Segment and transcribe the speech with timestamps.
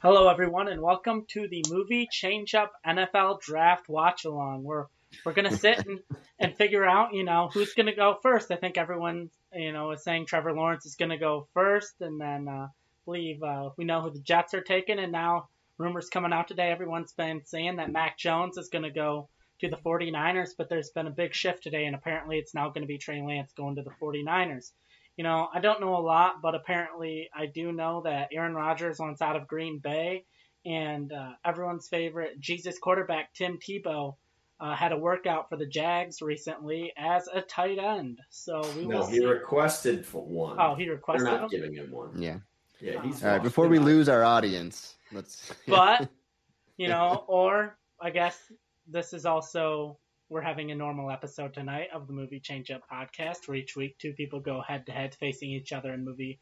[0.00, 4.62] Hello, everyone, and welcome to the movie Change Up NFL Draft Watch Along.
[4.62, 4.84] We're
[5.24, 6.00] we're gonna sit and,
[6.38, 8.50] and figure out, you know, who's gonna go first.
[8.50, 12.46] I think everyone, you know, is saying Trevor Lawrence is gonna go first, and then
[12.46, 12.68] uh,
[13.06, 15.48] believe uh, we know who the Jets are taking, and now
[15.78, 16.70] rumors coming out today.
[16.70, 21.06] Everyone's been saying that Mac Jones is gonna go to the 49ers, but there's been
[21.06, 23.82] a big shift today, and apparently it's now going to be Trey Lance going to
[23.82, 24.72] the 49ers.
[25.16, 28.98] You know, I don't know a lot, but apparently I do know that Aaron Rodgers
[28.98, 30.24] wants out of Green Bay,
[30.64, 34.16] and uh, everyone's favorite Jesus quarterback Tim Tebow
[34.60, 38.20] uh, had a workout for the Jags recently as a tight end.
[38.30, 39.26] So we no, will he see.
[39.26, 40.56] requested for one.
[40.60, 41.26] oh, he requested.
[41.26, 42.20] They're requested not him, giving him one.
[42.20, 42.38] Yeah.
[42.80, 43.42] Yeah, he's All right.
[43.42, 43.70] Before it.
[43.70, 45.52] we lose our audience, let's.
[45.66, 46.08] but
[46.76, 48.38] you know, or I guess
[48.86, 49.98] this is also
[50.28, 53.96] we're having a normal episode tonight of the movie change up podcast where each week
[53.98, 56.38] two people go head to head facing each other in movie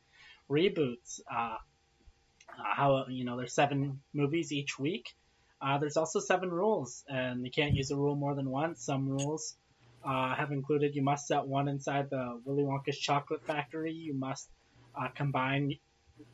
[0.50, 1.56] reboots uh, uh,
[2.74, 5.14] how you know there's seven movies each week
[5.60, 9.08] uh, there's also seven rules and you can't use a rule more than once some
[9.08, 9.56] rules
[10.05, 14.48] uh, have included you must set one inside the willy wonka's chocolate factory you must
[14.98, 15.74] uh, combine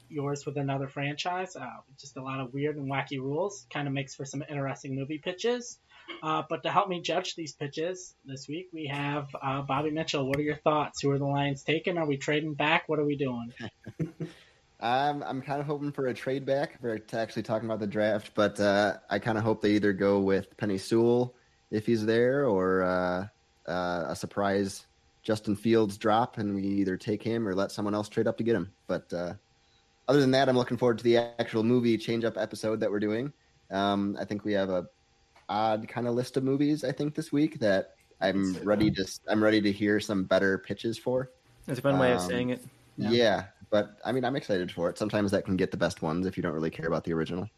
[0.08, 1.56] yours with another franchise.
[1.56, 1.66] Uh,
[1.98, 3.66] just a lot of weird and wacky rules.
[3.72, 5.78] Kind of makes for some interesting movie pitches.
[6.22, 10.26] Uh, but to help me judge these pitches this week, we have uh, Bobby Mitchell.
[10.26, 11.00] What are your thoughts?
[11.02, 11.98] Who are the Lions taking?
[11.98, 12.88] Are we trading back?
[12.88, 13.52] What are we doing?
[14.80, 16.78] I'm I'm kind of hoping for a trade back.
[16.80, 20.20] We're actually talking about the draft, but uh, I kind of hope they either go
[20.20, 21.34] with Penei Sewell
[21.70, 23.26] if he's there, or uh,
[23.70, 24.86] uh, a surprise
[25.22, 28.44] Justin Fields drop, and we either take him or let someone else trade up to
[28.44, 28.72] get him.
[28.86, 29.34] But uh,
[30.08, 33.00] other than that, I'm looking forward to the actual movie change up episode that we're
[33.00, 33.32] doing.
[33.70, 34.86] Um, I think we have a
[35.50, 36.84] odd kind of list of movies.
[36.84, 40.56] I think this week that I'm say ready to I'm ready to hear some better
[40.58, 41.30] pitches for.
[41.66, 42.62] That's a fun way of Um, saying it.
[42.96, 43.10] Yeah.
[43.10, 43.44] Yeah.
[43.70, 44.96] but I mean, I'm excited for it.
[44.96, 47.48] Sometimes that can get the best ones if you don't really care about the original.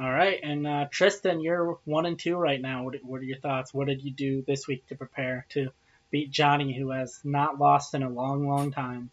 [0.00, 2.84] All right, and uh, Tristan, you're one and two right now.
[2.84, 3.74] What, what are your thoughts?
[3.74, 5.70] What did you do this week to prepare to
[6.12, 9.10] beat Johnny, who has not lost in a long, long time?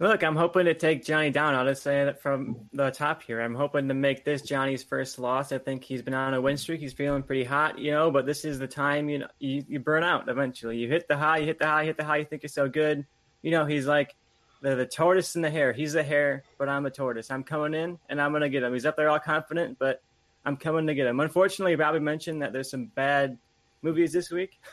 [0.00, 1.56] Look, I'm hoping to take Johnny down.
[1.56, 3.40] I'll just say that from the top here.
[3.40, 5.50] I'm hoping to make this Johnny's first loss.
[5.50, 6.80] I think he's been on a win streak.
[6.80, 8.08] He's feeling pretty hot, you know.
[8.08, 10.78] But this is the time, you know, you, you burn out eventually.
[10.78, 12.18] You hit the high, you hit the high, hit the high.
[12.18, 13.04] You think you're so good,
[13.42, 13.66] you know.
[13.66, 14.14] He's like
[14.62, 15.72] the the tortoise and the hare.
[15.72, 17.32] He's the hare, but I'm the tortoise.
[17.32, 18.72] I'm coming in and I'm gonna get him.
[18.72, 20.00] He's up there all confident, but
[20.44, 21.18] I'm coming to get him.
[21.18, 23.36] Unfortunately, Bobby mentioned that there's some bad
[23.82, 24.60] movies this week.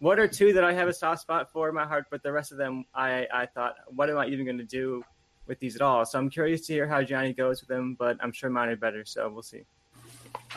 [0.00, 2.32] one or two that I have a soft spot for in my heart, but the
[2.32, 5.02] rest of them, I, I thought, what am I even going to do
[5.46, 6.04] with these at all?
[6.04, 8.76] So I'm curious to hear how Johnny goes with them, but I'm sure mine are
[8.76, 9.64] better, so we'll see.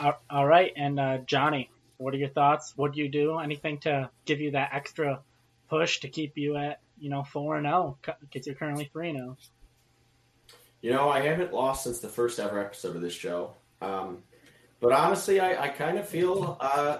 [0.00, 2.72] All- all right, and uh, Johnny, what are your thoughts?
[2.76, 3.38] What do you do?
[3.38, 5.20] Anything to give you that extra
[5.68, 9.18] push to keep you at you know four and zero because you're currently three and
[9.18, 9.22] oh?
[9.22, 9.36] zero.
[10.82, 13.54] You know, I haven't lost since the first ever episode of this show.
[13.80, 14.24] Um,
[14.80, 16.98] but honestly, I, I kind of feel uh,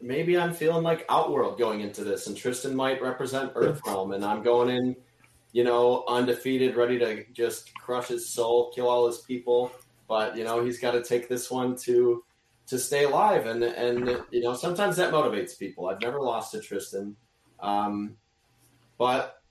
[0.00, 4.42] maybe I'm feeling like Outworld going into this, and Tristan might represent Earthrealm, and I'm
[4.42, 4.96] going in,
[5.52, 9.72] you know, undefeated, ready to just crush his soul, kill all his people.
[10.08, 12.24] But you know, he's got to take this one to
[12.66, 15.88] to stay alive, and and you know, sometimes that motivates people.
[15.88, 17.16] I've never lost to Tristan,
[17.60, 18.16] um,
[18.98, 19.42] but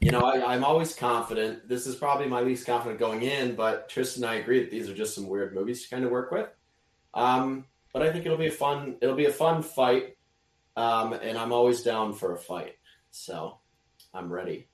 [0.00, 1.68] you know, I, I'm always confident.
[1.68, 4.88] This is probably my least confident going in, but Tristan and I agree that these
[4.88, 6.48] are just some weird movies to kind of work with.
[7.12, 8.96] Um, but I think it'll be a fun.
[9.00, 10.16] It'll be a fun fight,
[10.76, 12.76] um, and I'm always down for a fight.
[13.10, 13.58] So
[14.14, 14.68] I'm ready.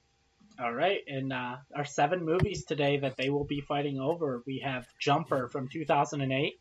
[0.58, 4.42] All right, and uh, our seven movies today that they will be fighting over.
[4.46, 6.58] We have Jumper from 2008,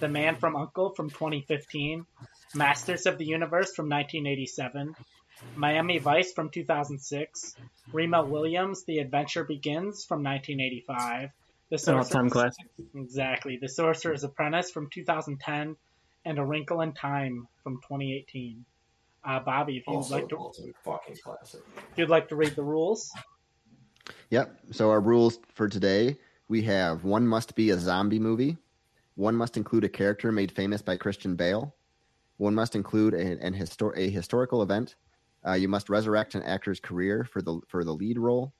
[0.00, 2.06] The Man from Uncle from 2015,
[2.54, 4.94] Masters of the Universe from 1987,
[5.56, 7.56] Miami Vice from 2006,
[7.92, 11.30] Remo Williams, The Adventure Begins from 1985,
[11.68, 12.64] The It's an all-time classic.
[12.94, 15.76] Exactly, The Sorcerer's Apprentice from 2010,
[16.24, 18.64] and A Wrinkle in Time from 2018.
[19.26, 21.60] Uh, Bobby, if you'd Also, like to, ultimate fucking classic.
[21.92, 23.10] if you'd like to read the rules.
[24.30, 24.58] Yep.
[24.72, 26.18] So our rules for today
[26.48, 28.58] we have one must be a zombie movie,
[29.14, 31.74] one must include a character made famous by Christian Bale,
[32.36, 34.96] one must include a, an histor- a historical event.
[35.46, 38.52] Uh, you must resurrect an actor's career for the for the lead role.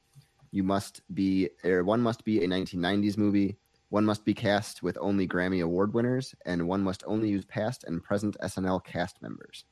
[0.50, 3.58] You must be or one must be a 1990s movie.
[3.94, 7.85] One must be cast with only Grammy Award winners, and one must only use past
[7.85, 9.64] and present SNL cast members.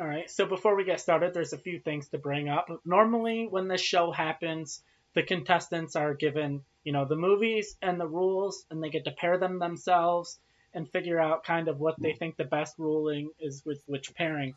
[0.00, 0.28] All right.
[0.28, 2.66] So before we get started, there's a few things to bring up.
[2.84, 4.82] Normally, when this show happens,
[5.14, 9.12] the contestants are given, you know, the movies and the rules, and they get to
[9.12, 10.40] pair them themselves
[10.74, 14.56] and figure out kind of what they think the best ruling is with which pairing.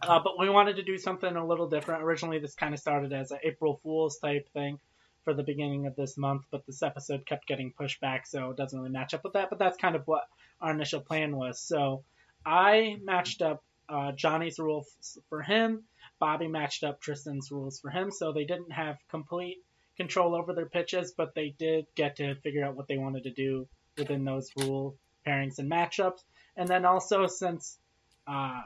[0.00, 2.02] Uh, but we wanted to do something a little different.
[2.02, 4.78] Originally, this kind of started as an April Fool's type thing,
[5.24, 8.56] for the beginning of this month, but this episode kept getting pushed back, so it
[8.56, 9.50] doesn't really match up with that.
[9.50, 10.24] But that's kind of what
[10.60, 11.60] our initial plan was.
[11.60, 12.04] So
[12.44, 15.84] I matched up uh, Johnny's rules for him.
[16.18, 19.58] Bobby matched up Tristan's rules for him, so they didn't have complete
[19.96, 23.30] control over their pitches, but they did get to figure out what they wanted to
[23.30, 23.66] do
[23.96, 26.22] within those rule pairings and matchups.
[26.56, 27.78] And then also, since
[28.26, 28.62] uh,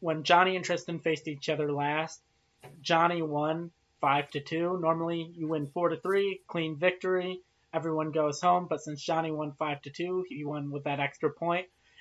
[0.00, 2.20] when Johnny and Tristan faced each other last,
[2.82, 4.78] Johnny won five to two.
[4.80, 7.40] Normally, you win four to three, clean victory.
[7.72, 11.30] Everyone goes home, but since Johnny won five to two, he won with that extra.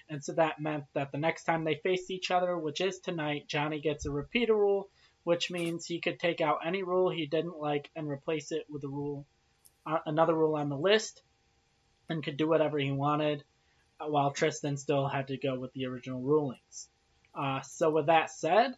[0.09, 3.47] And so that meant that the next time they faced each other, which is tonight,
[3.47, 4.89] Johnny gets a repeater rule,
[5.23, 8.83] which means he could take out any rule he didn't like and replace it with
[8.83, 9.27] a rule,
[9.85, 11.21] uh, another rule on the list,
[12.09, 13.43] and could do whatever he wanted,
[13.99, 16.89] while Tristan still had to go with the original rulings.
[17.35, 18.75] Uh, so with that said,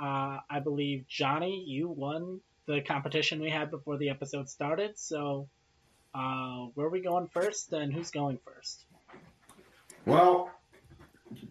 [0.00, 4.98] uh, I believe Johnny, you won the competition we had before the episode started.
[4.98, 5.48] So
[6.14, 8.84] uh, where are we going first, and who's going first?
[10.06, 10.50] Well,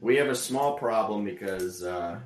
[0.02, 2.20] we have a small problem because uh,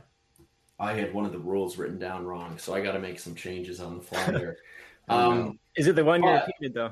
[0.79, 3.35] I had one of the rules written down wrong, so I got to make some
[3.35, 4.57] changes on the fly there.
[5.09, 6.91] Um, Is it the one you repeated though?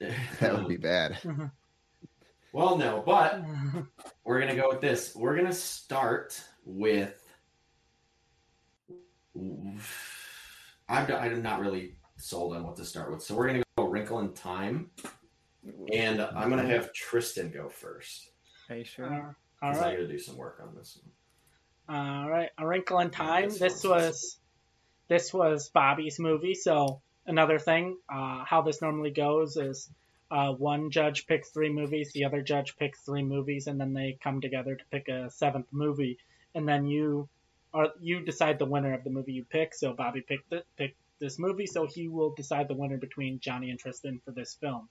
[0.40, 1.16] That would be bad.
[2.52, 3.42] well, no, but
[4.24, 5.14] we're gonna go with this.
[5.14, 7.17] We're gonna start with.
[10.88, 14.20] I'm, I'm not really sold on what to start with, so we're gonna go Wrinkle
[14.20, 14.90] in Time,
[15.92, 18.30] and I'm gonna have Tristan go first.
[18.70, 19.06] Are you sure?
[19.06, 19.96] Uh, all 'cause I right.
[19.96, 20.98] gotta do some work on this
[21.86, 21.96] one.
[21.96, 23.48] All right, A Wrinkle in Time.
[23.48, 24.40] this This one's- was
[25.08, 26.54] this was Bobby's movie.
[26.54, 29.88] So another thing, uh, how this normally goes is
[30.30, 34.18] uh, one judge picks three movies, the other judge picks three movies, and then they
[34.22, 36.18] come together to pick a seventh movie,
[36.54, 37.26] and then you
[37.72, 39.74] or you decide the winner of the movie you pick.
[39.74, 43.70] So Bobby picked it, picked this movie, so he will decide the winner between Johnny
[43.70, 44.88] and Tristan for this film.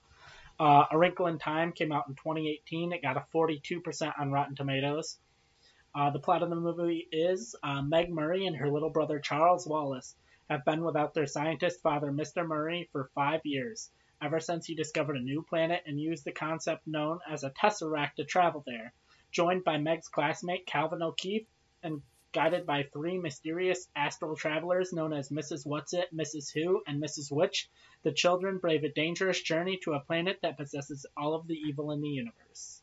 [0.60, 2.92] Uh, a Wrinkle in Time came out in 2018.
[2.92, 5.20] It got a 42% on Rotten Tomatoes.
[5.96, 9.68] Uh, the plot of the movie is uh, Meg Murray and her little brother Charles
[9.68, 10.16] Wallace
[10.50, 12.48] have been without their scientist father, Mr.
[12.48, 13.92] Murray, for five years,
[14.22, 18.16] ever since he discovered a new planet and used the concept known as a tesseract
[18.16, 18.94] to travel there.
[19.32, 21.48] Joined by Meg's classmate Calvin O'Keefe
[21.84, 22.02] and
[22.34, 25.66] guided by three mysterious astral travelers known as Mrs.
[25.66, 26.52] What's It, Mrs.
[26.54, 27.32] Who, and Mrs.
[27.32, 27.70] Which,
[28.04, 31.92] the children brave a dangerous journey to a planet that possesses all of the evil
[31.92, 32.82] in the universe.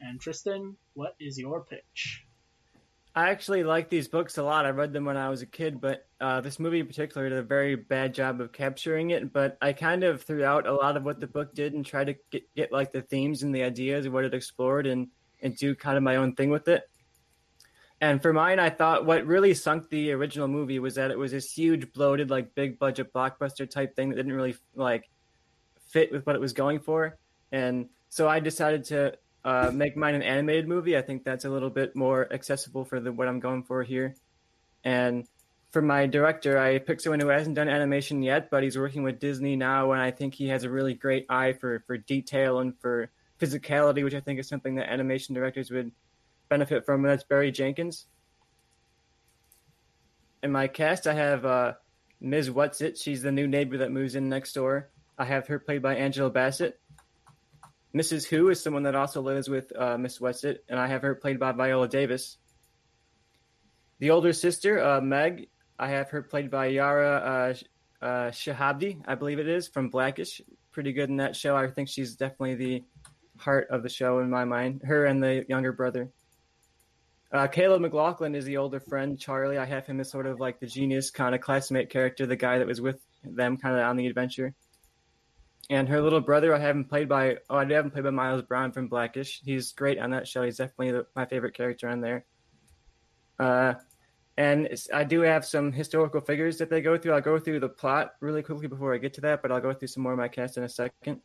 [0.00, 2.24] And Tristan, what is your pitch?
[3.14, 4.66] I actually like these books a lot.
[4.66, 7.38] I read them when I was a kid, but uh, this movie in particular did
[7.38, 9.32] a very bad job of capturing it.
[9.32, 12.06] But I kind of threw out a lot of what the book did and tried
[12.06, 15.08] to get, get like the themes and the ideas of what it explored and
[15.42, 16.88] and do kind of my own thing with it.
[18.00, 21.32] And for mine, I thought what really sunk the original movie was that it was
[21.32, 25.10] this huge, bloated, like big budget blockbuster type thing that didn't really like
[25.88, 27.18] fit with what it was going for.
[27.52, 30.96] And so I decided to uh, make mine an animated movie.
[30.96, 34.14] I think that's a little bit more accessible for the what I'm going for here.
[34.82, 35.26] And
[35.70, 39.20] for my director, I picked someone who hasn't done animation yet, but he's working with
[39.20, 42.76] Disney now, and I think he has a really great eye for for detail and
[42.80, 43.08] for
[43.38, 45.92] physicality, which I think is something that animation directors would
[46.50, 47.04] benefit from.
[47.04, 48.06] And that's Barry Jenkins.
[50.42, 51.72] In my cast, I have uh,
[52.20, 52.50] Ms.
[52.50, 52.98] What's It.
[52.98, 54.90] She's the new neighbor that moves in next door.
[55.16, 56.78] I have her played by Angela Bassett.
[57.94, 58.26] Mrs.
[58.26, 61.40] Who is someone that also lives with uh, Miss Whatsit, and I have her played
[61.40, 62.38] by Viola Davis.
[63.98, 67.54] The older sister, uh, Meg, I have her played by Yara
[68.02, 70.40] uh, uh, Shahabdi, I believe it is, from Blackish.
[70.70, 71.56] Pretty good in that show.
[71.56, 72.84] I think she's definitely the
[73.38, 74.82] heart of the show in my mind.
[74.84, 76.10] Her and the younger brother.
[77.32, 79.58] Uh, Caleb McLaughlin is the older friend, Charlie.
[79.58, 82.58] I have him as sort of like the genius kind of classmate character, the guy
[82.58, 84.54] that was with them kind of on the adventure.
[85.68, 88.10] And her little brother, I have him played by, oh, I have him played by
[88.10, 89.40] Miles Brown from Blackish.
[89.44, 90.42] He's great on that show.
[90.42, 92.24] He's definitely the, my favorite character on there.
[93.38, 93.74] Uh,
[94.36, 97.12] and I do have some historical figures that they go through.
[97.12, 99.72] I'll go through the plot really quickly before I get to that, but I'll go
[99.72, 101.20] through some more of my cast in a second.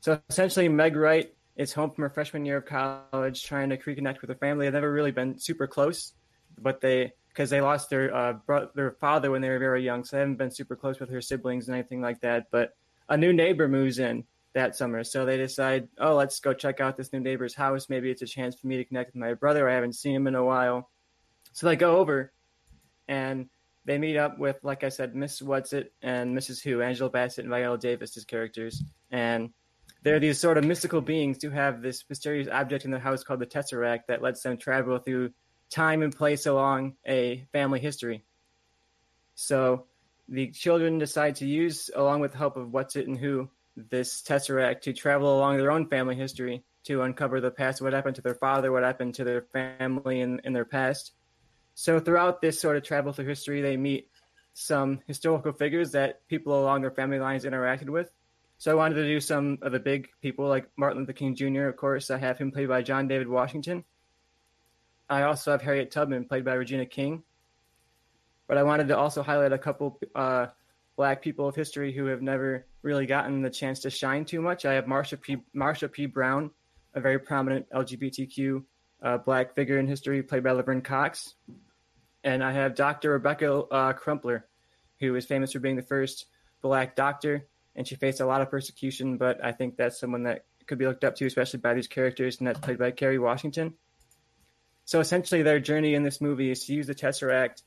[0.00, 4.22] So essentially, Meg Wright is home from her freshman year of college, trying to reconnect
[4.22, 4.64] with her family.
[4.64, 6.14] They've never really been super close,
[6.58, 10.02] but they because they lost their uh, bro- their father when they were very young,
[10.02, 12.46] so they haven't been super close with her siblings and anything like that.
[12.50, 12.74] But
[13.10, 14.24] a new neighbor moves in
[14.54, 17.90] that summer, so they decide, oh, let's go check out this new neighbor's house.
[17.90, 19.68] Maybe it's a chance for me to connect with my brother.
[19.68, 20.88] I haven't seen him in a while,
[21.52, 22.32] so they go over,
[23.06, 23.50] and
[23.84, 26.62] they meet up with, like I said, Miss Whatsit and Mrs.
[26.62, 29.50] Who, Angela Bassett and Viola Davis as characters, and
[30.02, 33.40] they're these sort of mystical beings who have this mysterious object in their house called
[33.40, 35.30] the Tesseract that lets them travel through
[35.70, 38.24] time and place along a family history.
[39.34, 39.86] So
[40.28, 44.22] the children decide to use, along with the help of What's It and Who, this
[44.22, 48.22] tesseract to travel along their own family history to uncover the past, what happened to
[48.22, 51.12] their father, what happened to their family in, in their past.
[51.74, 54.08] So throughout this sort of travel through history, they meet
[54.54, 58.10] some historical figures that people along their family lines interacted with.
[58.60, 61.68] So I wanted to do some of the big people like Martin Luther King Jr.
[61.68, 63.84] Of course, I have him played by John David Washington.
[65.08, 67.22] I also have Harriet Tubman played by Regina King.
[68.46, 70.48] But I wanted to also highlight a couple uh,
[70.94, 74.66] black people of history who have never really gotten the chance to shine too much.
[74.66, 75.38] I have Marsha P.
[75.56, 76.04] Marsha P.
[76.04, 76.50] Brown,
[76.92, 78.62] a very prominent LGBTQ
[79.02, 81.32] uh, black figure in history, played by Laverne Cox.
[82.24, 83.12] And I have Dr.
[83.12, 84.44] Rebecca uh, Crumpler,
[84.98, 86.26] who is famous for being the first
[86.60, 87.46] black doctor,
[87.76, 90.86] and she faced a lot of persecution, but I think that's someone that could be
[90.86, 93.74] looked up to, especially by these characters, and that's played by Kerry Washington.
[94.84, 97.62] So essentially, their journey in this movie is to use the Tesseract,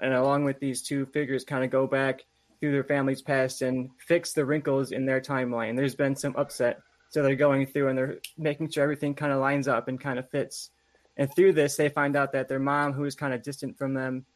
[0.00, 2.22] and along with these two figures, kind of go back
[2.60, 5.76] through their family's past and fix the wrinkles in their timeline.
[5.76, 9.40] There's been some upset, so they're going through and they're making sure everything kind of
[9.40, 10.70] lines up and kind of fits.
[11.16, 13.94] And through this, they find out that their mom, who is kind of distant from
[13.94, 14.26] them,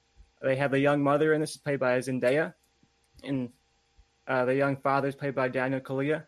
[0.43, 2.55] they have a young mother, and this is played by Zendaya,
[3.23, 3.50] and
[4.31, 6.25] uh, the young fathers played by Daniel Kaluuya,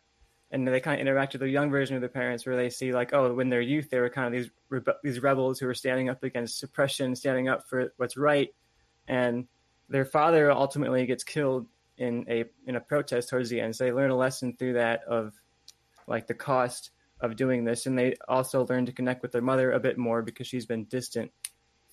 [0.50, 2.92] and they kind of interact with the young version of their parents, where they see
[2.92, 5.74] like, oh, when they're youth, they were kind of these rebe- these rebels who were
[5.74, 8.52] standing up against suppression, standing up for what's right,
[9.06, 9.46] and
[9.88, 13.76] their father ultimately gets killed in a in a protest towards the end.
[13.76, 15.32] So they learn a lesson through that of
[16.08, 16.90] like the cost
[17.20, 20.22] of doing this, and they also learn to connect with their mother a bit more
[20.22, 21.30] because she's been distant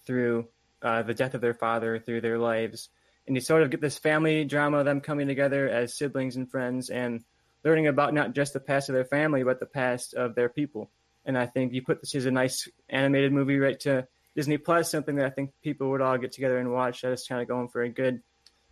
[0.08, 0.48] through
[0.82, 2.90] uh, the death of their father, through their lives,
[3.30, 6.50] and you sort of get this family drama, of them coming together as siblings and
[6.50, 7.24] friends, and
[7.64, 10.90] learning about not just the past of their family, but the past of their people.
[11.26, 14.90] And I think you put this as a nice animated movie right to Disney Plus,
[14.90, 17.02] something that I think people would all get together and watch.
[17.02, 18.24] that is kind of going for a good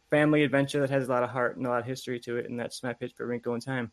[0.09, 2.49] family adventure that has a lot of heart and a lot of history to it,
[2.49, 3.91] and that's my pitch for Wrinkle in Time.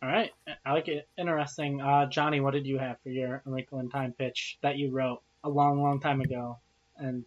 [0.00, 0.30] All right,
[0.64, 1.08] I like it.
[1.18, 1.80] Interesting.
[1.80, 5.20] Uh, Johnny, what did you have for your Wrinkle in Time pitch that you wrote
[5.42, 6.60] a long, long time ago,
[6.96, 7.24] and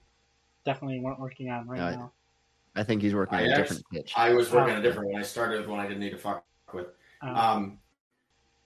[0.65, 2.11] definitely weren't working on right uh, now?
[2.75, 4.13] I think he's working I on a different pitch.
[4.15, 5.21] I was working on a different one.
[5.21, 6.87] I started with one I didn't need to fuck with.
[7.21, 7.35] Oh.
[7.35, 7.79] Um,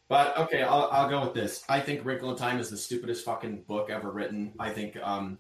[0.10, 1.64] but okay, I'll, I'll go with this.
[1.70, 4.54] I think Wrinkle in Time is the stupidest fucking book ever written.
[4.60, 5.40] I think um,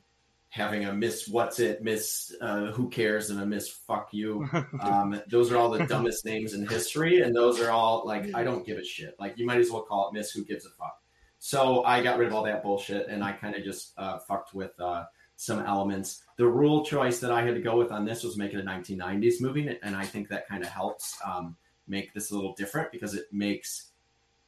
[0.50, 4.48] having a Miss What's It, Miss uh, Who Cares, and a Miss Fuck You.
[4.80, 8.44] Um, those are all the dumbest names in history, and those are all like I
[8.44, 9.16] don't give a shit.
[9.20, 10.98] Like you might as well call it Miss Who Gives a Fuck.
[11.40, 14.54] So I got rid of all that bullshit, and I kind of just uh, fucked
[14.54, 15.04] with uh,
[15.36, 16.24] some elements.
[16.38, 18.64] The rule choice that I had to go with on this was make it a
[18.64, 21.56] 1990s movie, and I think that kind of helps um,
[21.88, 23.90] make this a little different because it makes.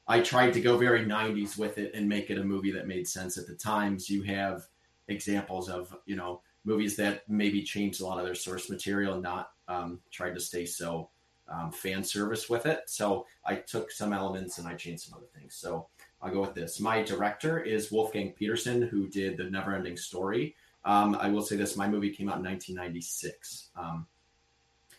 [0.07, 3.07] I tried to go very 90s with it and make it a movie that made
[3.07, 4.09] sense at the times.
[4.09, 4.67] You have
[5.07, 9.23] examples of you know movies that maybe changed a lot of their source material and
[9.23, 11.09] not um, tried to stay so
[11.47, 12.81] um, fan service with it.
[12.87, 15.55] So I took some elements and I changed some other things.
[15.55, 15.87] So
[16.21, 16.79] I'll go with this.
[16.79, 20.55] My director is Wolfgang Petersen, who did The Neverending Story.
[20.85, 23.69] Um, I will say this: my movie came out in 1996.
[23.75, 24.07] Um,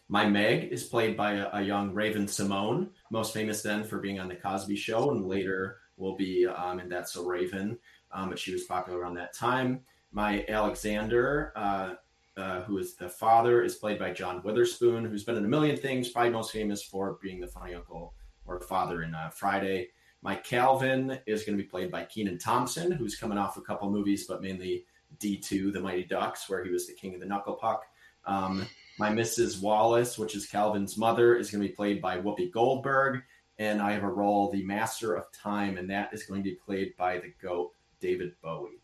[0.09, 4.29] my Meg is played by a, a, young Raven-Symoné, most famous then for being on
[4.29, 7.79] the Cosby Show, and later will be um, in That's a Raven.
[8.13, 9.81] Um, but she was popular around that time.
[10.13, 11.95] My Alexander, uh,
[12.37, 15.77] uh, who is the father, is played by John Witherspoon, who's been in a million
[15.77, 18.15] things, probably most famous for being the funny uncle
[18.47, 19.89] or father in uh, Friday.
[20.23, 23.91] My Calvin is going to be played by Kenan Thompson, who's coming off a couple
[23.91, 24.85] movies, but mainly
[25.19, 27.85] D2, The Mighty Ducks, where he was the king of the knuckle puck.
[28.27, 28.67] Um,
[28.99, 29.61] my Mrs.
[29.61, 33.23] Wallace, which is Calvin's mother, is going to be played by Whoopi Goldberg.
[33.59, 36.57] And I have a role, the Master of Time, and that is going to be
[36.57, 38.83] played by the GOAT, David Bowie.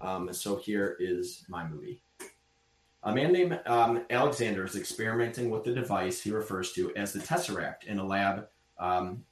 [0.00, 2.00] Um, so here is my movie.
[3.02, 7.18] A man named um, Alexander is experimenting with the device he refers to as the
[7.18, 9.22] Tesseract in a lab, um,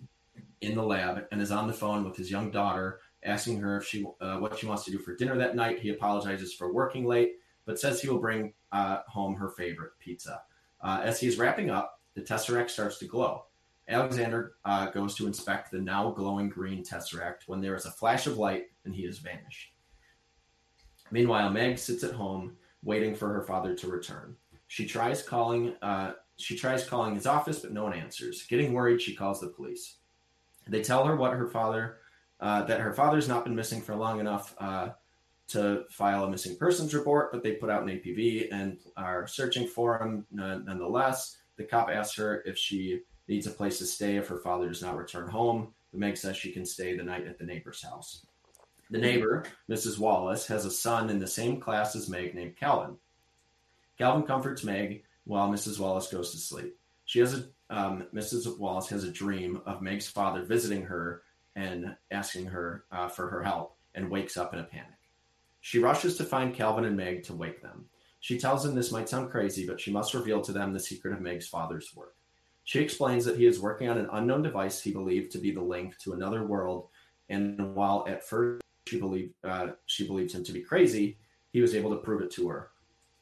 [0.60, 3.86] in the lab, and is on the phone with his young daughter, asking her if
[3.86, 5.80] she uh, what she wants to do for dinner that night.
[5.80, 10.42] He apologizes for working late, but says he will bring uh, home her favorite pizza.
[10.80, 13.44] Uh, as he is wrapping up, the Tesseract starts to glow.
[13.88, 18.26] Alexander uh, goes to inspect the now glowing green Tesseract when there is a flash
[18.26, 19.72] of light and he is vanished.
[21.10, 24.36] Meanwhile, Meg sits at home waiting for her father to return.
[24.68, 25.74] She tries calling.
[25.82, 28.44] Uh, she tries calling his office, but no one answers.
[28.46, 29.96] Getting worried, she calls the police.
[30.66, 31.98] They tell her what her father,
[32.42, 34.88] uh, that her father's not been missing for long enough uh,
[35.46, 39.66] to file a missing persons report, but they put out an APB and are searching
[39.66, 41.36] for him nonetheless.
[41.56, 44.82] The cop asks her if she needs a place to stay if her father does
[44.82, 45.72] not return home.
[45.92, 48.26] But Meg says she can stay the night at the neighbor's house.
[48.90, 49.98] The neighbor, Mrs.
[49.98, 52.96] Wallace, has a son in the same class as Meg named Calvin.
[53.98, 55.78] Calvin comforts Meg while Mrs.
[55.78, 56.76] Wallace goes to sleep.
[57.04, 58.58] She has a um, Mrs.
[58.58, 61.22] Wallace has a dream of Meg's father visiting her
[61.56, 64.86] and asking her uh, for her help, and wakes up in a panic.
[65.60, 67.86] She rushes to find Calvin and Meg to wake them.
[68.20, 71.12] She tells them this might sound crazy, but she must reveal to them the secret
[71.12, 72.14] of Meg's father's work.
[72.64, 75.60] She explains that he is working on an unknown device he believed to be the
[75.60, 76.88] link to another world,
[77.28, 81.18] and while at first she believed uh, she believed him to be crazy,
[81.52, 82.70] he was able to prove it to her.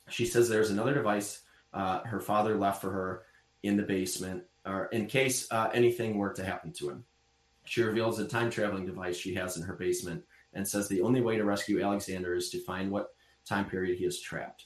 [0.08, 3.22] She says there's another device uh, her father left for her
[3.62, 7.04] in the basement, or in case uh, anything were to happen to him.
[7.70, 10.24] She reveals a time traveling device she has in her basement
[10.54, 13.14] and says the only way to rescue Alexander is to find what
[13.46, 14.64] time period he is trapped.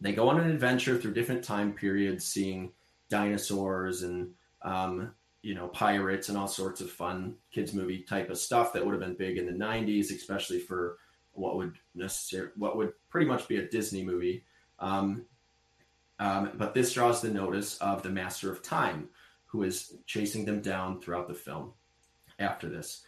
[0.00, 2.72] They go on an adventure through different time periods, seeing
[3.10, 4.30] dinosaurs and
[4.62, 5.12] um,
[5.42, 8.92] you know pirates and all sorts of fun kids movie type of stuff that would
[8.92, 10.96] have been big in the 90s especially for
[11.32, 14.46] what would necessary what would pretty much be a disney movie
[14.78, 15.26] um,
[16.20, 19.10] um, but this draws the notice of the master of time
[19.44, 21.74] who is chasing them down throughout the film
[22.38, 23.02] after this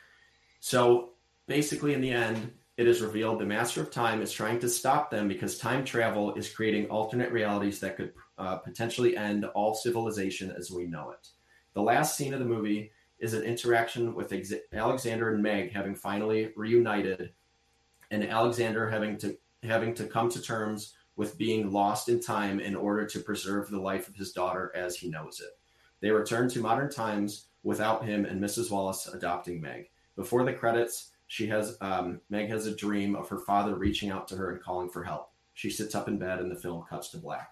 [0.61, 1.11] so
[1.47, 5.11] basically in the end it is revealed the master of time is trying to stop
[5.11, 10.53] them because time travel is creating alternate realities that could uh, potentially end all civilization
[10.57, 11.29] as we know it
[11.75, 15.95] the last scene of the movie is an interaction with Ex- Alexander and Meg having
[15.95, 17.33] finally reunited,
[18.11, 22.77] and Alexander having to having to come to terms with being lost in time in
[22.77, 25.51] order to preserve the life of his daughter as he knows it.
[26.01, 28.71] They return to modern times without him and Mrs.
[28.71, 29.91] Wallace adopting Meg.
[30.15, 34.29] Before the credits, she has um, Meg has a dream of her father reaching out
[34.29, 35.33] to her and calling for help.
[35.55, 37.51] She sits up in bed, and the film cuts to black.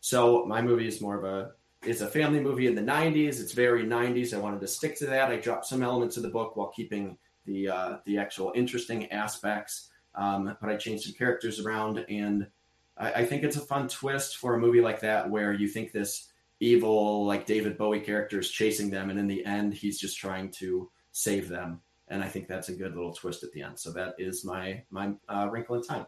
[0.00, 3.40] So my movie is more of a it's a family movie in the 90s.
[3.40, 4.34] It's very 90s.
[4.34, 5.30] I wanted to stick to that.
[5.30, 9.90] I dropped some elements of the book while keeping the uh, the actual interesting aspects,
[10.16, 12.48] um, but I changed some characters around, and
[12.96, 15.92] I, I, think it's a fun twist for a movie like that where you think
[15.92, 16.28] this
[16.60, 20.50] evil like David Bowie character is chasing them, and in the end, he's just trying
[20.52, 21.80] to save them.
[22.08, 23.78] And I think that's a good little twist at the end.
[23.78, 26.06] So that is my my uh, Wrinkle in Time.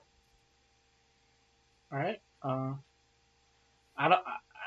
[1.93, 2.21] All right.
[2.43, 2.75] Uh,
[3.97, 4.21] I don't.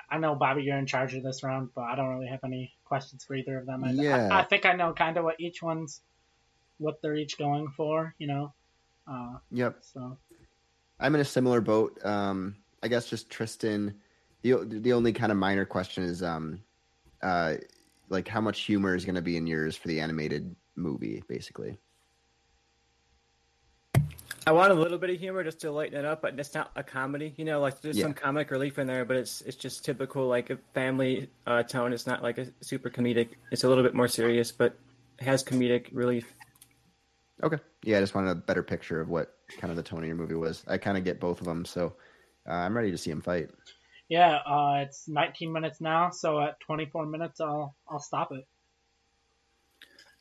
[0.10, 2.72] I know Bobby, you're in charge of this round, but I don't really have any
[2.86, 3.84] questions for either of them.
[3.84, 4.30] I, yeah.
[4.32, 6.02] I, I think I know kind of what each one's,
[6.78, 8.14] what they're each going for.
[8.20, 8.54] You know.
[9.08, 9.78] Uh, yep.
[9.82, 10.18] So.
[11.00, 12.00] I'm in a similar boat.
[12.06, 13.96] Um, I guess just Tristan.
[14.44, 16.62] The the only kind of minor question is, um,
[17.22, 17.56] uh,
[18.10, 21.78] like how much humor is going to be in yours for the animated movie, basically.
[24.46, 26.72] I want a little bit of humor just to lighten it up, but it's not
[26.76, 27.34] a comedy.
[27.38, 28.04] You know, like there's yeah.
[28.04, 31.94] some comic relief in there, but it's it's just typical like a family uh, tone.
[31.94, 33.30] It's not like a super comedic.
[33.52, 34.78] It's a little bit more serious, but
[35.20, 36.34] has comedic relief.
[37.42, 40.06] Okay, yeah, I just wanted a better picture of what kind of the tone of
[40.06, 40.64] your movie was.
[40.68, 41.94] I kind of get both of them, so
[42.48, 43.50] uh, I'm ready to see him fight.
[44.10, 48.46] Yeah, uh, it's 19 minutes now, so at 24 minutes, I'll I'll stop it.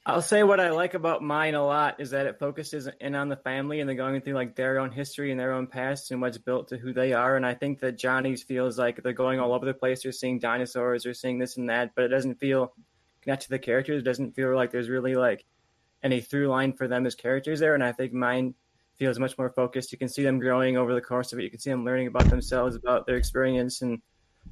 [0.04, 3.28] I'll say what I like about mine a lot is that it focuses in on
[3.28, 6.20] the family and they're going through like their own history and their own past and
[6.20, 7.36] what's built to who they are.
[7.36, 10.02] And I think that Johnny's feels like they're going all over the place.
[10.02, 12.74] They're seeing dinosaurs, they're seeing this and that, but it doesn't feel
[13.22, 14.02] connected to the characters.
[14.02, 15.44] It doesn't feel like there's really like
[16.02, 17.74] any through line for them as characters there.
[17.74, 18.54] And I think mine
[19.02, 19.90] feels much more focused.
[19.90, 21.42] You can see them growing over the course of it.
[21.42, 23.82] You can see them learning about themselves, about their experience.
[23.82, 24.00] And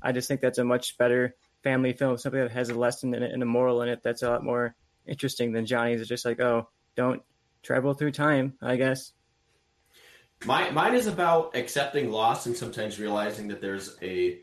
[0.03, 3.23] I just think that's a much better family film, something that has a lesson in
[3.23, 4.75] it and a moral in it that's a lot more
[5.07, 6.01] interesting than Johnny's.
[6.01, 7.23] It's just like, oh, don't
[7.63, 9.13] travel through time, I guess.
[10.45, 14.41] My, mine is about accepting loss and sometimes realizing that there's a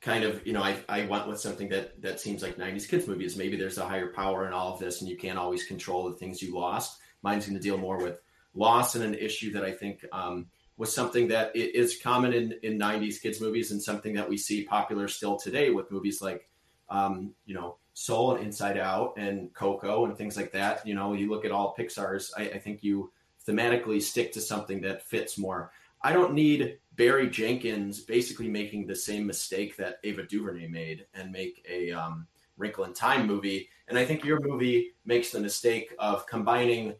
[0.00, 3.08] kind of, you know, I, I went with something that, that seems like 90s kids
[3.08, 3.36] movies.
[3.36, 6.16] Maybe there's a higher power in all of this and you can't always control the
[6.16, 7.00] things you lost.
[7.24, 8.20] Mine's going to deal more with
[8.54, 12.78] loss and an issue that I think um, was something that is common in, in
[12.78, 16.48] 90s kids movies and something that we see popular still today with movies like,
[16.88, 20.86] um, you know, Soul and Inside Out and Coco and things like that.
[20.86, 23.12] You know, you look at all Pixar's, I, I think you
[23.46, 25.70] thematically stick to something that fits more.
[26.02, 31.30] I don't need Barry Jenkins basically making the same mistake that Ava DuVernay made and
[31.30, 33.68] make a um, Wrinkle in Time movie.
[33.88, 36.94] And I think your movie makes the mistake of combining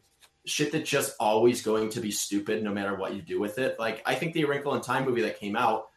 [0.45, 3.79] shit that's just always going to be stupid no matter what you do with it.
[3.79, 5.87] Like I think the Wrinkle in Time movie that came out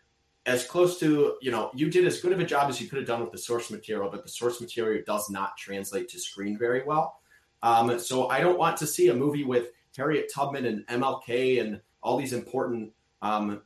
[0.47, 2.99] as close to you know you did as good of a job as you could
[2.99, 6.59] have done with the source material but the source material does not translate to screen
[6.59, 7.21] very well.
[7.63, 11.81] Um, so i don't want to see a movie with harriet tubman and mlk and
[12.03, 13.63] all these important um,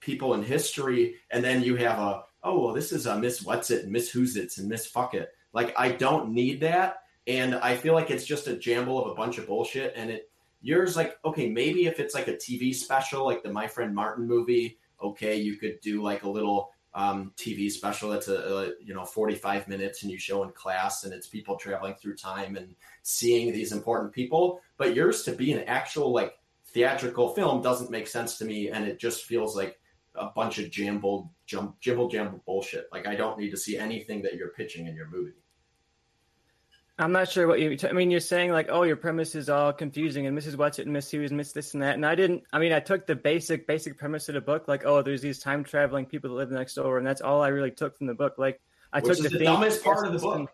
[0.00, 3.70] people in history and then you have a oh well this is a miss what's
[3.70, 5.32] it miss who's it and miss fuck it.
[5.52, 9.14] Like i don't need that and i feel like it's just a jumble of a
[9.14, 13.24] bunch of bullshit and it yours like okay maybe if it's like a tv special
[13.24, 17.70] like the my friend martin movie okay, you could do like a little um, TV
[17.70, 21.26] special that's a, a, you know 45 minutes and you show in class and it's
[21.26, 24.60] people traveling through time and seeing these important people.
[24.78, 26.34] But yours to be an actual like
[26.68, 29.78] theatrical film doesn't make sense to me, and it just feels like
[30.14, 32.86] a bunch of jumbled, jump, jibble jumble bullshit.
[32.90, 35.34] Like I don't need to see anything that you're pitching in your movie.
[36.98, 37.76] I'm not sure what you.
[37.76, 40.56] T- I mean, you're saying like, oh, your premise is all confusing, and Mrs.
[40.56, 41.94] What's it, and Miss Hughes, Miss this and that.
[41.94, 42.44] And I didn't.
[42.54, 45.38] I mean, I took the basic, basic premise of the book, like, oh, there's these
[45.38, 48.14] time traveling people that live next door, and that's all I really took from the
[48.14, 48.36] book.
[48.38, 48.62] Like,
[48.94, 50.50] I Which took the, the dumbest part of the book.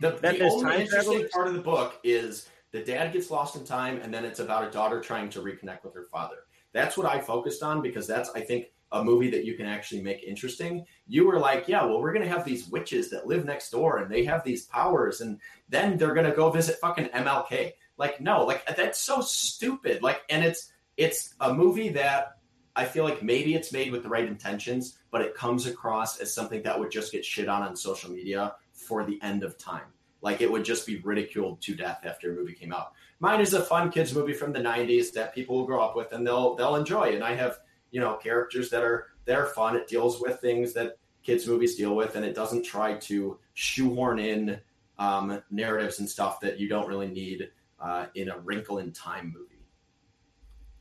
[0.00, 1.28] The, the only time interesting travel?
[1.30, 4.66] part of the book is the dad gets lost in time, and then it's about
[4.66, 6.36] a daughter trying to reconnect with her father.
[6.72, 10.02] That's what I focused on because that's I think a movie that you can actually
[10.02, 10.84] make interesting.
[11.06, 14.10] You were like, yeah, well, we're gonna have these witches that live next door, and
[14.10, 17.72] they have these powers, and then they're gonna go visit fucking MLK.
[17.96, 20.02] Like, no, like that's so stupid.
[20.02, 22.38] Like, and it's it's a movie that
[22.74, 26.34] I feel like maybe it's made with the right intentions, but it comes across as
[26.34, 29.86] something that would just get shit on on social media for the end of time.
[30.22, 32.92] Like it would just be ridiculed to death after a movie came out.
[33.20, 36.12] Mine is a fun kids movie from the '90s that people will grow up with
[36.12, 37.14] and they'll they'll enjoy.
[37.14, 37.58] And I have
[37.92, 39.76] you know characters that are that are fun.
[39.76, 44.18] It deals with things that kids movies deal with, and it doesn't try to shoehorn
[44.18, 44.60] in
[44.98, 47.50] um, narratives and stuff that you don't really need
[47.80, 49.52] uh, in a Wrinkle in Time movie.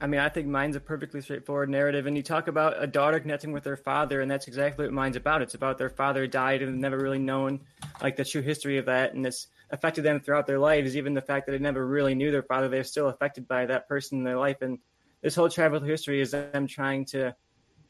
[0.02, 2.08] I mean, I think mine's a perfectly straightforward narrative.
[2.08, 5.16] And you talk about a daughter connecting with her father, and that's exactly what mine's
[5.16, 5.44] about.
[5.44, 7.60] It's about their father died and never really known
[8.02, 10.98] like the true history of that, and it's affected them throughout their lives.
[10.98, 13.88] Even the fact that they never really knew their father, they're still affected by that
[13.88, 14.58] person in their life.
[14.62, 14.80] And
[15.22, 17.36] this whole travel history is them trying to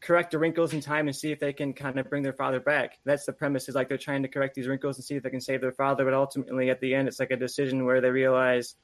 [0.01, 2.59] correct the wrinkles in time and see if they can kind of bring their father
[2.59, 2.99] back.
[3.05, 3.69] That's the premise.
[3.69, 5.71] Is like they're trying to correct these wrinkles and see if they can save their
[5.71, 6.03] father.
[6.03, 8.75] But ultimately, at the end, it's like a decision where they realize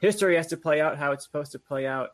[0.00, 2.10] history has to play out how it's supposed to play out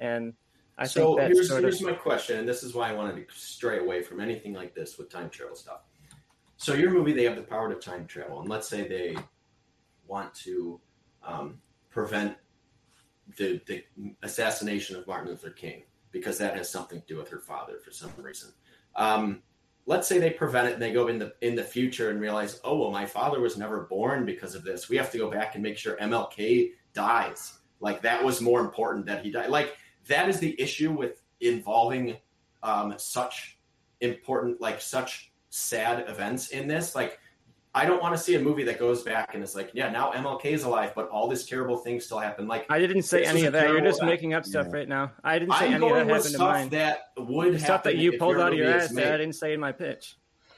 [0.00, 0.32] and
[0.80, 2.92] I so think that's here's, sort here's of, my question, and this is why I
[2.94, 5.82] wanted to stray away from anything like this with time travel stuff.
[6.56, 9.16] So your movie, they have the power to time travel, and let's say they
[10.06, 10.80] want to
[11.22, 12.34] um, prevent
[13.36, 13.84] the, the
[14.22, 17.90] assassination of Martin Luther King because that has something to do with her father for
[17.90, 18.50] some reason.
[18.96, 19.42] Um,
[19.86, 22.60] let's say they prevent it and they go in the in the future and realize,
[22.64, 24.88] oh well, my father was never born because of this.
[24.88, 27.58] We have to go back and make sure MLK dies.
[27.80, 29.50] Like that was more important that he died.
[29.50, 32.16] Like that is the issue with involving
[32.62, 33.58] um, such
[34.00, 36.94] important, like such sad events in this.
[36.94, 37.18] Like
[37.72, 40.10] I don't want to see a movie that goes back and is like, yeah, now
[40.10, 42.48] MLK is alive, but all this terrible things still happen.
[42.48, 43.68] Like I didn't say any of that.
[43.68, 44.76] You're just that- making up stuff Yeah.
[44.76, 45.12] right now.
[45.22, 46.68] I didn't say I'm any of that with happened to stuff mine.
[46.70, 49.52] that would The stuff that you pulled out of your ass that I didn't say
[49.52, 50.16] in my pitch.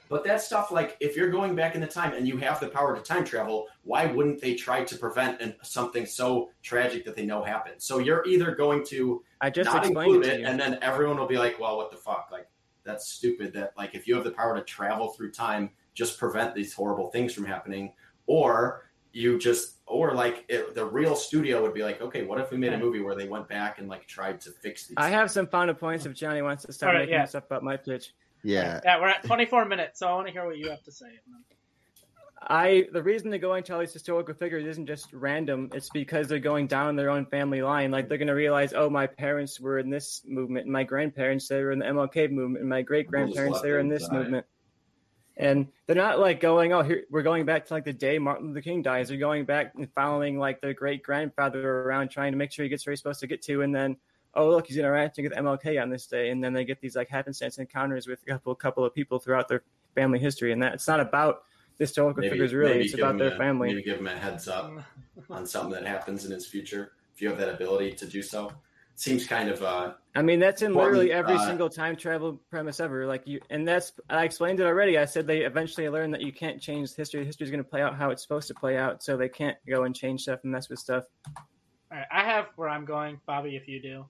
[0.09, 2.69] But that stuff, like if you're going back in the time and you have the
[2.69, 7.15] power to time travel, why wouldn't they try to prevent an, something so tragic that
[7.17, 7.77] they know happened?
[7.83, 11.17] So you're either going to I just not explained include it it, and then everyone
[11.19, 12.29] will be like, "Well, what the fuck?
[12.31, 12.47] Like
[12.85, 16.55] that's stupid." That like if you have the power to travel through time, just prevent
[16.55, 17.93] these horrible things from happening,
[18.27, 22.51] or you just or like it, the real studio would be like, "Okay, what if
[22.51, 25.11] we made a movie where they went back and like tried to fix these?" I
[25.11, 27.25] have some final points if Johnny wants to start All right, making yeah.
[27.27, 28.15] stuff about my pitch.
[28.43, 28.81] Yeah.
[28.85, 31.07] Yeah, we're at 24 minutes, so I want to hear what you have to say.
[32.45, 35.71] I the reason they're going to all these historical figures isn't just random.
[35.75, 37.93] It's because they're going down their own family line.
[37.93, 41.47] Like they're going to realize, oh, my parents were in this movement, and my grandparents
[41.47, 44.13] they were in the MLK movement, and my great grandparents they were in this left
[44.13, 44.23] inside.
[44.23, 44.47] movement.
[45.37, 48.49] And they're not like going, oh, here we're going back to like the day Martin
[48.49, 49.09] Luther King dies.
[49.09, 52.69] They're going back and following like their great grandfather around, trying to make sure he
[52.69, 53.97] gets where he's supposed to get to, and then
[54.35, 57.09] oh look, he's interacting with MLK on this day, and then they get these like
[57.09, 59.63] happenstance encounters with a couple couple of people throughout their
[59.95, 61.43] family history, and that it's not about
[61.79, 63.69] the historical maybe, figures really, it's about their a- family.
[63.69, 64.71] Maybe give them a heads up
[65.31, 68.53] on something that happens in his future if you have that ability to do so.
[68.95, 72.41] Seems kind of uh, I mean, that's in Well, literally every uh, single time travel
[72.51, 73.07] premise ever.
[73.07, 74.99] Like you, and that's I explained it already.
[74.99, 77.25] I said they eventually learn that you can't change history.
[77.25, 79.85] History's going to play out how it's supposed to play out, so they can't go
[79.85, 81.05] and change stuff and mess with stuff.
[81.91, 83.57] All right, I have where I'm going, Bobby.
[83.57, 84.07] If you do,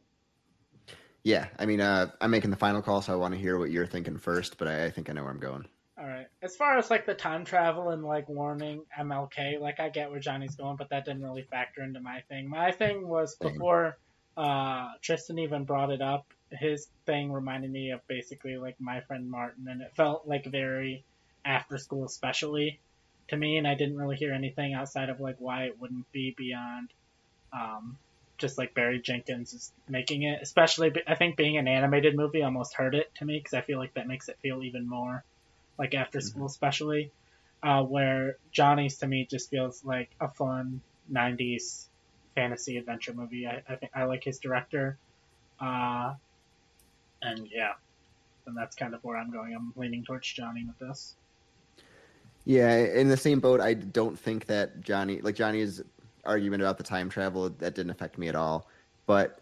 [1.24, 1.46] Yeah.
[1.58, 3.86] I mean, uh, I'm making the final call, so I want to hear what you're
[3.86, 5.66] thinking first, but I, I think I know where I'm going.
[5.98, 6.26] all right.
[6.42, 10.20] As far as like the time travel and like warning MLK, like I get where
[10.20, 12.48] Johnny's going, but that didn't really factor into my thing.
[12.48, 13.52] My thing was Same.
[13.52, 13.98] before
[14.36, 16.26] uh, Tristan even brought it up.
[16.50, 21.04] His thing reminded me of basically like my friend Martin, and it felt like very
[21.44, 22.80] after school, especially
[23.28, 23.56] to me.
[23.58, 26.92] And I didn't really hear anything outside of like why it wouldn't be beyond
[27.52, 27.98] um,
[28.38, 30.40] just like Barry Jenkins is making it.
[30.42, 33.78] Especially, I think being an animated movie almost hurt it to me because I feel
[33.78, 35.24] like that makes it feel even more
[35.78, 37.12] like after school, especially.
[37.62, 41.88] Uh, where Johnny's to me just feels like a fun '90s
[42.34, 43.46] fantasy adventure movie.
[43.46, 44.98] I, I think I like his director,
[45.60, 46.14] uh,
[47.22, 47.72] and yeah,
[48.46, 49.54] and that's kind of where I'm going.
[49.54, 51.16] I'm leaning towards Johnny with this.
[52.44, 53.60] Yeah, in the same boat.
[53.60, 55.80] I don't think that Johnny, like Johnny's
[56.24, 58.68] argument about the time travel, that didn't affect me at all.
[59.06, 59.40] But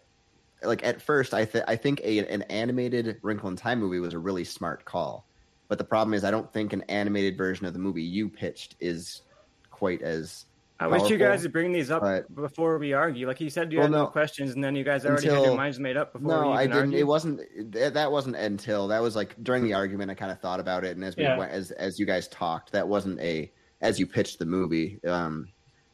[0.63, 4.15] like at first, I th- I think a, an animated Wrinkle in Time movie was
[4.15, 5.27] a really smart call.
[5.69, 8.77] But the problem is, I don't think an animated version of the movie you pitched
[8.81, 9.23] is
[9.71, 10.47] quite as.
[10.81, 13.27] I wish you guys would bring these up but- before we argue.
[13.27, 14.07] Like you said, you Well, had no, no.
[14.07, 16.29] questions, and then you guys already had your minds made up before.
[16.29, 16.79] No, we I didn't.
[16.79, 17.01] argued.
[17.01, 17.73] It wasn't.
[17.73, 20.11] That that wasn't until that was like during the argument.
[20.11, 21.37] I kind of thought about it, and as we Yeah.
[21.39, 24.99] went, as as you guys talked, that wasn't a as you pitched the movie.
[25.05, 25.49] Um,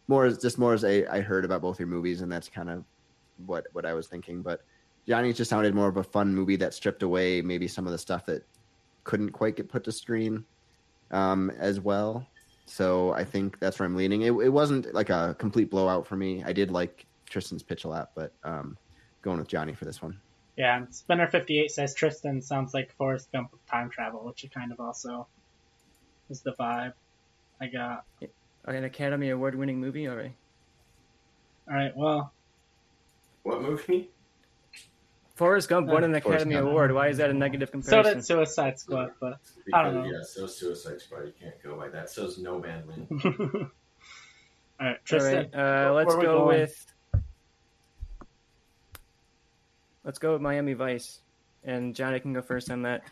[0.09, 2.71] more as just more as a I heard about both your movies, and that's kind
[2.71, 2.85] of
[3.45, 4.41] what what I was thinking.
[4.43, 4.63] But
[5.09, 7.99] Johnny just sounded more of a fun movie that stripped away maybe some of the
[7.99, 8.45] stuff that
[9.05, 10.45] couldn't quite get put to screen
[11.11, 12.27] um, as well.
[12.67, 14.23] So I think that's where I'm leaning.
[14.23, 16.43] It, it wasn't like a complete blowout for me.
[16.45, 18.77] I did like Tristan's pitch a lot, but um,
[19.23, 20.21] going with Johnny for this one.
[20.57, 24.53] Yeah, Spinner fifty eight says Tristan sounds like Forrest Gump with time travel, which it
[24.53, 25.27] kind of also
[26.31, 26.95] is the vibe
[27.61, 28.05] I got.
[28.65, 30.35] an Academy Award winning movie already.
[31.69, 32.33] All right, well,
[33.43, 34.11] What movie?
[35.37, 36.69] Forrest Gump won an Forrest Academy Gump.
[36.69, 36.93] Award.
[36.93, 37.91] Why is that a negative comparison?
[37.91, 38.37] so comparison?
[38.39, 39.39] did Suicide Squad, but
[39.73, 40.05] I don't know.
[40.05, 41.27] yeah, so Suicide Squad.
[41.27, 42.09] You can't go by that.
[42.09, 43.07] So's No Man Land.
[43.25, 43.71] all
[44.81, 45.51] right, All Tristan.
[45.53, 46.87] right, uh, let's go with
[50.05, 51.21] let's go with Miami Vice,
[51.65, 53.03] and Johnny can go first on that.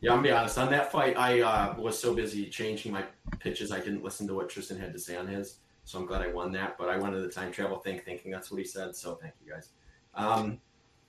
[0.00, 0.58] Yeah, I'm gonna be honest.
[0.58, 3.04] On that fight, I uh, was so busy changing my
[3.38, 5.58] pitches, I didn't listen to what Tristan had to say on his.
[5.84, 6.76] So I'm glad I won that.
[6.78, 8.96] But I went to the time travel thing thinking that's what he said.
[8.96, 9.70] So thank you guys.
[10.14, 10.58] Um,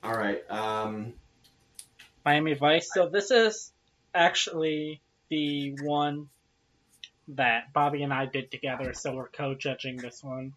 [0.04, 0.42] all right.
[0.50, 1.14] Um,
[2.26, 2.90] Miami Vice.
[2.94, 3.72] So this is
[4.14, 6.30] actually the one
[7.30, 8.94] that Bobby and I did together.
[8.94, 10.54] So we're co-judging this one.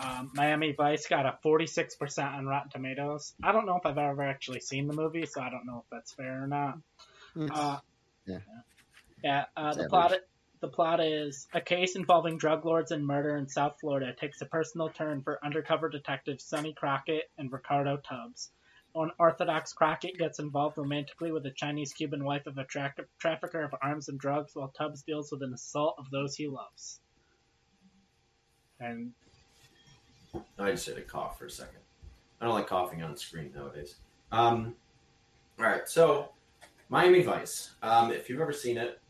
[0.00, 3.34] Um, Miami Vice got a 46% on Rotten Tomatoes.
[3.42, 5.90] I don't know if I've ever actually seen the movie, so I don't know if
[5.90, 6.78] that's fair or not.
[7.36, 7.78] Uh,
[8.26, 8.38] Yeah.
[9.24, 9.44] Yeah.
[9.56, 10.12] Uh, It's the plot.
[10.60, 14.46] The plot is a case involving drug lords and murder in South Florida takes a
[14.46, 18.50] personal turn for undercover detectives Sonny Crockett and Ricardo Tubbs.
[18.98, 23.74] Unorthodox Crockett gets involved romantically with a Chinese Cuban wife of a tra- trafficker of
[23.82, 27.00] arms and drugs, while Tubbs deals with an assault of those he loves.
[28.80, 29.12] And
[30.58, 31.80] I just had to cough for a second.
[32.40, 33.96] I don't like coughing on screen nowadays.
[34.30, 34.74] Um,
[35.58, 36.30] all right, so
[36.88, 37.72] Miami Vice.
[37.82, 39.00] Um, if you've ever seen it,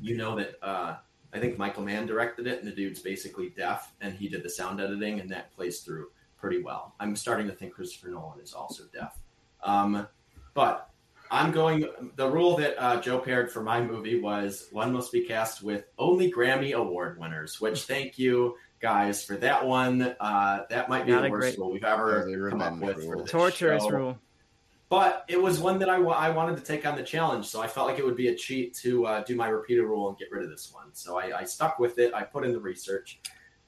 [0.00, 0.96] you know that uh,
[1.32, 4.50] I think Michael Mann directed it, and the dude's basically deaf, and he did the
[4.50, 6.08] sound editing, and that plays through
[6.44, 6.94] pretty well.
[7.00, 9.16] I'm starting to think Christopher Nolan is also deaf.
[9.62, 10.06] Um,
[10.52, 10.90] but
[11.30, 11.86] I'm going.
[12.16, 15.86] The rule that uh, Joe paired for my movie was one must be cast with
[15.98, 17.62] only Grammy Award winners.
[17.62, 20.14] Which thank you guys for that one.
[20.20, 22.98] Uh, that might be Not the worst great- rule we've ever Yeah, come up with
[22.98, 23.22] rule.
[23.22, 23.88] this Torturous show.
[23.90, 24.18] rule.
[24.90, 27.66] But it was one that I, I wanted to take on the challenge, so I
[27.68, 30.30] felt like it would be a cheat to uh, do my repeater rule and get
[30.30, 30.88] rid of this one.
[30.92, 32.12] So I, I stuck with it.
[32.12, 33.18] I put in the research.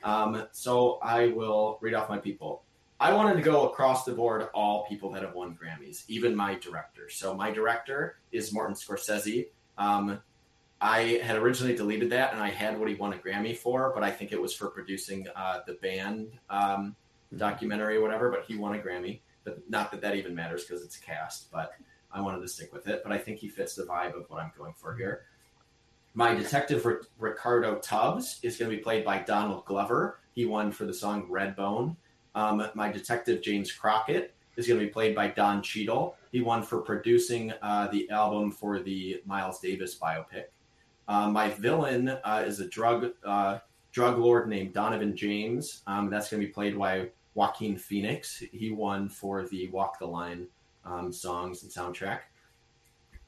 [0.04, 2.64] Um, so I will read off my people.
[2.98, 6.54] I wanted to go across the board all people that have won Grammys, even my
[6.54, 7.10] director.
[7.10, 9.48] So my director is Martin Scorsese.
[9.76, 10.20] Um,
[10.80, 14.02] I had originally deleted that, and I had what he won a Grammy for, but
[14.02, 16.96] I think it was for producing uh, the band um,
[17.36, 18.30] documentary or whatever.
[18.30, 19.20] But he won a Grammy.
[19.44, 21.50] But not that that even matters because it's a cast.
[21.50, 21.72] But
[22.12, 23.02] I wanted to stick with it.
[23.02, 25.24] But I think he fits the vibe of what I'm going for here.
[26.14, 30.18] My detective Ric- Ricardo Tubbs is going to be played by Donald Glover.
[30.34, 31.96] He won for the song Redbone.
[32.36, 36.16] Um, my detective James Crockett is going to be played by Don Cheadle.
[36.30, 40.44] He won for producing uh, the album for the Miles Davis biopic.
[41.08, 43.58] Uh, my villain uh, is a drug uh,
[43.90, 45.82] drug lord named Donovan James.
[45.86, 48.42] Um, that's going to be played by Joaquin Phoenix.
[48.52, 50.46] He won for the Walk the Line
[50.84, 52.20] um, songs and soundtrack.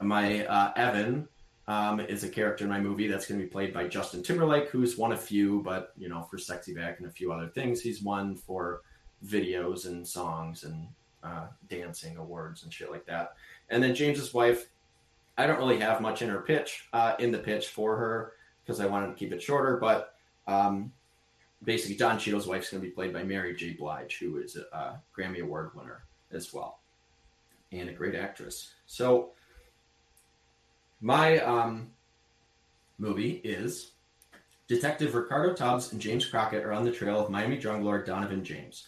[0.01, 1.27] My uh, Evan
[1.67, 4.69] um, is a character in my movie that's going to be played by Justin Timberlake,
[4.69, 7.81] who's won a few, but you know, for Sexy Back and a few other things,
[7.81, 8.81] he's won for
[9.25, 10.87] videos and songs and
[11.23, 13.35] uh, dancing awards and shit like that.
[13.69, 14.69] And then James's wife,
[15.37, 18.33] I don't really have much in her pitch, uh, in the pitch for her
[18.65, 20.15] because I wanted to keep it shorter, but
[20.47, 20.91] um,
[21.63, 23.73] basically, Don Cheadle's wife's going to be played by Mary J.
[23.73, 26.79] Blige, who is a, a Grammy Award winner as well,
[27.71, 28.73] and a great actress.
[28.85, 29.31] So,
[31.01, 31.91] my um,
[32.97, 33.91] movie is
[34.67, 38.43] Detective Ricardo Tubbs and James Crockett are on the trail of Miami drug lord Donovan
[38.43, 38.87] James.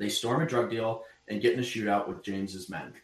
[0.00, 2.94] They storm a drug deal and get in a shootout with James's men.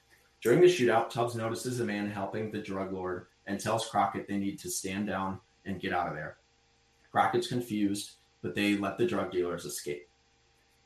[0.41, 4.39] During the shootout, Tubbs notices a man helping the drug lord and tells Crockett they
[4.39, 6.39] need to stand down and get out of there.
[7.13, 10.09] Crockett's confused, but they let the drug dealers escape.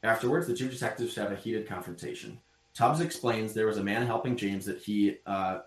[0.02, 2.40] Afterwards, the two detectives have a heated confrontation.
[2.74, 5.60] Tubbs explains there was a man helping James that he uh,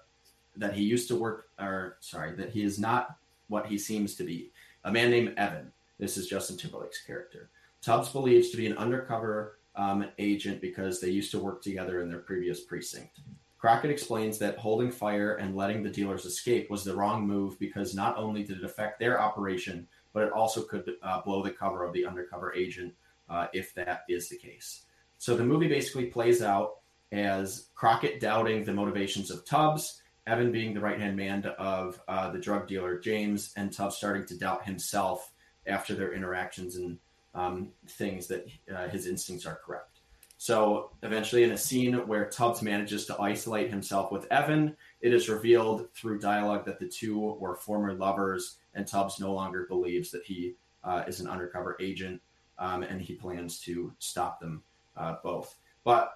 [0.58, 3.15] that he used to work, or sorry, that he is not
[3.47, 4.51] what he seems to be.
[4.84, 5.71] A man named Evan.
[5.99, 7.49] This is Justin Timberlake's character.
[7.82, 12.09] Tubbs believes to be an undercover um, agent because they used to work together in
[12.09, 13.19] their previous precinct.
[13.57, 17.95] Crockett explains that holding fire and letting the dealers escape was the wrong move because
[17.95, 21.83] not only did it affect their operation, but it also could uh, blow the cover
[21.83, 22.93] of the undercover agent
[23.29, 24.83] uh, if that is the case.
[25.17, 26.79] So the movie basically plays out
[27.13, 32.31] as Crockett doubting the motivations of Tubbs, Evan being the right hand man of uh,
[32.31, 35.31] the drug dealer James, and Tubbs starting to doubt himself
[35.65, 36.97] after their interactions and
[37.33, 39.99] um, things that uh, his instincts are correct.
[40.37, 45.29] So eventually, in a scene where Tubbs manages to isolate himself with Evan, it is
[45.29, 50.23] revealed through dialogue that the two were former lovers, and Tubbs no longer believes that
[50.25, 52.21] he uh, is an undercover agent,
[52.57, 54.63] um, and he plans to stop them
[54.97, 55.55] uh, both.
[55.85, 56.11] But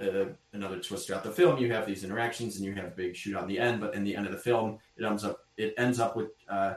[0.00, 3.14] uh, another twist throughout the film, you have these interactions, and you have a big
[3.14, 3.80] shootout in the end.
[3.80, 6.74] But in the end of the film, it ends up it ends up with uh,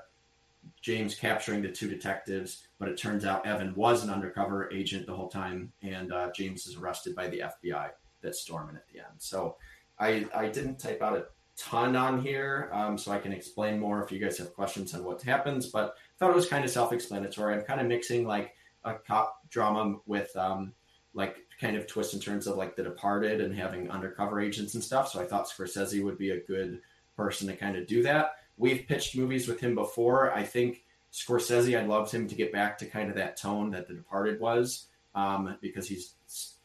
[0.82, 5.16] James capturing the two detectives, but it turns out Evan was an undercover agent the
[5.16, 7.90] whole time, and uh, James is arrested by the FBI
[8.22, 9.16] that storm in at the end.
[9.18, 9.58] So
[10.00, 11.26] I, I didn't type out a
[11.58, 15.04] ton on here, um, so I can explain more if you guys have questions on
[15.04, 17.54] what happens, but I thought it was kind of self explanatory.
[17.54, 20.74] I'm kind of mixing like a cop drama with um,
[21.14, 24.84] like kind of twists and turns of like The Departed and having undercover agents and
[24.84, 25.10] stuff.
[25.10, 26.82] So I thought Scorsese would be a good
[27.16, 30.34] person to kind of do that we've pitched movies with him before.
[30.34, 33.88] I think Scorsese, I'd love him to get back to kind of that tone that
[33.88, 36.16] The Departed was, um, because he's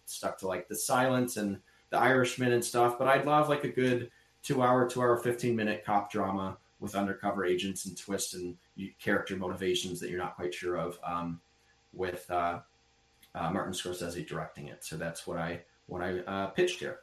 [0.07, 1.59] stuck to like the silence and
[1.91, 2.99] the Irishman and stuff.
[2.99, 4.11] But I'd love like a good
[4.43, 8.57] two hour, two hour, 15 minute cop drama with undercover agents and twists and
[8.99, 11.41] character motivations that you're not quite sure of um,
[11.93, 12.61] with uh,
[13.35, 14.85] uh, Martin Scorsese directing it.
[14.85, 17.01] So that's what I what I uh, pitched here.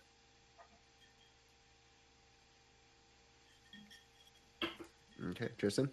[5.32, 5.90] Okay, Tristan.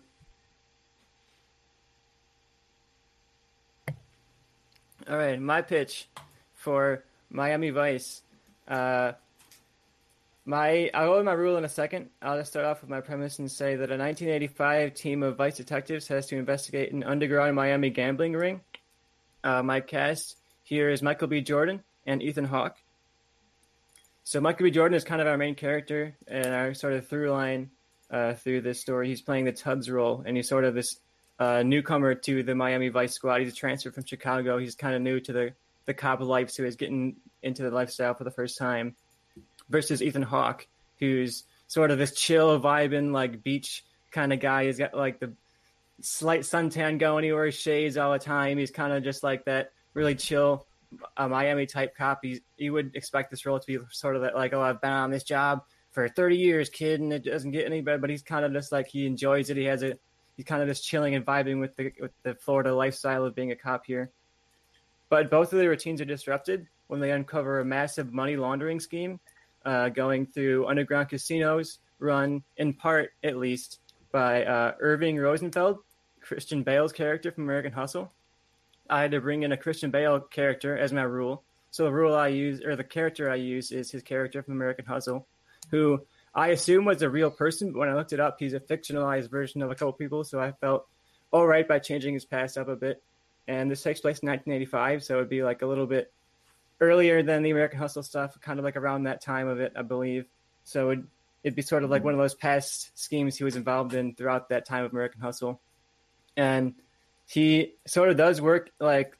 [5.09, 6.09] All right, my pitch
[6.55, 8.23] for Miami Vice.
[8.67, 9.13] Uh,
[10.47, 12.11] my I'll go with my rule in a second.
[12.23, 15.57] I'll just start off with my premise and say that a 1985 team of Vice
[15.57, 18.61] detectives has to investigate an underground Miami gambling ring.
[19.43, 21.41] Uh, my cast here is Michael B.
[21.41, 22.77] Jordan and Ethan Hawke.
[24.23, 24.71] So Michael B.
[24.71, 27.71] Jordan is kind of our main character and our sort of through line
[28.15, 29.09] uh, through this story.
[29.09, 31.01] He's playing the Tubbs role, and he's sort of this
[31.41, 33.41] uh, newcomer to the Miami Vice squad.
[33.41, 34.57] He's a transfer from Chicago.
[34.57, 35.53] He's kind of new to the
[35.87, 38.95] the cop life, so he's getting into the lifestyle for the first time.
[39.69, 40.67] Versus Ethan Hawke,
[40.99, 44.67] who's sort of this chill, vibing, like beach kind of guy.
[44.67, 45.33] He's got like the
[46.01, 47.25] slight suntan going.
[47.25, 48.59] He wears shades all the time.
[48.59, 50.67] He's kind of just like that really chill
[51.17, 52.21] uh, Miami type cop.
[52.23, 54.93] He's, you would expect this role to be sort of that, like, oh, I've been
[54.93, 55.63] on this job
[55.95, 57.99] for 30 years, kid, and it doesn't get any better.
[57.99, 59.57] But he's kind of just like he enjoys it.
[59.57, 59.97] He has a
[60.37, 63.53] he's kind of just chilling and vibing with the with the Florida lifestyle of being
[63.53, 64.11] a cop here.
[65.09, 69.21] But both of their routines are disrupted when they uncover a massive money laundering scheme
[69.65, 73.81] uh, going through underground casinos, run in part at least
[74.13, 75.79] by uh, Irving Rosenfeld,
[76.21, 78.13] Christian Bale's character from American Hustle.
[78.91, 81.43] I had to bring in a Christian Bale character as my rule.
[81.71, 84.85] So the rule I use, or the character I use, is his character from American
[84.85, 85.27] Hustle
[85.71, 88.61] who I assume was a real person, but when I looked it up, he's a
[88.61, 90.25] fictionalized version of a couple people.
[90.25, 90.87] So I felt
[91.31, 93.03] all right by changing his past up a bit.
[93.47, 96.13] And this takes place in 1985, so it'd be like a little bit
[96.81, 99.83] earlier than the American Hustle stuff, kind of like around that time of it, I
[99.83, 100.27] believe.
[100.65, 101.07] So it'd,
[101.43, 102.07] it'd be sort of like mm-hmm.
[102.07, 105.61] one of those past schemes he was involved in throughout that time of American Hustle.
[106.37, 106.75] And
[107.27, 109.17] he sort of does work like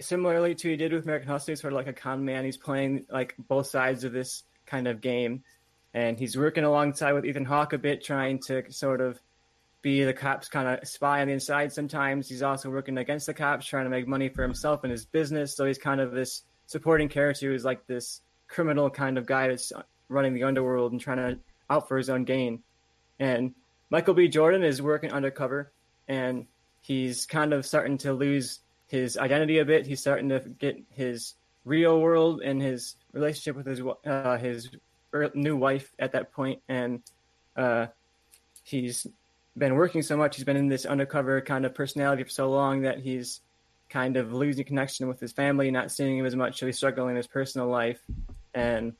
[0.00, 2.44] similarly to he did with American Hustle, he's sort of like a con man.
[2.44, 5.42] He's playing like both sides of this kind of game
[5.94, 9.20] and he's working alongside with Ethan Hawke a bit, trying to sort of
[9.80, 11.72] be the cops kind of spy on the inside.
[11.72, 15.04] Sometimes he's also working against the cops, trying to make money for himself and his
[15.04, 15.54] business.
[15.54, 19.72] So he's kind of this supporting character who's like this criminal kind of guy that's
[20.08, 21.38] running the underworld and trying to
[21.70, 22.62] out for his own gain.
[23.20, 23.54] And
[23.90, 24.26] Michael B.
[24.28, 25.70] Jordan is working undercover,
[26.08, 26.46] and
[26.80, 29.86] he's kind of starting to lose his identity a bit.
[29.86, 31.34] He's starting to get his
[31.64, 34.70] real world and his relationship with his uh, his
[35.34, 37.02] new wife at that point, and
[37.56, 37.86] uh,
[38.62, 39.06] he's
[39.56, 40.36] been working so much.
[40.36, 43.40] He's been in this undercover kind of personality for so long that he's
[43.88, 46.58] kind of losing connection with his family, not seeing him as much.
[46.58, 48.00] So he's struggling in his personal life,
[48.54, 48.94] and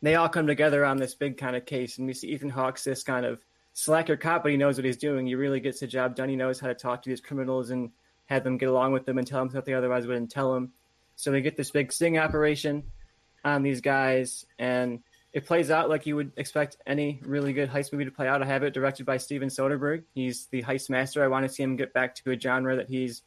[0.00, 1.98] they all come together on this big kind of case.
[1.98, 3.40] And we see Ethan Hawke's this kind of
[3.74, 5.26] slacker cop, but he knows what he's doing.
[5.26, 6.28] He really gets the job done.
[6.28, 7.90] He knows how to talk to these criminals and
[8.26, 10.72] have them get along with them and tell them something otherwise wouldn't tell them.
[11.16, 12.82] So they get this big sting operation
[13.44, 15.00] on these guys, and
[15.32, 18.42] it plays out like you would expect any really good heist movie to play out.
[18.42, 20.02] I have it directed by Steven Soderbergh.
[20.14, 21.24] He's the heist master.
[21.24, 23.22] I want to see him get back to a genre that he's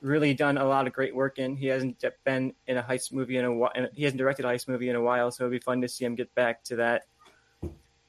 [0.00, 1.56] really done a lot of great work in.
[1.56, 3.72] He hasn't been in a heist movie in a while.
[3.92, 6.04] He hasn't directed a heist movie in a while, so it'd be fun to see
[6.04, 7.06] him get back to that.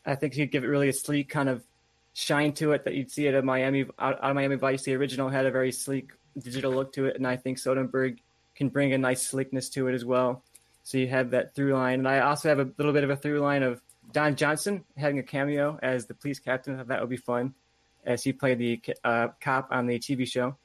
[0.06, 1.64] I think he'd give it really a sleek kind of
[2.14, 4.84] shine to it that you'd see it at Miami out, of Miami Vice.
[4.84, 8.18] The original had a very sleek digital look to it, and I think Soderbergh
[8.56, 10.44] can bring a nice sleekness to it as well.
[10.84, 13.16] So you have that through line, and I also have a little bit of a
[13.16, 16.84] through line of Don Johnson having a cameo as the police captain.
[16.88, 17.54] That would be fun,
[18.06, 20.58] as he played the uh, cop on the TV show.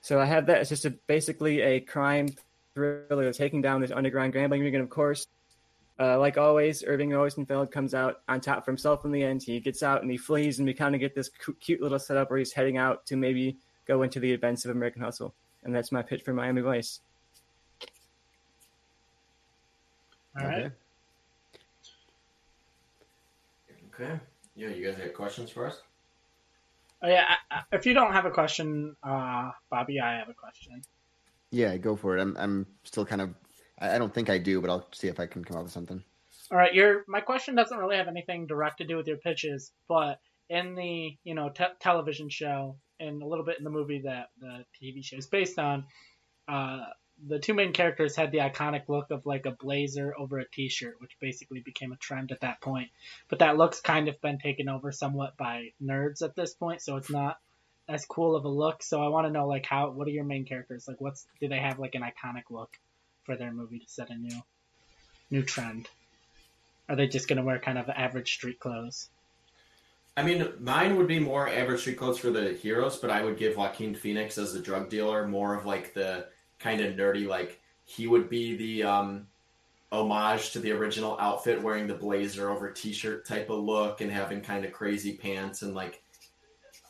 [0.00, 0.60] So I have that.
[0.62, 2.28] It's just a, basically a crime
[2.74, 5.26] thriller taking down this underground gambling ring, and of course,
[6.00, 9.42] uh, like always, Irving Rosenfeld comes out on top for himself in the end.
[9.42, 12.30] He gets out and he flees, and we kind of get this cute little setup
[12.30, 15.34] where he's heading out to maybe go into the events of American Hustle.
[15.62, 17.00] And that's my pitch for Miami Vice.
[20.40, 20.72] All right.
[23.94, 24.18] Okay.
[24.54, 25.80] Yeah, you guys have questions for us?
[27.02, 27.24] Oh, yeah.
[27.28, 30.82] I, I, if you don't have a question, uh, Bobby, I have a question.
[31.50, 32.22] Yeah, go for it.
[32.22, 33.34] I'm I'm still kind of.
[33.78, 36.02] I don't think I do, but I'll see if I can come up with something.
[36.50, 36.72] All right.
[36.72, 40.74] Your my question doesn't really have anything direct to do with your pitches, but in
[40.74, 44.64] the you know te- television show and a little bit in the movie that the
[44.80, 45.84] TV show is based on,
[46.48, 46.84] uh,
[47.26, 51.00] the two main characters had the iconic look of like a blazer over a t-shirt,
[51.00, 52.90] which basically became a trend at that point.
[53.28, 56.96] But that look's kind of been taken over somewhat by nerds at this point, so
[56.96, 57.38] it's not
[57.88, 58.82] as cool of a look.
[58.82, 60.88] So I want to know like how what are your main characters?
[60.88, 62.76] Like what's do they have like an iconic look
[63.24, 64.42] for their movie to set a new
[65.30, 65.88] new trend?
[66.88, 69.08] Are they just gonna wear kind of average street clothes?
[70.16, 73.38] I mean, mine would be more average street clothes for the heroes, but I would
[73.38, 76.26] give Joaquin Phoenix as the drug dealer more of like the
[76.62, 77.26] kind of nerdy.
[77.26, 79.26] Like he would be the um,
[79.90, 84.40] homage to the original outfit, wearing the blazer over t-shirt type of look and having
[84.40, 86.02] kind of crazy pants and like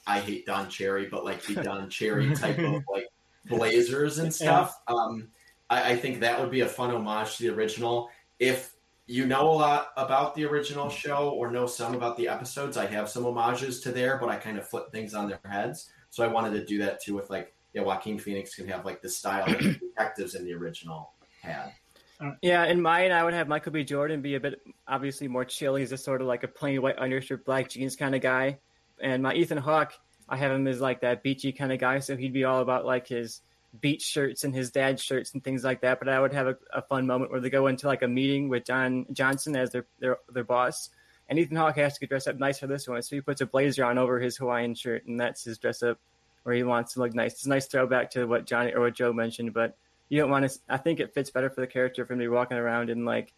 [0.07, 3.07] I hate Don Cherry, but like the Don Cherry type of like
[3.47, 4.81] blazers and stuff.
[4.89, 4.95] Yeah.
[4.95, 5.29] Um,
[5.70, 8.11] I, I think that would be a fun homage to the original.
[8.39, 8.75] If
[9.07, 12.87] you know a lot about the original show or know some about the episodes, I
[12.87, 15.91] have some homages to there, but I kind of flip things on their heads.
[16.11, 19.01] So I wanted to do that too with like yeah, Joaquin Phoenix can have like
[19.03, 21.73] the style that the detectives in the original had.
[22.20, 23.83] Uh, yeah, in mine, I would have Michael B.
[23.83, 25.75] Jordan be a bit obviously more chill.
[25.75, 28.59] He's just sort of like a plain white undershirt, black jeans kind of guy.
[29.01, 29.93] And my Ethan Hawke,
[30.29, 31.99] I have him as like that beachy kind of guy.
[31.99, 33.41] So he'd be all about like his
[33.81, 35.99] beach shirts and his dad's shirts and things like that.
[35.99, 38.49] But I would have a, a fun moment where they go into like a meeting
[38.49, 40.91] with John Johnson as their their, their boss.
[41.29, 43.01] And Ethan Hawke has to get dressed up nice for this one.
[43.01, 45.99] So he puts a blazer on over his Hawaiian shirt, and that's his dress up
[46.43, 47.32] where he wants to look nice.
[47.34, 49.76] It's a nice throwback to what Johnny or what Joe mentioned, but
[50.09, 50.59] you don't want to.
[50.68, 53.05] I think it fits better for the character for him to be walking around in
[53.05, 53.32] like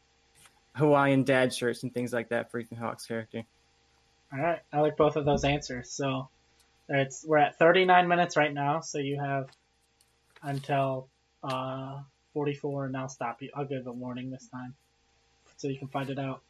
[0.74, 3.44] Hawaiian dad shirts and things like that for Ethan Hawke's character.
[4.32, 5.90] All right, I like both of those answers.
[5.90, 6.28] So
[6.88, 9.48] it's we're at 39 minutes right now, so you have
[10.42, 11.06] until
[11.42, 12.00] uh,
[12.32, 13.50] 44, and I'll stop you.
[13.54, 14.74] I'll give a warning this time,
[15.56, 16.42] so you can find it out.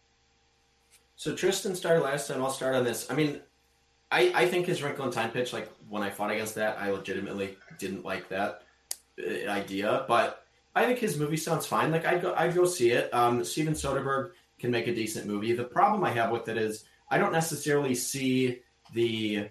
[1.16, 2.42] So Tristan started last time.
[2.42, 3.10] I'll start on this.
[3.10, 3.40] I mean,
[4.10, 6.90] I, I think his Wrinkle in Time pitch, like when I fought against that, I
[6.90, 8.62] legitimately didn't like that
[9.18, 10.04] uh, idea.
[10.06, 10.44] But
[10.74, 11.90] I think his movie sounds fine.
[11.90, 13.12] Like I'd go, I'd go see it.
[13.12, 15.52] Um, Steven Soderbergh can make a decent movie.
[15.52, 18.60] The problem I have with it is I don't necessarily see
[18.92, 19.48] the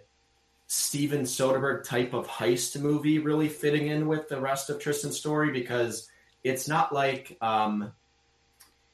[0.68, 5.52] Steven Soderbergh type of heist movie really fitting in with the rest of Tristan's story
[5.52, 6.10] because
[6.44, 7.92] it's not like um,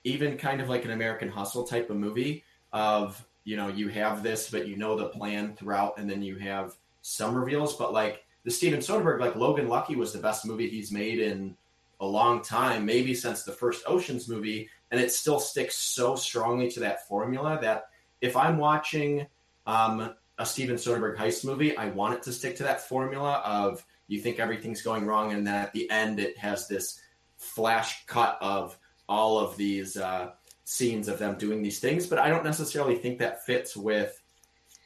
[0.03, 2.43] even kind of like an American Hustle type of movie
[2.74, 6.36] of you know, you have this, but you know the plan throughout, and then you
[6.36, 7.76] have some reveals.
[7.76, 11.58] But like the Steven Soderbergh, like Logan Lucky was the best movie he's made in
[12.00, 16.70] a long time, maybe since the first Ocean's movie, and it still sticks so strongly
[16.70, 17.86] to that formula that
[18.22, 19.26] if I'm watching
[19.66, 23.84] um, a Steven Soderbergh heist movie, I want it to stick to that formula of
[24.08, 27.02] you think everything's going wrong, and then at the end it has this
[27.38, 28.78] flash cut of
[29.08, 30.34] all of these uh,
[30.70, 34.22] scenes of them doing these things, but I don't necessarily think that fits with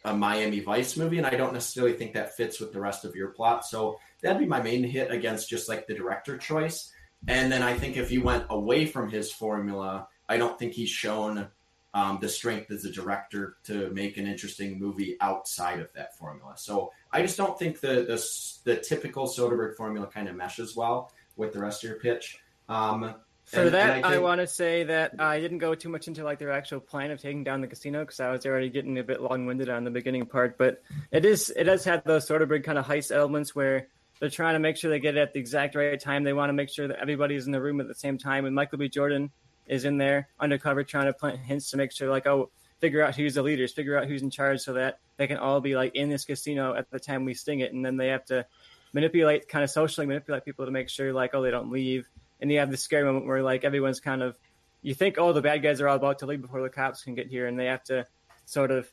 [0.05, 3.15] a Miami Vice movie, and I don't necessarily think that fits with the rest of
[3.15, 3.65] your plot.
[3.65, 6.93] So that'd be my main hit against just like the director choice.
[7.27, 10.89] And then I think if you went away from his formula, I don't think he's
[10.89, 11.49] shown
[11.93, 16.53] um, the strength as a director to make an interesting movie outside of that formula.
[16.55, 21.11] So I just don't think the the, the typical Soderbergh formula kind of meshes well
[21.35, 22.39] with the rest of your pitch.
[22.69, 23.15] Um,
[23.45, 24.15] for and, that, and I, think...
[24.15, 27.11] I, want to say that I didn't go too much into like their actual plan
[27.11, 29.91] of taking down the casino because I was already getting a bit long-winded on the
[29.91, 30.57] beginning part.
[30.57, 30.81] But
[31.11, 33.87] it is it does have those sort of big kind of heist elements where
[34.19, 36.23] they're trying to make sure they get it at the exact right time.
[36.23, 38.45] They want to make sure that everybody's in the room at the same time.
[38.45, 38.89] And Michael B.
[38.89, 39.31] Jordan
[39.65, 42.49] is in there undercover trying to plant hints to make sure like oh
[42.83, 45.61] figure out who's the leaders, figure out who's in charge, so that they can all
[45.61, 48.25] be like in this casino at the time we sting it, and then they have
[48.25, 48.45] to
[48.91, 52.09] manipulate, kind of socially manipulate people to make sure like oh they don't leave,
[52.43, 54.35] and you have the scary moment where like everyone's kind of
[54.81, 57.15] you think oh the bad guys are all about to leave before the cops can
[57.15, 58.05] get here, and they have to
[58.45, 58.91] sort of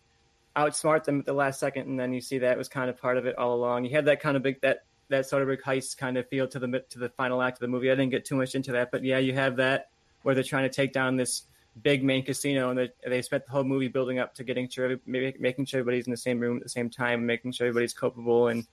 [0.56, 3.18] outsmart them at the last second, and then you see that was kind of part
[3.18, 3.84] of it all along.
[3.84, 6.46] You had that kind of big that that sort of big heist kind of feel
[6.48, 7.90] to the to the final act of the movie.
[7.90, 9.90] I didn't get too much into that, but yeah, you have that
[10.22, 11.42] where they're trying to take down this
[11.82, 14.96] big main casino, and they, they spent the whole movie building up to getting sure,
[15.06, 17.94] maybe making sure everybody's in the same room at the same time, making sure everybody's
[17.94, 18.66] culpable, and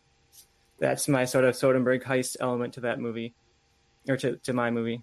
[0.80, 3.34] that's my sort of Soderbergh heist element to that movie,
[4.08, 5.02] or to, to my movie.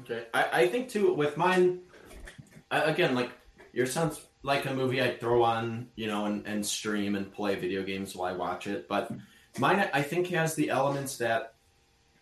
[0.00, 1.80] Okay, I, I think too with mine,
[2.70, 3.30] again, like
[3.72, 7.54] your sounds like a movie I'd throw on, you know, and, and stream and play
[7.54, 9.10] video games while I watch it, but
[9.58, 11.54] mine I think has the elements that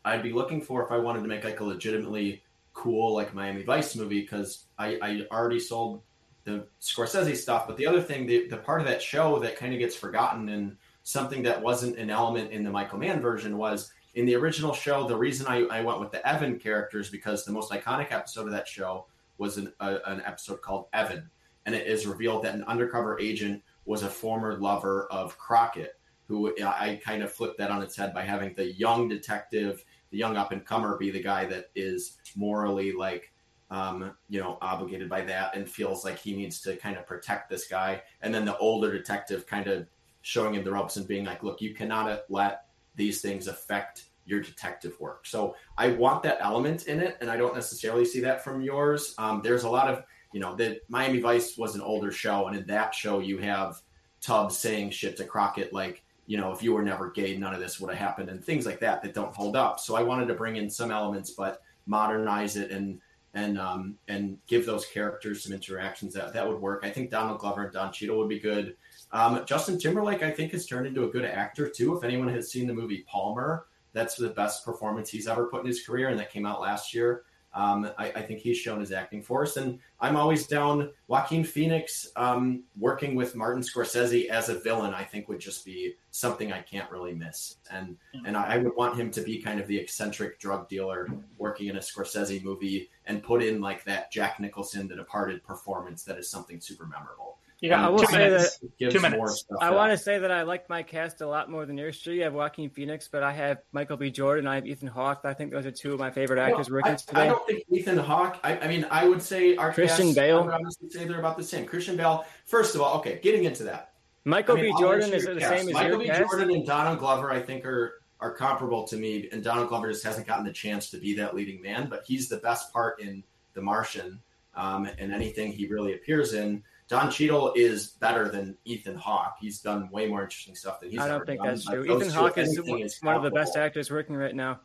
[0.04, 2.42] I'd be looking for if I wanted to make like a legitimately
[2.72, 6.02] cool like Miami Vice movie because I, I already sold
[6.44, 7.66] the Scorsese stuff.
[7.66, 10.48] But the other thing, the, the part of that show that kind of gets forgotten
[10.48, 14.72] and something that wasn't an element in the Michael Mann version was in the original
[14.72, 15.06] show.
[15.06, 18.52] The reason I, I went with the Evan characters because the most iconic episode of
[18.52, 19.06] that show
[19.38, 21.30] was an, an episode called Evan.
[21.66, 26.54] And it is revealed that an undercover agent was a former lover of Crockett, who
[26.62, 30.36] I kind of flipped that on its head by having the young detective the young
[30.36, 33.32] up and comer be the guy that is morally like
[33.70, 37.48] um, you know obligated by that and feels like he needs to kind of protect
[37.48, 39.86] this guy and then the older detective kind of
[40.22, 42.64] showing him the ropes and being like look you cannot let
[42.96, 47.36] these things affect your detective work so i want that element in it and i
[47.36, 51.20] don't necessarily see that from yours um, there's a lot of you know that miami
[51.20, 53.80] vice was an older show and in that show you have
[54.20, 57.58] tubbs saying shit to crockett like you know, if you were never gay, none of
[57.58, 59.80] this would have happened, and things like that that don't hold up.
[59.80, 63.00] So I wanted to bring in some elements, but modernize it and
[63.34, 66.84] and um, and give those characters some interactions that that would work.
[66.84, 68.76] I think Donald Glover and Don Cheadle would be good.
[69.12, 71.96] Um, Justin Timberlake, I think, has turned into a good actor too.
[71.96, 75.66] If anyone has seen the movie Palmer, that's the best performance he's ever put in
[75.66, 77.24] his career, and that came out last year.
[77.52, 80.92] Um, I, I, think he's shown his acting force, and I'm always down.
[81.08, 85.94] Joaquin Phoenix um, working with Martin Scorsese as a villain, I think would just be
[86.12, 87.56] something I can't really miss.
[87.72, 88.26] And mm-hmm.
[88.26, 91.08] and I would want him to be kind of the eccentric drug dealer
[91.38, 96.04] working in a Scorsese movie, and put in like that Jack Nicholson, The Departed performance
[96.04, 97.38] that is something super memorable.
[97.60, 98.58] Yeah, I will say minutes.
[98.58, 98.90] that.
[98.90, 99.44] Two minutes.
[99.60, 101.96] I want to say that I like my cast a lot more than yours.
[101.96, 104.10] Sure, you have Joaquin Phoenix, but I have Michael B.
[104.10, 104.46] Jordan.
[104.46, 105.20] I have Ethan Hawke.
[105.24, 107.20] I think those are two of my favorite actors well, working I, today.
[107.20, 108.38] I don't think Ethan Hawke.
[108.42, 110.38] I, I, mean, I would say our Christian cast, Bale.
[110.38, 111.66] I would honestly say they're about the same.
[111.66, 112.24] Christian Bale.
[112.46, 113.92] First of all, okay, getting into that.
[114.24, 114.80] Michael I mean, B.
[114.80, 115.50] Jordan is the cast.
[115.50, 116.06] same as Michael your B.
[116.06, 116.30] cast?
[116.30, 117.30] Jordan and Donald Glover.
[117.30, 120.90] I think are are comparable to me, and Donald Glover just hasn't gotten the chance
[120.90, 121.88] to be that leading man.
[121.88, 124.18] But he's the best part in The Martian,
[124.54, 126.62] um, and anything he really appears in.
[126.90, 129.36] Don Cheadle is better than Ethan Hawke.
[129.40, 130.98] He's done way more interesting stuff than he's.
[130.98, 131.08] Done.
[131.08, 131.48] I don't think done.
[131.48, 131.84] that's true.
[131.84, 134.60] Those Ethan Hawke is anything one of the best actors working right now.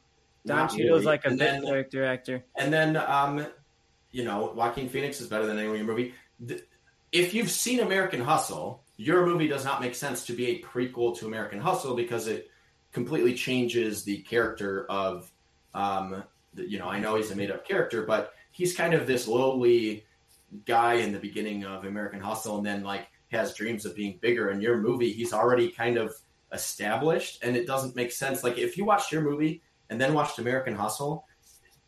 [0.45, 1.05] Don Not Cheadle is really.
[1.05, 2.43] like a And bit then- character actor.
[2.55, 3.45] And then, um,
[4.11, 6.13] you know, Joaquin Phoenix is better than any movie.
[7.11, 11.15] If you've seen American Hustle, your movie does not make sense to be a prequel
[11.19, 12.49] to American Hustle because it
[12.91, 15.31] completely changes the character of,
[15.73, 16.23] um,
[16.53, 19.27] the, you know, I know he's a made up character, but he's kind of this
[19.27, 20.05] lowly
[20.65, 24.49] guy in the beginning of American Hustle and then like has dreams of being bigger.
[24.51, 26.13] In your movie, he's already kind of
[26.51, 28.43] established and it doesn't make sense.
[28.43, 31.25] Like if you watched your movie and then watched American Hustle,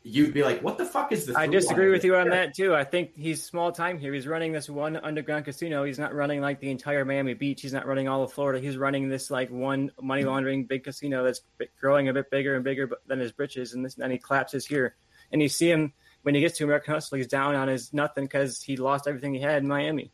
[0.03, 1.35] you'd be like, "What the fuck is this?
[1.35, 2.73] I disagree with you on that too.
[2.75, 4.13] I think he's small time here.
[4.13, 5.83] He's running this one underground casino.
[5.83, 7.61] He's not running like the entire Miami Beach.
[7.61, 8.59] He's not running all of Florida.
[8.59, 11.41] He's running this like one money laundering big casino that's
[11.79, 13.73] growing a bit bigger and bigger than his britches.
[13.73, 14.95] And this, then he collapses here.
[15.31, 15.93] And you see him
[16.27, 17.15] when he gets to American Hustle.
[17.15, 20.11] He's down on his nothing because he lost everything he had in Miami.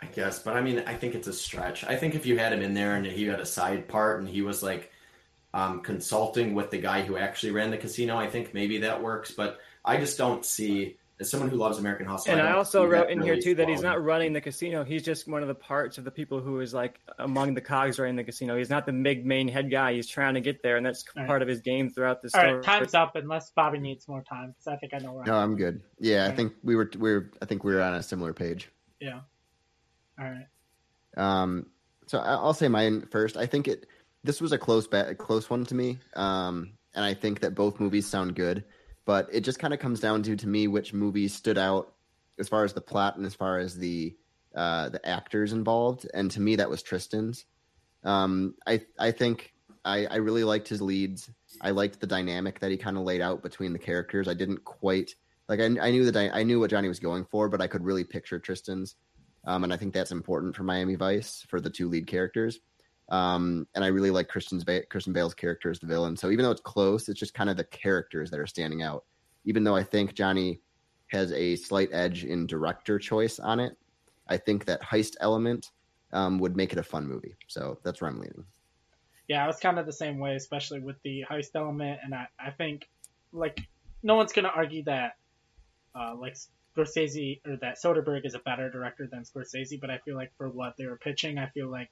[0.00, 1.82] I guess, but I mean, I think it's a stretch.
[1.82, 4.28] I think if you had him in there and he had a side part and
[4.28, 4.92] he was like
[5.52, 9.32] um, consulting with the guy who actually ran the casino, I think maybe that works.
[9.32, 12.32] But I just don't see as someone who loves American Hustle.
[12.32, 14.82] And I don't also wrote that in here too that he's not running the casino.
[14.82, 17.98] He's just one of the parts of the people who is like among the cogs
[18.00, 18.56] running the casino.
[18.56, 19.92] He's not the big main head guy.
[19.94, 21.28] He's trying to get there, and that's All right.
[21.28, 22.54] part of his game throughout the All story.
[22.54, 23.14] right, time's up.
[23.14, 25.24] Unless Bobby needs more time, because I think I know where.
[25.24, 25.82] No, I'm I'm good.
[26.00, 28.70] Yeah, I think we were we were I think we were on a similar page.
[29.00, 29.20] Yeah.
[30.18, 30.46] All right.
[31.16, 31.66] Um,
[32.06, 33.36] so I- I'll say mine first.
[33.36, 33.86] I think it
[34.24, 35.98] this was a close bet, a close one to me.
[36.14, 38.64] Um, and I think that both movies sound good,
[39.04, 41.92] but it just kind of comes down to to me which movie stood out
[42.38, 44.16] as far as the plot and as far as the
[44.54, 46.06] uh, the actors involved.
[46.14, 47.44] And to me, that was Tristan's.
[48.04, 49.52] Um, I I think
[49.84, 51.30] I, I really liked his leads.
[51.60, 54.28] I liked the dynamic that he kind of laid out between the characters.
[54.28, 55.14] I didn't quite
[55.48, 57.66] Like I, I knew that I, I knew what Johnny was going for, but I
[57.66, 58.96] could really picture Tristan's,
[59.46, 62.60] um, and I think that's important for Miami Vice for the two lead characters.
[63.10, 66.16] Um, and I really like Christian's ba- Christian Bale's character as the villain.
[66.16, 69.04] So even though it's close, it's just kind of the characters that are standing out.
[69.44, 70.60] Even though I think Johnny
[71.08, 73.76] has a slight edge in director choice on it,
[74.28, 75.70] I think that heist element
[76.12, 77.36] um, would make it a fun movie.
[77.48, 78.44] So that's where I'm leaning.
[79.28, 82.26] Yeah, I was kind of the same way, especially with the heist element, and I,
[82.38, 82.88] I think
[83.32, 83.60] like
[84.02, 85.16] no one's gonna argue that
[85.94, 86.36] uh, like
[86.76, 90.48] Scorsese or that Soderbergh is a better director than Scorsese, but I feel like for
[90.48, 91.90] what they were pitching, I feel like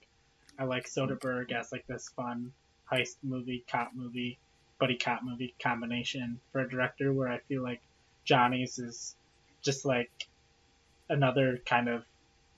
[0.58, 2.52] I like Soderbergh as like this fun
[2.90, 4.38] heist movie, cop movie,
[4.78, 7.80] buddy cop movie combination for a director, where I feel like
[8.24, 9.16] Johnny's is
[9.62, 10.10] just like
[11.08, 12.04] another kind of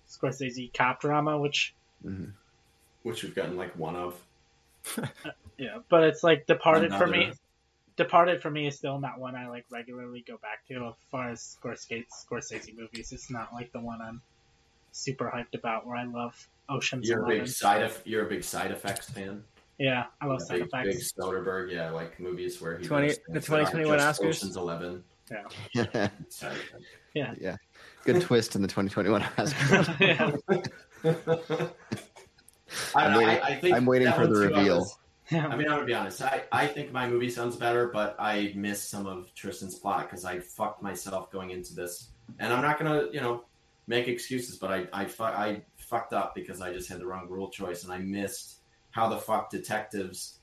[0.09, 2.27] Scorsese cop drama, which hmm
[3.03, 4.21] which we've gotten like one of.
[5.59, 7.33] yeah, but it's like Departed for me.
[7.97, 10.87] Departed for me is still not one I like regularly go back to.
[10.89, 14.21] As far as Scorsese, Scorsese movies, it's not like the one I'm
[14.95, 15.87] super hyped about.
[15.87, 19.43] Where I love Ocean's You're a big side of you're a big side effects fan.
[19.79, 21.13] Yeah, I love side big, big effects.
[21.13, 24.29] Soderbergh, yeah, like movies where he 20 the things that aren't 2021 Oscars?
[24.29, 25.05] Ocean's Eleven.
[25.75, 26.57] yeah, Side
[28.05, 30.01] good twist in the 2021 Oscars.
[31.05, 31.71] yeah,
[32.95, 34.79] I, I'm waiting- I, I think I'm waiting for the reveal.
[34.81, 34.99] was-
[35.33, 36.21] I mean, I'm gonna be honest.
[36.21, 40.25] I, I think my movie sounds better, but I missed some of Tristan's plot because
[40.27, 43.45] I fucked myself going into this, and I'm not gonna, you know,
[43.87, 44.57] make excuses.
[44.57, 47.85] But I I, fu- I fucked up because I just had the wrong rule choice,
[47.85, 48.57] and I missed
[48.91, 50.39] how the fuck detectives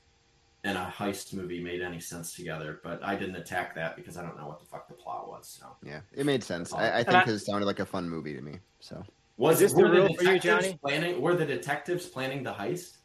[0.64, 2.80] and a heist movie made any sense together.
[2.84, 5.48] But I didn't attack that because I don't know what the fuck the plot was.
[5.60, 6.72] So Yeah, it made sense.
[6.72, 8.58] Um, I, I think I- it sounded like a fun movie to me.
[8.80, 9.04] So
[9.36, 10.78] was Is this the were rule for you, Johnny?
[10.84, 12.98] Planning were the detectives planning the heist?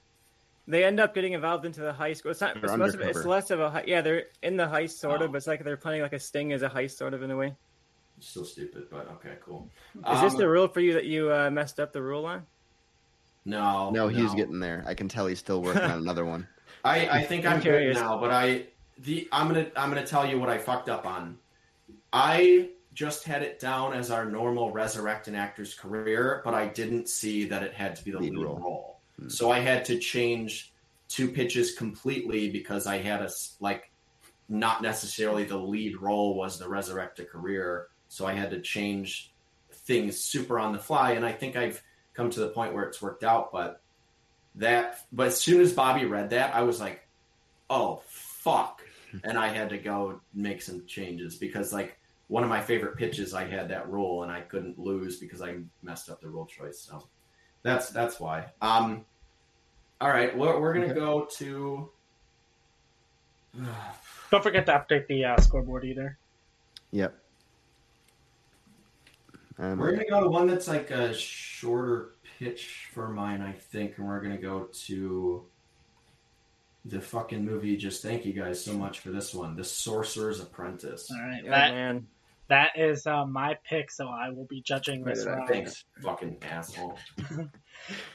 [0.69, 2.25] They end up getting involved into the heist.
[2.25, 2.57] It's not.
[2.57, 3.71] It's, less of, it's less of a.
[3.71, 5.25] hei- Yeah, they're in the heist sort Oh.
[5.25, 7.31] of, but it's like they're planning like a sting as a heist sort of in
[7.31, 7.55] a way.
[8.19, 9.69] Still stupid, but okay, cool.
[9.95, 12.45] Is this Um, the rule for you that you uh, messed up the rule on?
[13.45, 13.89] no?
[13.91, 14.83] no, he's getting there.
[14.87, 16.47] I can tell he's still working on another one.
[16.83, 17.97] I, I think I'm I'm, curious.
[17.97, 18.65] good now, but I
[18.99, 21.37] the I'm gonna I'm gonna tell you what I fucked up on.
[22.13, 27.07] I just had it down as our normal resurrect an actor's career, but I didn't
[27.09, 28.57] see that it had to be the Lead lead, role.
[28.59, 28.99] role.
[29.19, 29.29] Hmm.
[29.29, 30.71] So I had to change
[31.07, 33.91] two pitches completely because I had a s- like
[34.49, 37.87] not necessarily the lead role was the resurrect a career.
[38.09, 39.33] So I had to change
[39.71, 41.81] things super on the fly, and I think I've
[42.13, 43.51] come to the point where it's worked out.
[43.51, 43.81] But
[44.55, 47.07] that, but as soon as Bobby read that, I was like,
[47.69, 48.81] "Oh fuck!"
[49.23, 51.97] and I had to go make some changes because like
[52.27, 55.59] one of my favorite pitches, I had that rule and I couldn't lose because I
[55.81, 56.79] messed up the rule choice.
[56.79, 57.07] So
[57.63, 58.47] that's that's why.
[58.61, 59.05] Um,
[59.99, 60.95] all right, we're, we're gonna Okay.
[60.99, 61.89] go to.
[64.31, 66.19] don't forget to update the uh, scoreboard either.
[66.91, 67.17] Yep.
[69.59, 73.97] Um, We're gonna go to one that's like a shorter pitch for mine, I think,
[73.97, 75.45] and we're gonna go to
[76.85, 77.75] the fucking movie.
[77.75, 81.09] Just thank you guys so much for this one, The Sorcerer's Apprentice.
[81.11, 82.07] All right, Oh, that man.
[82.49, 85.49] that is uh, my pick, so I will be judging this Right, right, round.
[85.49, 86.97] Thanks, fucking asshole.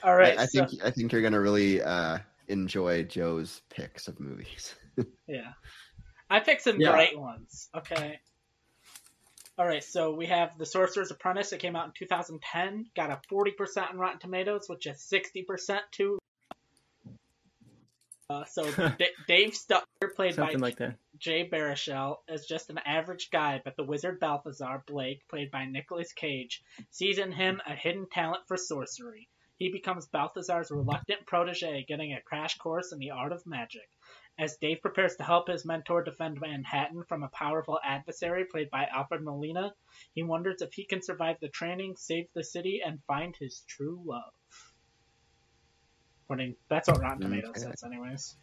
[0.04, 2.18] All right, I, I so- think I think you're gonna really uh,
[2.48, 4.74] enjoy Joe's picks of movies.
[5.26, 5.52] Yeah.
[6.28, 6.92] I picked some Yeah.
[6.92, 7.68] great ones.
[7.74, 8.20] Okay.
[9.62, 11.52] All right, so we have The Sorcerer's Apprentice.
[11.52, 12.86] It came out in 2010.
[12.96, 16.18] Got a 40% on Rotten Tomatoes, which is 60% too.
[18.28, 18.64] Uh, so
[18.98, 20.96] D- Dave Stutler, played by like that.
[21.16, 26.12] Jay Baruchel, is just an average guy, but the wizard Balthazar Blake, played by Nicolas
[26.12, 29.28] Cage, sees in him a hidden talent for sorcery.
[29.58, 33.88] He becomes Balthazar's reluctant protege, getting a crash course in the art of magic.
[34.42, 38.88] As Dave prepares to help his mentor defend Manhattan from a powerful adversary played by
[38.92, 39.72] Alfred Molina,
[40.14, 44.02] he wonders if he can survive the training, save the city, and find his true
[44.04, 44.32] love.
[46.24, 47.60] According, that's what Rotten Tomatoes Okay.
[47.60, 48.34] says, anyways.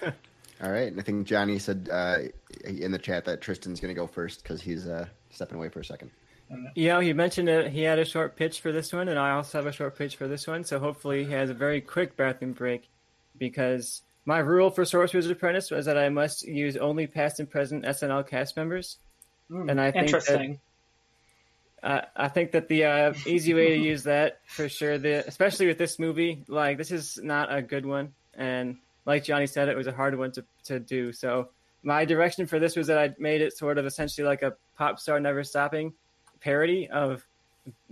[0.62, 2.18] All right, and I think Johnny said uh,
[2.64, 5.84] in the chat that Tristan's gonna go first because he's uh, stepping away for a
[5.84, 6.12] second.
[6.76, 9.58] Yeah, he mentioned that he had a short pitch for this one, and I also
[9.58, 10.62] have a short pitch for this one.
[10.62, 12.88] So hopefully, he has a very quick bathroom break,
[13.36, 17.84] because my rule for Sorcerer's Apprentice was that I must use only past and present
[17.84, 18.98] SNL cast members.
[19.48, 20.58] Hmm, And I think that-
[21.82, 25.66] Uh, I think that the uh, easy way to use that for sure, the especially
[25.66, 28.76] with this movie, like this is not a good one, and
[29.06, 31.10] like Johnny said, it was a hard one to to do.
[31.12, 31.48] So
[31.82, 35.00] my direction for this was that I made it sort of essentially like a pop
[35.00, 35.94] star never stopping
[36.40, 37.26] parody of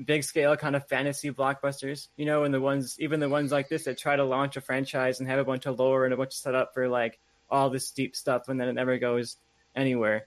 [0.05, 2.09] big scale kind of fantasy blockbusters.
[2.17, 4.61] You know, and the ones even the ones like this that try to launch a
[4.61, 7.19] franchise and have a bunch of lore and a bunch of setup for like
[7.51, 9.37] all this deep stuff, and then it never goes
[9.75, 10.27] anywhere.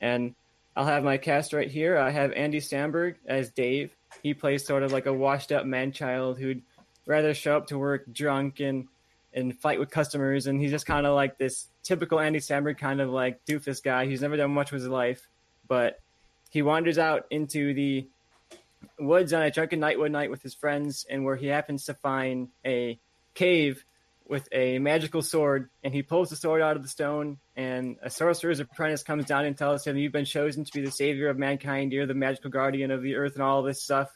[0.00, 0.34] And
[0.76, 1.98] I'll have my cast right here.
[1.98, 3.90] I have Andy Samberg as Dave.
[4.22, 6.62] He plays sort of like a washed up man child who'd
[7.04, 8.86] rather show up to work drunk and
[9.34, 10.46] and fight with customers.
[10.46, 14.06] And he's just kind of like this typical Andy Samberg kind of like doofus guy.
[14.06, 15.28] He's never done much with his life,
[15.66, 16.00] but
[16.50, 18.06] he wanders out into the
[18.98, 21.94] woods on a drunken night one night with his friends, and where he happens to
[21.94, 22.98] find a
[23.34, 23.84] cave
[24.26, 28.10] with a magical sword, and he pulls the sword out of the stone, and a
[28.10, 31.38] sorcerer's apprentice comes down and tells him, "You've been chosen to be the savior of
[31.38, 31.92] mankind.
[31.92, 34.10] You're the magical guardian of the earth and all this stuff,"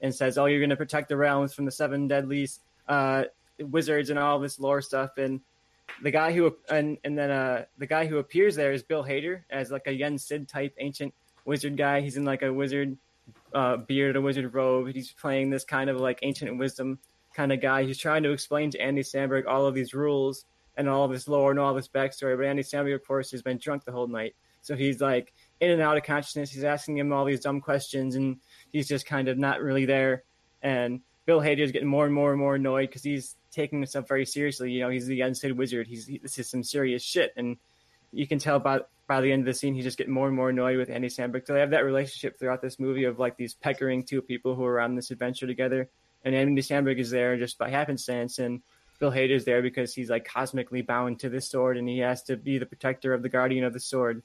[0.00, 2.48] and says, "Oh, you're going to protect the realms from the seven deadly
[2.88, 3.24] uh,
[3.58, 5.40] wizards and all this lore stuff." And
[6.02, 9.42] the guy who and and then uh, the guy who appears there is Bill Hader
[9.50, 11.12] as like a Yen Sid type ancient
[11.44, 12.00] wizard guy.
[12.00, 12.96] He's in like a wizard
[13.54, 14.88] uh, beard, a wizard robe.
[14.92, 16.98] He's playing this kind of like ancient wisdom
[17.34, 17.84] kind of guy.
[17.84, 20.44] He's trying to explain to Andy Samberg all of these rules
[20.76, 22.36] and all of this lore and all this backstory.
[22.36, 24.34] But Andy Samberg, of course, has been drunk the whole night.
[24.62, 26.50] So he's like in and out of consciousness.
[26.50, 28.38] He's asking him all these dumb questions and
[28.70, 30.24] he's just kind of not really there.
[30.62, 34.08] And Bill Hader is getting more and more and more annoyed because he's taking himself
[34.08, 34.72] very seriously.
[34.72, 35.86] You know, he's the Yen Sid wizard.
[35.86, 37.56] He's he, this is some serious shit, and
[38.12, 40.36] you can tell by by the end of the scene, he's just getting more and
[40.36, 41.46] more annoyed with Andy Samberg.
[41.46, 44.64] So they have that relationship throughout this movie of like these peckering two people who
[44.64, 45.88] are on this adventure together
[46.24, 48.62] and Andy Samberg is there just by happenstance, and
[48.98, 52.22] Bill Hader is there because he's like cosmically bound to this sword, and he has
[52.24, 54.22] to be the protector of the guardian of the sword.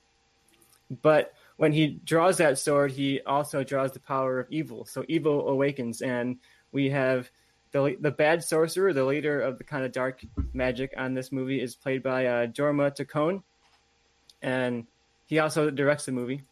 [1.02, 4.86] But when he draws that sword, he also draws the power of evil.
[4.86, 6.38] So evil awakens, and
[6.72, 7.30] we have
[7.72, 11.62] the the bad sorcerer, the leader of the kind of dark magic on this movie,
[11.62, 13.44] is played by uh, Jorma Taccone,
[14.44, 14.86] and
[15.26, 16.44] he also directs the movie.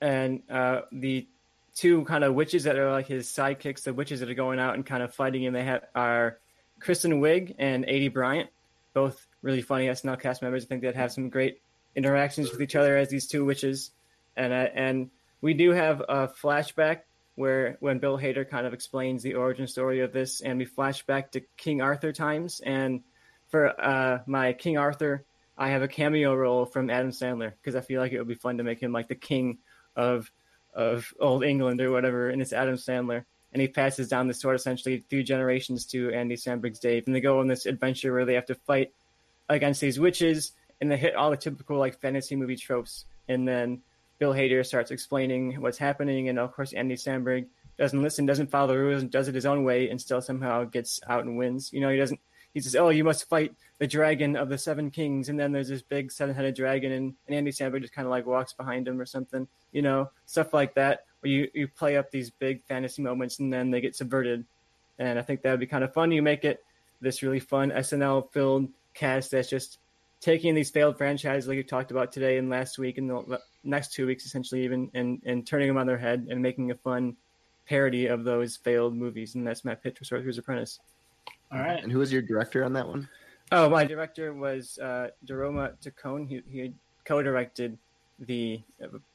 [0.00, 1.26] And uh, the
[1.74, 4.74] two kind of witches that are like his sidekicks, the witches that are going out
[4.74, 5.52] and kind of fighting him.
[5.52, 6.38] They have are
[6.80, 8.50] Kristen Wiig and Aidy Bryant,
[8.92, 10.64] both really funny SNL cast members.
[10.64, 11.60] I think they'd have some great
[11.94, 13.90] interactions with each other as these two witches,
[14.36, 15.10] and uh, and
[15.40, 17.00] we do have a flashback
[17.36, 21.04] where when Bill Hader kind of explains the origin story of this, and we flash
[21.04, 22.60] back to King Arthur times.
[22.60, 23.02] And
[23.48, 25.24] for uh, my King Arthur,
[25.56, 28.34] I have a cameo role from Adam Sandler because I feel like it would be
[28.34, 29.58] fun to make him like the king
[29.96, 30.30] of
[30.72, 33.24] of old England or whatever, and it's Adam Sandler.
[33.52, 37.04] And he passes down the sword essentially through generations to Andy Samberg's Dave.
[37.06, 38.92] And they go on this adventure where they have to fight
[39.48, 43.04] against these witches and they hit all the typical like fantasy movie tropes.
[43.28, 43.82] And then
[44.18, 47.46] Bill Hader starts explaining what's happening, and of course Andy Samberg
[47.78, 50.64] doesn't listen, doesn't follow the rules, and does it his own way, and still somehow
[50.64, 51.72] gets out and wins.
[51.72, 52.20] You know, he doesn't.
[52.54, 55.68] He says, "Oh, you must fight the dragon of the seven kings," and then there's
[55.68, 59.00] this big seven-headed dragon, and, and Andy Samberg just kind of like walks behind him
[59.00, 63.02] or something you know, stuff like that, where you, you play up these big fantasy
[63.02, 64.46] moments and then they get subverted.
[64.98, 66.12] And I think that would be kind of fun.
[66.12, 66.64] You make it
[67.02, 69.78] this really fun SNL filled cast that's just
[70.20, 73.92] taking these failed franchises like you talked about today and last week and the next
[73.92, 77.16] two weeks essentially even and, and turning them on their head and making a fun
[77.66, 79.34] parody of those failed movies.
[79.34, 80.78] And that's Matt Pitch for Sorcerer's Apprentice.
[81.52, 81.82] All right.
[81.82, 83.08] And who was your director on that one?
[83.52, 86.28] Oh, my director was uh, Jorma Taccone.
[86.28, 86.72] He, he
[87.04, 87.78] co-directed
[88.18, 88.62] the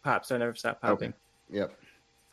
[0.04, 1.10] pop, so I never stopped popping.
[1.10, 1.58] Okay.
[1.60, 1.80] Yep.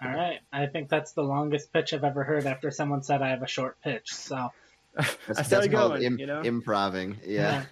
[0.03, 0.41] All right.
[0.53, 3.47] I think that's the longest pitch I've ever heard after someone said I have a
[3.49, 4.13] short pitch.
[4.13, 4.51] So
[4.97, 6.41] That's, I started that's called going, im- you know?
[6.41, 7.19] improving.
[7.25, 7.65] Yeah.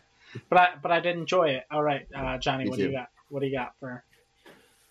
[0.49, 1.65] But I but I did enjoy it.
[1.71, 3.09] All right, uh, Johnny, Me what do you got?
[3.29, 4.05] What do you got for?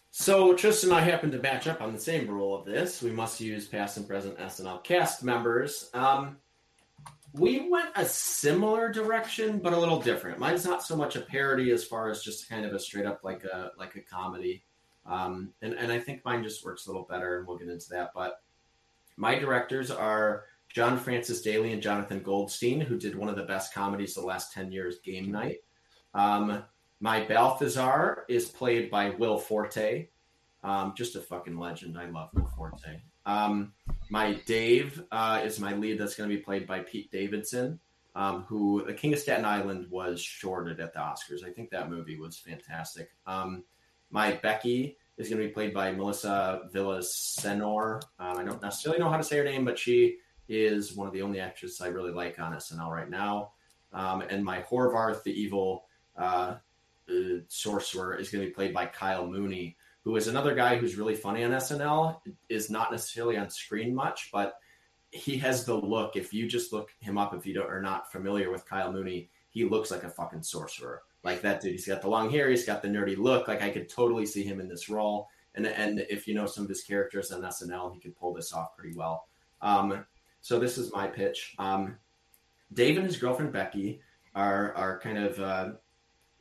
[0.09, 3.01] So Tristan and I happen to match up on the same rule of this.
[3.01, 5.89] We must use past and present SNL cast members.
[5.93, 6.37] Um,
[7.33, 10.39] we went a similar direction, but a little different.
[10.39, 13.23] Mine's not so much a parody as far as just kind of a straight up
[13.23, 14.63] like a like a comedy.
[15.05, 17.89] Um, and, and I think mine just works a little better, and we'll get into
[17.89, 18.11] that.
[18.13, 18.41] But
[19.17, 23.73] my directors are John Francis Daley and Jonathan Goldstein, who did one of the best
[23.73, 25.57] comedies the last 10 years, Game Night.
[26.13, 26.63] Um,
[26.99, 30.07] my Balthazar is played by Will Forte.
[30.63, 31.97] Um, just a fucking legend.
[31.97, 33.01] I love Will Forte.
[33.25, 33.73] Um,
[34.09, 37.79] my Dave uh, is my lead that's going to be played by Pete Davidson,
[38.15, 41.45] um, who The King of Staten Island was shorted at the Oscars.
[41.45, 43.11] I think that movie was fantastic.
[43.25, 43.63] Um,
[44.11, 48.01] my Becky is going to be played by Melissa Villasenor.
[48.19, 50.17] Um, I don't necessarily know how to say her name, but she
[50.47, 53.51] is one of the only actresses I really like on SNL right now.
[53.91, 55.85] Um, and my Horvath, the evil
[56.17, 56.55] uh,
[57.09, 57.13] uh,
[57.47, 61.15] sorcerer, is going to be played by Kyle Mooney, who is another guy who's really
[61.15, 62.19] funny on SNL.
[62.49, 64.55] Is not necessarily on screen much, but
[65.11, 66.15] he has the look.
[66.15, 69.63] If you just look him up, if you are not familiar with Kyle Mooney, he
[69.63, 71.03] looks like a fucking sorcerer.
[71.23, 71.71] Like that dude.
[71.71, 72.49] He's got the long hair.
[72.49, 73.47] He's got the nerdy look.
[73.47, 75.29] Like I could totally see him in this role.
[75.55, 78.51] And and if you know some of his characters on SNL, he could pull this
[78.51, 79.27] off pretty well.
[79.61, 80.05] Um,
[80.41, 81.55] so this is my pitch.
[81.59, 81.95] Um,
[82.73, 84.01] Dave and his girlfriend Becky
[84.35, 85.69] are are kind of uh,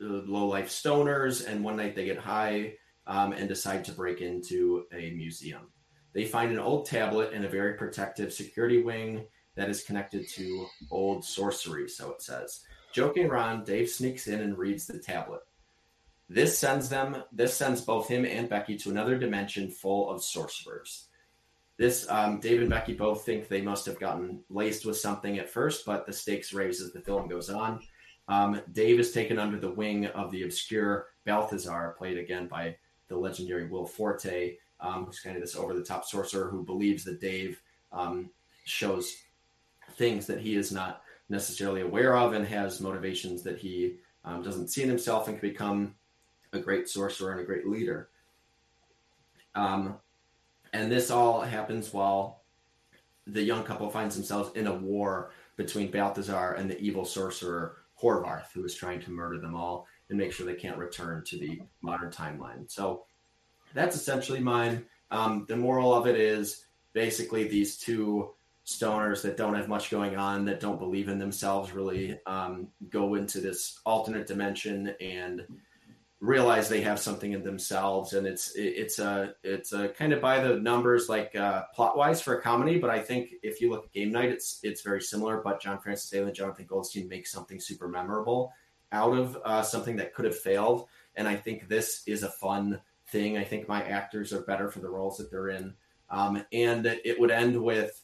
[0.00, 2.74] low life stoners, and one night they get high
[3.06, 5.70] um, and decide to break into a museum.
[6.12, 10.66] They find an old tablet in a very protective security wing that is connected to
[10.90, 12.64] old sorcery, so it says.
[12.92, 15.40] Joking around, Dave sneaks in and reads the tablet.
[16.28, 17.22] This sends them.
[17.32, 21.08] This sends both him and Becky to another dimension full of sorcerers.
[21.78, 25.50] This um, Dave and Becky both think they must have gotten laced with something at
[25.50, 27.80] first, but the stakes raise as the film goes on.
[28.28, 32.76] Um, Dave is taken under the wing of the obscure Balthazar, played again by
[33.12, 37.60] the legendary Will Forte, um, who's kind of this over-the-top sorcerer who believes that Dave
[37.92, 38.30] um,
[38.64, 39.14] shows
[39.92, 44.68] things that he is not necessarily aware of and has motivations that he um, doesn't
[44.68, 45.94] see in himself and can become
[46.52, 48.08] a great sorcerer and a great leader.
[49.54, 49.96] Um,
[50.72, 52.42] and this all happens while
[53.26, 58.50] the young couple finds themselves in a war between Balthazar and the evil sorcerer Horvath,
[58.52, 61.62] who is trying to murder them all and make sure they can't return to the
[61.80, 62.70] modern timeline.
[62.70, 63.04] So
[63.74, 64.84] that's essentially mine.
[65.10, 68.30] Um, the moral of it is basically these two
[68.66, 73.14] stoners that don't have much going on, that don't believe in themselves, really um, go
[73.14, 75.46] into this alternate dimension and
[76.20, 78.12] realize they have something in themselves.
[78.12, 82.20] And it's it's a it's a kind of by the numbers, like uh, plot wise
[82.20, 82.78] for a comedy.
[82.78, 85.40] But I think if you look at Game Night, it's it's very similar.
[85.42, 88.52] But John Francis Daley and Jonathan Goldstein make something super memorable
[88.92, 90.86] out of uh, something that could have failed.
[91.16, 93.36] And I think this is a fun thing.
[93.36, 95.74] I think my actors are better for the roles that they're in.
[96.10, 98.02] Um, and it would end with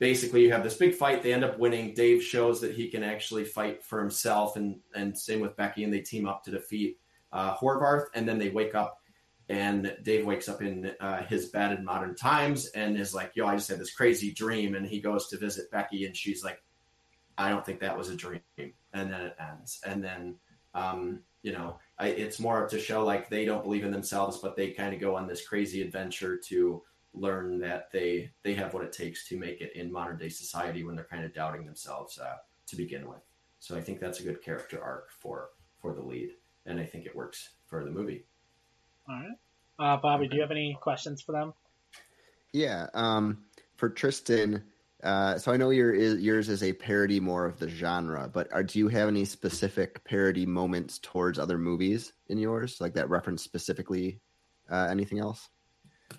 [0.00, 1.22] basically you have this big fight.
[1.22, 1.94] They end up winning.
[1.94, 5.92] Dave shows that he can actually fight for himself, and and same with Becky, and
[5.92, 6.98] they team up to defeat
[7.32, 8.06] uh, Horvath.
[8.14, 9.00] And then they wake up,
[9.48, 13.46] and Dave wakes up in uh, his bed in modern times and is like, "Yo,
[13.46, 16.60] I just had this crazy dream." And he goes to visit Becky, and she's like,
[17.38, 18.40] "I don't think that was a dream."
[18.92, 20.36] And then it ends, and then.
[20.72, 24.56] Um, you know, I, it's more to show like they don't believe in themselves, but
[24.56, 26.82] they kind of go on this crazy adventure to
[27.12, 30.84] learn that they they have what it takes to make it in modern day society
[30.84, 32.36] when they're kind of doubting themselves uh,
[32.66, 33.22] to begin with.
[33.58, 36.30] So I think that's a good character arc for for the lead,
[36.66, 38.24] and I think it works for the movie.
[39.08, 41.52] All right, uh, Bobby, do you have any questions for them?
[42.52, 43.44] Yeah, um,
[43.76, 44.62] for Tristan.
[45.02, 48.62] Uh, so I know your yours is a parody more of the genre, but are,
[48.62, 53.42] do you have any specific parody moments towards other movies in yours, like that reference
[53.42, 54.20] specifically
[54.70, 55.48] uh, anything else?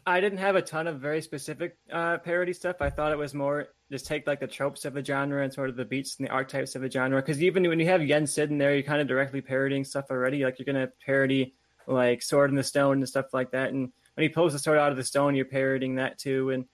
[0.06, 2.78] I didn't have a ton of very specific uh, parody stuff.
[2.82, 5.70] I thought it was more just take like the tropes of the genre and sort
[5.70, 7.22] of the beats and the archetypes of the genre.
[7.22, 10.06] Because even when you have Yen Sid in there, you're kind of directly parodying stuff
[10.10, 10.44] already.
[10.44, 11.54] Like you're gonna parody
[11.88, 13.74] like Sword in the Stone and stuff like that.
[13.74, 16.50] And when he pulls the sword out of the stone, you're parodying that too.
[16.52, 16.66] And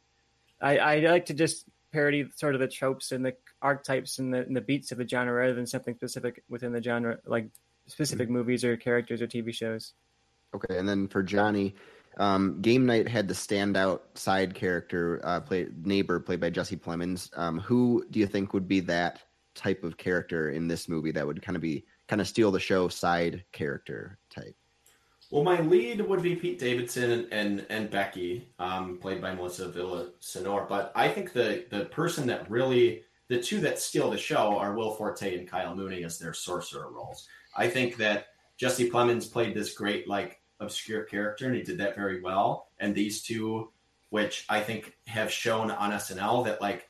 [0.61, 4.39] I, I like to just parody sort of the tropes and the archetypes and the,
[4.39, 7.49] and the beats of the genre rather than something specific within the genre, like
[7.87, 8.37] specific mm-hmm.
[8.37, 9.93] movies or characters or TV shows.
[10.55, 11.75] Okay, and then for Johnny,
[12.17, 17.29] um, Game Night had the standout side character, uh, played neighbor, played by Jesse Plemons.
[17.37, 19.21] Um, who do you think would be that
[19.55, 22.59] type of character in this movie that would kind of be kind of steal the
[22.59, 24.55] show side character type?
[25.29, 29.69] Well, my lead would be Pete Davidson and and, and Becky, um, played by Melissa
[29.69, 30.67] Villasenor.
[30.69, 34.73] But I think the the person that really the two that steal the show are
[34.73, 37.27] Will Forte and Kyle Mooney as their sorcerer roles.
[37.55, 41.95] I think that Jesse Plemons played this great like obscure character, and he did that
[41.95, 42.69] very well.
[42.79, 43.71] And these two,
[44.09, 46.87] which I think have shown on SNL that like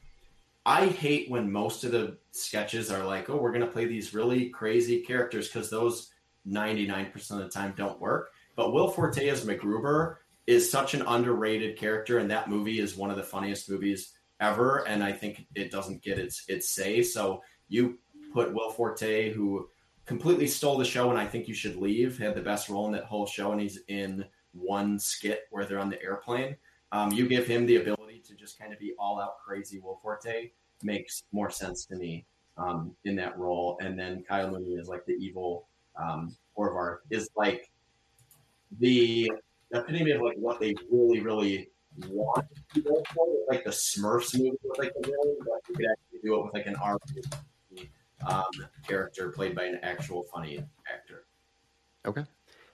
[0.63, 4.49] I hate when most of the sketches are like, oh, we're gonna play these really
[4.49, 6.11] crazy characters because those
[6.48, 8.30] 99% of the time don't work.
[8.56, 10.16] But Will Forte as MacGruber
[10.48, 14.88] is such an underrated character, and that movie is one of the funniest movies ever.
[14.88, 17.04] And I think it doesn't get its its say.
[17.04, 18.00] So you
[18.34, 19.68] put Will Forte, who
[20.06, 22.18] completely stole the show and I think you should leave.
[22.18, 25.80] Had the best role in that whole show, and he's in one skit where they're
[25.80, 26.56] on the airplane.
[26.91, 29.80] Um, you give him the ability to just kind of be all out crazy.
[29.80, 32.26] Will Forte makes more sense to me
[32.58, 35.68] um, in that role, and then Kyle Mooney is like the evil
[36.02, 37.70] um, Horvath is like
[38.80, 39.32] the
[39.72, 41.70] epitome of like what they really, really
[42.08, 45.86] want to go for, like the Smurfs movie with like the villain, but you could
[45.91, 46.98] actually do it with like an R
[48.26, 48.43] um,
[48.88, 51.26] character played by an actual funny actor.
[52.06, 52.26] Okay.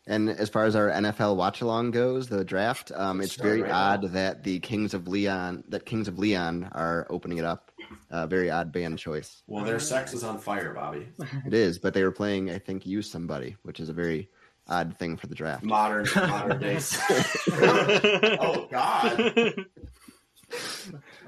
[0.05, 3.71] And as far as our NFL watch along goes, the draft, um, it's very right
[3.71, 4.09] odd now.
[4.09, 7.71] that the Kings of Leon, that Kings of Leon are opening it up.
[8.11, 9.43] Uh, very odd band choice.
[9.47, 11.07] Well, their sex is on fire, Bobby.
[11.45, 14.29] It is, but they were playing, I think, use somebody, which is a very
[14.67, 15.63] odd thing for the draft.
[15.63, 16.97] Modern, modern days.
[17.51, 19.17] oh God.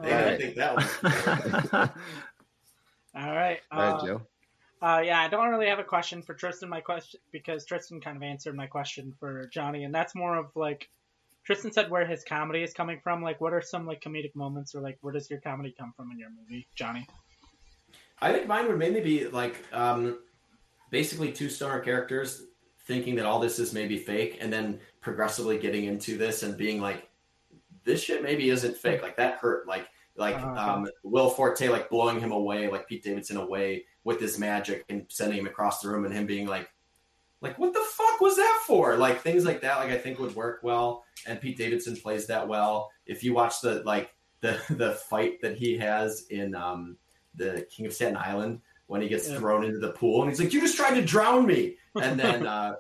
[0.01, 1.91] They didn't think that
[3.15, 3.59] All right.
[3.71, 4.21] All right, uh, Joe.
[4.82, 6.69] Uh, yeah, I don't really have a question for Tristan.
[6.69, 10.47] My question because Tristan kind of answered my question for Johnny, and that's more of
[10.55, 10.89] like
[11.45, 13.23] Tristan said where his comedy is coming from.
[13.23, 16.11] Like, what are some like comedic moments, or like where does your comedy come from
[16.11, 17.07] in your movie, Johnny?
[18.21, 20.19] I think mine would mainly be like um,
[20.89, 22.43] basically two star characters
[22.86, 26.82] thinking that all this is maybe fake, and then progressively getting into this and being
[26.82, 27.09] like,
[27.86, 29.01] this shit maybe isn't fake.
[29.01, 29.67] Like that hurt.
[29.67, 30.73] Like like uh-huh.
[30.73, 35.06] um, Will Forte like blowing him away, like Pete Davidson away with his magic and
[35.10, 36.70] sending him across the room, and him being like,
[37.41, 38.95] like what the fuck was that for?
[38.95, 39.78] Like things like that.
[39.80, 42.91] Like I think would work well, and Pete Davidson plays that well.
[43.06, 46.97] If you watch the like the the fight that he has in um,
[47.36, 49.38] the King of Staten Island when he gets yeah.
[49.38, 52.47] thrown into the pool and he's like, "You just tried to drown me," and then
[52.47, 52.76] uh,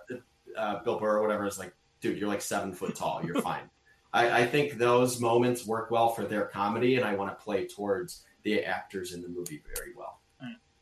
[0.57, 3.21] uh, Bill Burr or whatever is like, "Dude, you're like seven foot tall.
[3.25, 3.69] You're fine."
[4.13, 7.67] I, I think those moments work well for their comedy, and I want to play
[7.67, 10.21] towards the actors in the movie very well.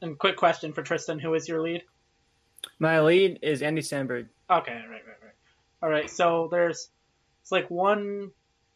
[0.04, 1.84] And quick question for Tristan: Who is your lead?
[2.78, 4.28] My lead is Andy Samberg.
[4.50, 5.34] Okay, right, right, right.
[5.82, 6.90] All right, so there's
[7.42, 8.32] it's like one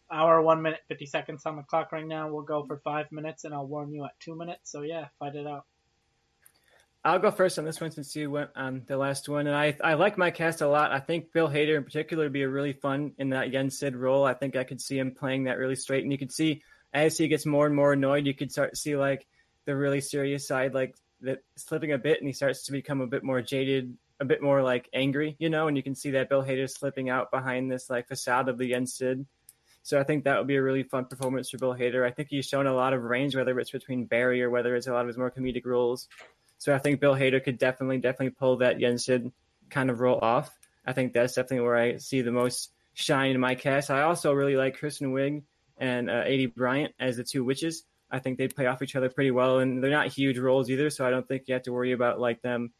[0.09, 2.31] hour, one minute, fifty seconds on the clock right now.
[2.31, 4.71] We'll go for five minutes, and I'll warn you at two minutes.
[4.71, 5.65] So yeah, fight it out.
[7.03, 9.47] I'll go first on this one since you went on the last one.
[9.47, 10.91] And I, I like my cast a lot.
[10.91, 13.95] I think Bill Hader in particular would be a really fun in that Yen Sid
[13.95, 14.25] role.
[14.25, 16.03] I think I could see him playing that really straight.
[16.03, 16.63] And you could see
[16.93, 19.25] as he gets more and more annoyed, you could start to see like
[19.65, 23.07] the really serious side, like that slipping a bit, and he starts to become a
[23.07, 25.67] bit more jaded, a bit more like angry, you know.
[25.67, 28.67] And you can see that Bill Hader slipping out behind this like facade of the
[28.67, 29.25] Yen Sid.
[29.83, 32.05] So I think that would be a really fun performance for Bill Hader.
[32.05, 34.87] I think he's shown a lot of range, whether it's between Barry or whether it's
[34.87, 36.09] a lot of his more comedic roles.
[36.57, 39.31] So I think Bill Hader could definitely, definitely pull that Yen Sid
[39.69, 40.53] kind of role off.
[40.85, 43.89] I think that's definitely where I see the most shine in my cast.
[43.89, 45.43] I also really like Kristen Wiig
[45.77, 47.83] and uh, Aidy Bryant as the two witches.
[48.09, 50.89] I think they play off each other pretty well, and they're not huge roles either.
[50.89, 52.71] So I don't think you have to worry about like them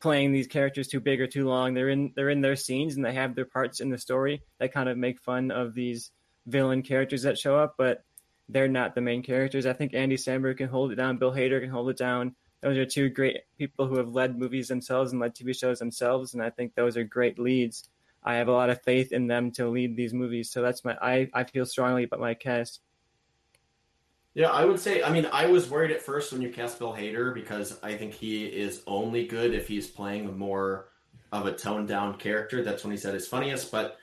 [0.00, 1.74] playing these characters too big or too long.
[1.74, 4.72] They're in they're in their scenes and they have their parts in the story that
[4.72, 6.10] kind of make fun of these
[6.46, 8.04] villain characters that show up, but
[8.48, 9.66] they're not the main characters.
[9.66, 11.18] I think Andy Samberg can hold it down.
[11.18, 14.68] Bill Hader can hold it down those are two great people who have led movies
[14.68, 17.88] themselves and led TV shows themselves, and I think those are great leads.
[18.22, 20.96] I have a lot of faith in them to lead these movies, so that's my
[21.02, 22.80] I, I feel strongly about my cast.
[24.34, 25.02] Yeah, I would say.
[25.02, 28.14] I mean, I was worried at first when you cast Bill Hader because I think
[28.14, 30.88] he is only good if he's playing more
[31.32, 32.62] of a toned down character.
[32.62, 33.70] That's when he said his funniest.
[33.70, 33.98] But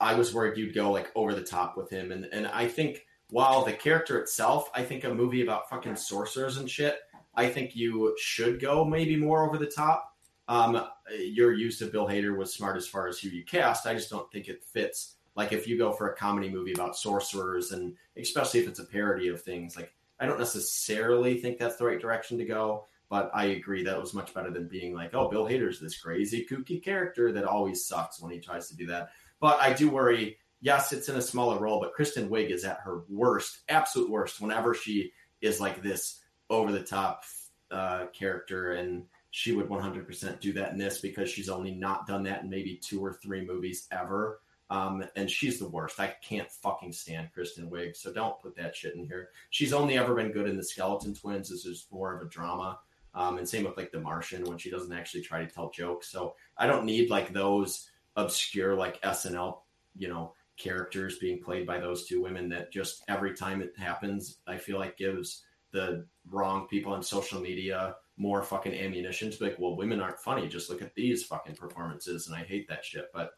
[0.00, 3.06] I was worried you'd go like over the top with him, and and I think
[3.30, 6.98] while the character itself, I think a movie about fucking sorcerers and shit
[7.38, 10.16] I think you should go maybe more over the top.
[10.48, 10.84] Um,
[11.20, 13.86] your use of Bill Hader was smart as far as who you cast.
[13.86, 15.14] I just don't think it fits.
[15.38, 18.84] Like if you go for a comedy movie about sorcerers, and especially if it's a
[18.84, 22.86] parody of things, like I don't necessarily think that's the right direction to go.
[23.08, 26.44] But I agree that was much better than being like, oh, Bill Hader's this crazy
[26.50, 29.10] kooky character that always sucks when he tries to do that.
[29.40, 30.38] But I do worry.
[30.60, 34.40] Yes, it's in a smaller role, but Kristen Wiig is at her worst, absolute worst,
[34.40, 36.18] whenever she is like this
[36.50, 37.22] over the top
[37.70, 42.24] uh, character, and she would 100% do that in this because she's only not done
[42.24, 44.40] that in maybe two or three movies ever.
[44.70, 45.98] Um, and she's the worst.
[45.98, 49.30] I can't fucking stand Kristen Wiig, so don't put that shit in here.
[49.50, 51.48] She's only ever been good in the Skeleton Twins.
[51.48, 52.78] This is more of a drama.
[53.14, 56.10] Um, and same with like The Martian when she doesn't actually try to tell jokes.
[56.10, 59.60] So I don't need like those obscure like SNL,
[59.96, 64.38] you know, characters being played by those two women that just every time it happens,
[64.46, 69.46] I feel like gives the wrong people on social media more fucking ammunition to be
[69.46, 70.48] like, well, women aren't funny.
[70.48, 73.06] Just look at these fucking performances, and I hate that shit.
[73.14, 73.30] But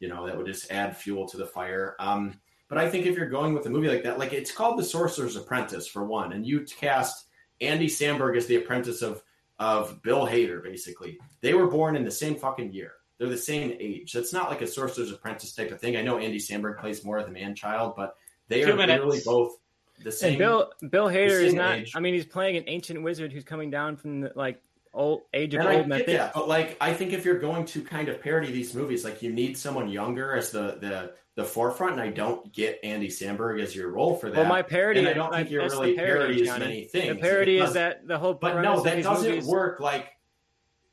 [0.00, 1.94] you know, that would just add fuel to the fire.
[2.00, 4.78] Um, but I think if you're going with a movie like that, like it's called
[4.78, 7.26] The Sorcerer's Apprentice for one, and you cast
[7.60, 9.22] Andy Samberg as the apprentice of
[9.58, 10.62] of Bill Hader.
[10.62, 12.92] Basically, they were born in the same fucking year.
[13.18, 14.12] They're the same age.
[14.12, 15.96] that's not like a Sorcerer's Apprentice type of thing.
[15.96, 18.16] I know Andy Samberg plays more of the man child, but
[18.48, 18.92] they Two are minutes.
[18.92, 19.58] literally both
[20.02, 20.30] the same.
[20.30, 21.78] And Bill Bill Hader is not.
[21.80, 21.92] Age.
[21.94, 25.54] I mean, he's playing an ancient wizard who's coming down from the, like old age
[25.54, 25.92] of and old.
[25.92, 28.74] I get that, but like I think if you're going to kind of parody these
[28.74, 32.80] movies, like you need someone younger as the the the forefront, and I don't get
[32.82, 34.36] Andy Samberg as your role for that.
[34.36, 37.16] Well, my parody, and I don't think you're really parody, as many things.
[37.16, 38.34] The parody because, is that the whole.
[38.34, 39.46] But no, that doesn't movies...
[39.46, 39.80] work.
[39.80, 40.08] Like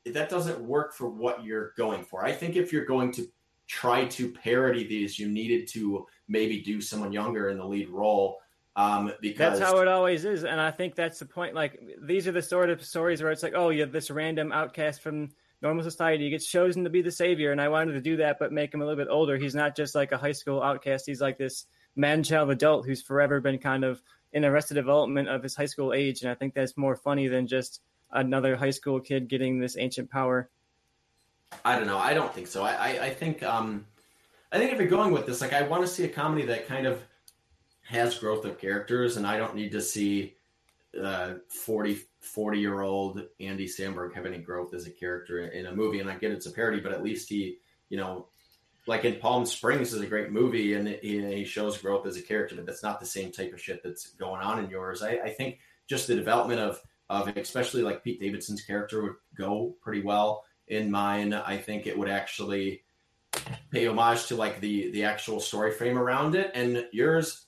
[0.05, 2.23] that doesn't work for what you're going for.
[2.23, 3.27] I think if you're going to
[3.67, 8.37] try to parody these, you needed to maybe do someone younger in the lead role
[8.77, 11.55] um, because that's how it always is, and I think that's the point.
[11.55, 14.51] Like these are the sort of stories where it's like, oh, you have this random
[14.51, 15.31] outcast from
[15.63, 18.37] normal society he gets chosen to be the savior, and I wanted to do that,
[18.37, 19.35] but make him a little bit older.
[19.35, 21.07] He's not just like a high school outcast.
[21.07, 21.65] He's like this
[21.95, 23.99] man-child adult who's forever been kind of
[24.31, 27.47] in arrested development of his high school age, and I think that's more funny than
[27.47, 30.51] just another high school kid getting this ancient power.
[31.65, 31.97] I don't know.
[31.97, 32.63] I don't think so.
[32.63, 33.87] I, I, I think um,
[34.51, 36.67] I think if you're going with this, like I want to see a comedy that
[36.67, 37.01] kind of
[37.87, 40.35] has growth of characters, and I don't need to see
[41.01, 45.75] uh, 40, 40 year old Andy Samberg have any growth as a character in a
[45.75, 45.99] movie.
[45.99, 47.57] And I get it's a parody, but at least he,
[47.89, 48.27] you know,
[48.87, 52.55] like in Palm Springs is a great movie and he, shows growth as a character,
[52.55, 55.03] but that's not the same type of shit that's going on in yours.
[55.03, 59.75] I, I think just the development of of especially like Pete Davidson's character would go
[59.81, 61.33] pretty well in mine.
[61.33, 62.83] I think it would actually
[63.71, 66.51] pay homage to like the the actual story frame around it.
[66.53, 67.46] And yours,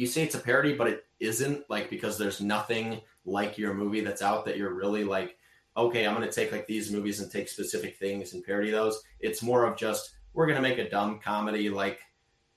[0.00, 4.00] you say it's a parody, but it isn't like because there's nothing like your movie
[4.00, 5.36] that's out that you're really like,
[5.76, 9.02] okay, I'm gonna take like these movies and take specific things and parody those.
[9.20, 12.00] It's more of just we're gonna make a dumb comedy like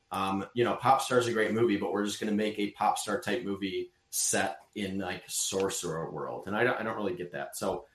[0.09, 2.97] um, you know, Pop Star's a great movie, but we're just gonna make a pop
[2.97, 6.43] star type movie set in like sorcerer world.
[6.47, 7.57] And I don't I don't really get that.
[7.57, 7.87] So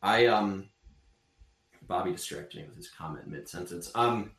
[0.00, 0.68] I um
[1.88, 3.90] Bobby distracting me with his comment mid sentence.
[3.96, 4.30] Um,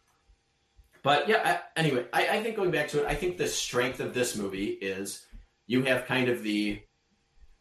[1.07, 4.01] but yeah, I, anyway, I, I, think going back to it, I think the strength
[4.01, 5.25] of this movie is
[5.65, 6.81] you have kind of the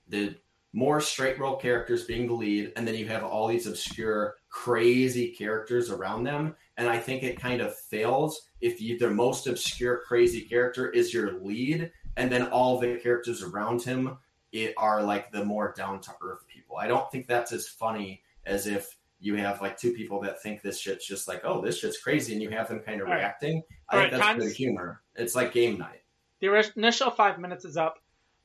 [0.08, 0.34] the
[0.72, 5.28] more straight role characters being the lead, and then you have all these obscure, crazy
[5.28, 6.56] characters around them.
[6.76, 11.14] And I think it kind of fails if you, the most obscure, crazy character is
[11.14, 14.18] your lead, and then all the characters around him
[14.50, 16.78] it are like the more down to earth people.
[16.78, 20.62] I don't think that's as funny as if you have like two people that think
[20.62, 23.14] this shit's just like, oh, this shit's crazy, and you have them kind of All
[23.14, 23.56] reacting.
[23.56, 23.64] Right.
[23.90, 25.02] I All think right, that's good humor.
[25.14, 26.02] It's like game night.
[26.40, 27.98] The initial five minutes is up.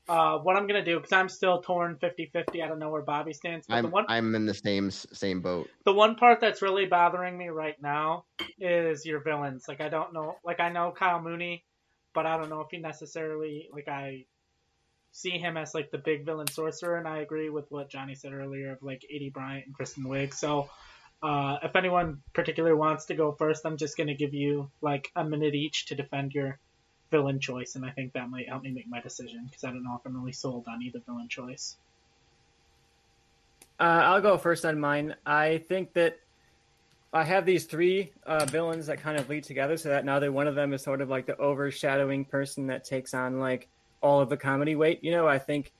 [0.08, 2.62] Uh, what I'm gonna do because I'm still torn 50-50.
[2.62, 3.66] I don't know where Bobby stands.
[3.68, 5.70] But I'm, the one, I'm in the same same boat.
[5.84, 8.24] The one part that's really bothering me right now
[8.58, 9.66] is your villains.
[9.68, 10.36] Like I don't know.
[10.44, 11.64] Like I know Kyle Mooney,
[12.14, 14.24] but I don't know if he necessarily like I
[15.12, 18.32] see him as like the big villain sorcerer, and I agree with what Johnny said
[18.32, 20.34] earlier of like Aidy Bryant and Kristen Wiig.
[20.34, 20.70] So
[21.22, 25.22] uh, if anyone particular wants to go first, I'm just gonna give you like a
[25.22, 26.58] minute each to defend your
[27.10, 29.84] villain choice, and I think that might help me make my decision because I don't
[29.84, 31.76] know if I'm really sold on either villain choice.
[33.78, 35.14] Uh, I'll go first on mine.
[35.26, 36.18] I think that
[37.12, 40.32] I have these three uh, villains that kind of lead together, so that now that
[40.32, 43.68] one of them is sort of like the overshadowing person that takes on like
[44.02, 45.02] all of the comedy weight.
[45.02, 45.72] You know, I think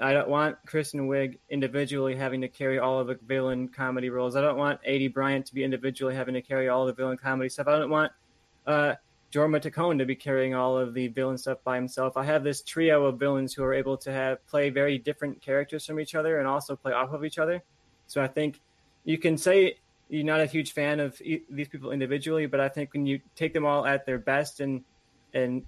[0.00, 4.36] I don't want Kristen Wiig individually having to carry all of the villain comedy roles.
[4.36, 7.48] I don't want Aidy Bryant to be individually having to carry all the villain comedy
[7.48, 7.66] stuff.
[7.66, 8.12] I don't want
[8.66, 8.94] uh,
[9.32, 12.16] Jorma Taccone to be carrying all of the villain stuff by himself.
[12.16, 15.84] I have this trio of villains who are able to have play very different characters
[15.84, 17.62] from each other and also play off of each other.
[18.06, 18.60] So I think
[19.04, 22.92] you can say you're not a huge fan of these people individually, but I think
[22.92, 24.84] when you take them all at their best and
[25.32, 25.64] and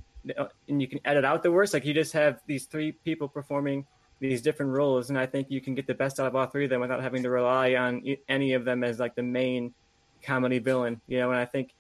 [0.69, 1.75] and you can edit out the worst.
[1.75, 3.87] Like you just have these three people performing
[4.19, 6.65] these different roles, and I think you can get the best out of all three
[6.65, 9.75] of them without having to rely on any of them as like the main
[10.23, 11.01] comedy villain.
[11.07, 11.75] You know, and I think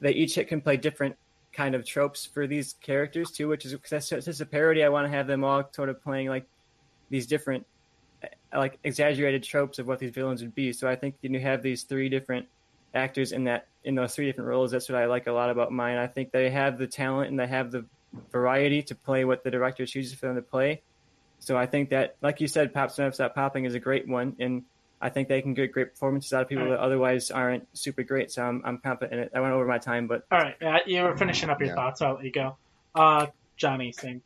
[0.00, 1.16] they each hit can play different
[1.52, 4.82] kind of tropes for these characters too, which is because it's a parody.
[4.82, 6.46] I want to have them all sort of playing like
[7.10, 7.66] these different,
[8.52, 10.72] like exaggerated tropes of what these villains would be.
[10.72, 12.46] So I think you have these three different
[12.94, 14.70] actors in that in those three different roles.
[14.70, 15.98] That's what I like a lot about mine.
[15.98, 17.84] I think they have the talent and they have the
[18.32, 20.82] variety to play what the director chooses for them to play.
[21.40, 24.36] So I think that, like you said, Pop Never Stop Popping is a great one,
[24.38, 24.62] and
[25.00, 26.70] I think they can get great performances out of people right.
[26.70, 28.32] that otherwise aren't super great.
[28.32, 29.32] So I'm, I'm confident in it.
[29.34, 31.74] I went over my time, but all right, yeah, you were finishing up your yeah.
[31.74, 31.98] thoughts.
[31.98, 32.56] So I'll let you go.
[32.94, 33.26] Uh,
[33.56, 34.22] Johnny, sing.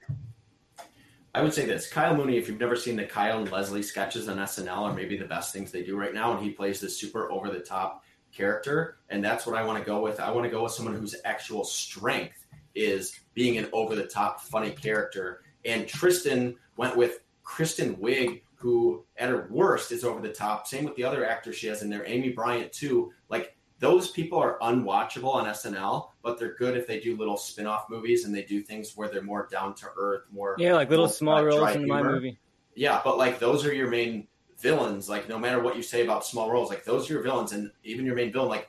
[1.35, 4.29] I would say this Kyle Mooney, if you've never seen the Kyle and Leslie sketches
[4.29, 6.37] on SNL, are maybe the best things they do right now.
[6.37, 8.05] And he plays this super over the top
[8.39, 10.21] character, and that's what I want to go with.
[10.21, 14.41] I want to go with someone whose actual strength is being an over the top
[14.41, 15.43] funny character.
[15.65, 20.67] And Tristan went with Kristen Wiig, who at her worst is over the top.
[20.67, 23.13] Same with the other actor she has in there, Amy Bryant too.
[23.29, 27.89] Like those people are unwatchable on SNL, but they're good if they do little spin-off
[27.91, 31.09] movies and they do things where they're more down to earth, more yeah, like little
[31.09, 32.39] small roles in my movie.
[32.75, 34.29] Yeah, but like those are your main
[34.59, 37.53] villains, like no matter what you say about small roles, like those are your villains,
[37.53, 38.69] and even your main villain, like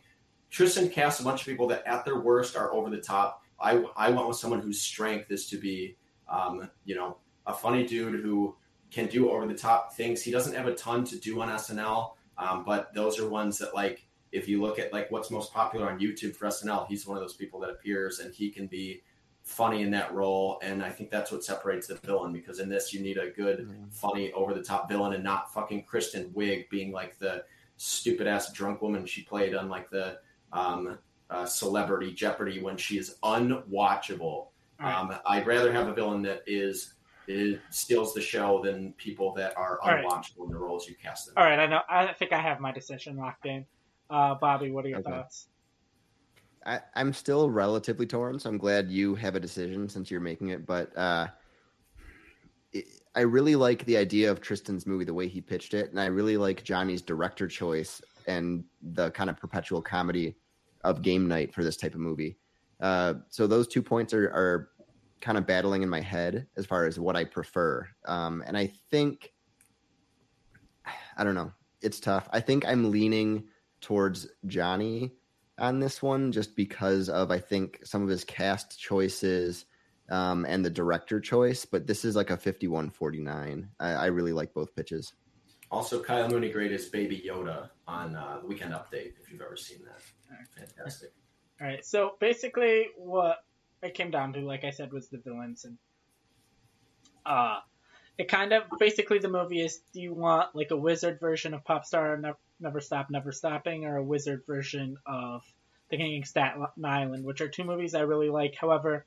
[0.49, 3.43] Tristan casts a bunch of people that at their worst are over the top.
[3.59, 5.95] I I went with someone whose strength is to be,
[6.27, 8.55] um, you know, a funny dude who
[8.91, 10.21] can do over the top things.
[10.21, 13.75] He doesn't have a ton to do on SNL, um, but those are ones that
[13.75, 17.17] like if you look at like what's most popular on YouTube for SNL, he's one
[17.17, 19.01] of those people that appears and he can be
[19.49, 22.93] funny in that role, and I think that's what separates the villain because in this
[22.93, 23.89] you need a good, mm-hmm.
[23.89, 27.43] funny, over the top villain, and not fucking Kristen Wiig being like the
[27.77, 30.19] stupid ass drunk woman she played on like the
[30.53, 30.99] um,
[31.29, 34.47] uh, Celebrity Jeopardy when she is unwatchable.
[34.79, 34.93] Right.
[34.93, 36.93] Um, I'd rather have a villain that is
[37.27, 40.05] it steals the show than people that are All right.
[40.05, 41.35] unwatchable in the roles you cast them.
[41.37, 41.81] All right, I know.
[41.89, 43.65] I think I have my decision locked in.
[44.09, 45.11] Uh, Bobby, what are your Okay.
[45.11, 45.47] thoughts?
[46.65, 50.49] I, I'm still relatively torn, so I'm glad you have a decision since you're making
[50.49, 50.65] it.
[50.65, 51.27] But uh,
[52.73, 55.99] it, I really like the idea of Tristan's movie, the way he pitched it, and
[55.99, 60.35] I really like Johnny's director choice and the kind of perpetual comedy
[60.83, 62.37] of game night for this type of movie.
[62.79, 64.69] Uh, so those two points are, are
[65.21, 67.87] kind of battling in my head as far as what I prefer.
[68.05, 69.33] Um, and I think,
[71.17, 72.29] I don't know, it's tough.
[72.31, 73.45] I think I'm leaning
[73.81, 75.11] towards Johnny
[75.59, 79.65] on this one just because of I think some of his cast choices
[80.09, 81.65] um, and the director choice.
[81.65, 83.67] But this is like a 51-49.
[83.79, 85.13] I, I really like both pitches.
[85.71, 89.13] Also, Kyle Mooney Great is Baby Yoda on uh, Weekend Update.
[89.21, 90.01] If you've ever seen that,
[90.57, 91.11] fantastic.
[91.61, 93.43] All right, so basically, what
[93.83, 95.77] it came down to, like I said, was the villains, and
[97.23, 97.59] uh,
[98.17, 101.63] it kind of basically the movie is: do you want like a wizard version of
[101.63, 102.15] Popstar
[102.59, 105.43] Never, Stop, Never Stopping, or a wizard version of
[105.89, 108.55] The King of Staten Island, which are two movies I really like.
[108.55, 109.05] However,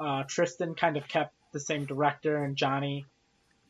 [0.00, 3.06] uh, Tristan kind of kept the same director, and Johnny,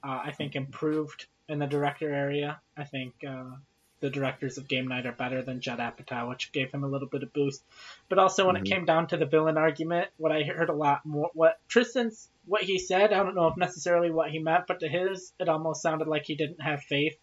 [0.03, 2.61] uh, I think, improved in the director area.
[2.77, 3.15] I think.
[3.27, 3.57] Uh,
[4.01, 7.09] the directors of Game Night are better than Judd Apatow, which gave him a little
[7.09, 7.65] bit of boost.
[8.11, 8.61] But also when Mhm.
[8.61, 12.29] it came down to the villain argument, what I heard a lot more, what Tristan's,
[12.45, 15.49] what he said, I don't know if necessarily what he meant, but to his, it
[15.49, 17.17] almost sounded like he didn't have faith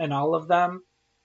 [0.00, 0.82] in all of them.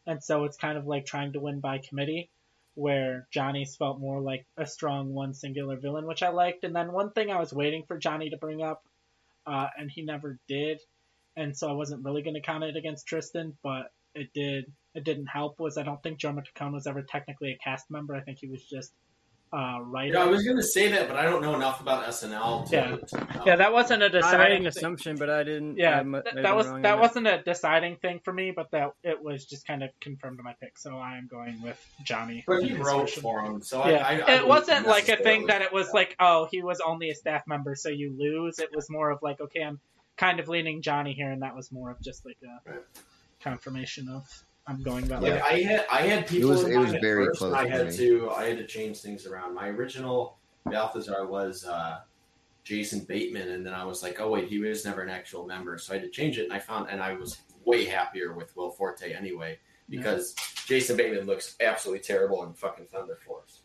[0.07, 2.29] And so it's kind of like trying to win by committee,
[2.75, 6.63] where Johnny's felt more like a strong one singular villain, which I liked.
[6.63, 8.83] And then one thing I was waiting for Johnny to bring up,
[9.45, 10.79] uh, and he never did.
[11.35, 15.03] And so I wasn't really going to count it against Tristan, but it did it
[15.03, 18.15] didn't help was I don't think Jorma Taccone was ever technically a cast member.
[18.15, 18.91] I think he was just
[19.53, 20.13] uh, writer.
[20.13, 22.69] Yeah, I was going to say that, but I don't know enough about SNL.
[22.69, 22.95] To, Yeah.
[22.95, 23.43] to know.
[23.45, 24.67] yeah, that wasn't a I made deciding.
[24.67, 25.77] assumption, but I didn't.
[25.77, 28.31] Yeah, I mu- that, might that was wrong on that wasn't a deciding thing for
[28.31, 30.77] me, but that it was just kind of confirmed my pick.
[30.77, 32.43] So I am going with Johnny.
[32.47, 33.21] But he wrote version.
[33.23, 35.91] for him, so Yeah, I, I, I it wasn't like a thing that it was
[35.93, 38.57] like, oh, he was only a staff member, so you lose.
[38.59, 39.79] It was more of like, okay, I'm
[40.17, 42.79] kind of leaning Johnny here, and that was more of just like a Right.
[43.41, 44.23] confirmation of
[44.67, 45.41] I'm going that Like way.
[45.41, 46.49] I had, I had people.
[46.51, 47.97] It was- in it was mind at very first, close and I had me.
[47.97, 49.55] to, I had to change things around.
[49.55, 52.01] My original Balthazar was uh,
[52.63, 55.77] Jason Bateman, and then I was like, oh wait, he was never an actual member,
[55.77, 56.43] so I had to change it.
[56.43, 59.57] And I found, and I was way happier with Will Forte anyway,
[59.89, 60.35] because
[60.67, 63.61] Jason Bateman looks absolutely terrible in fucking Thunder Force.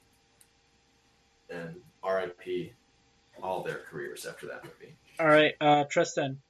[1.51, 2.73] And R.I.P.
[3.43, 4.97] all their careers after that movie.
[5.21, 6.41] All right, uh, Tristan.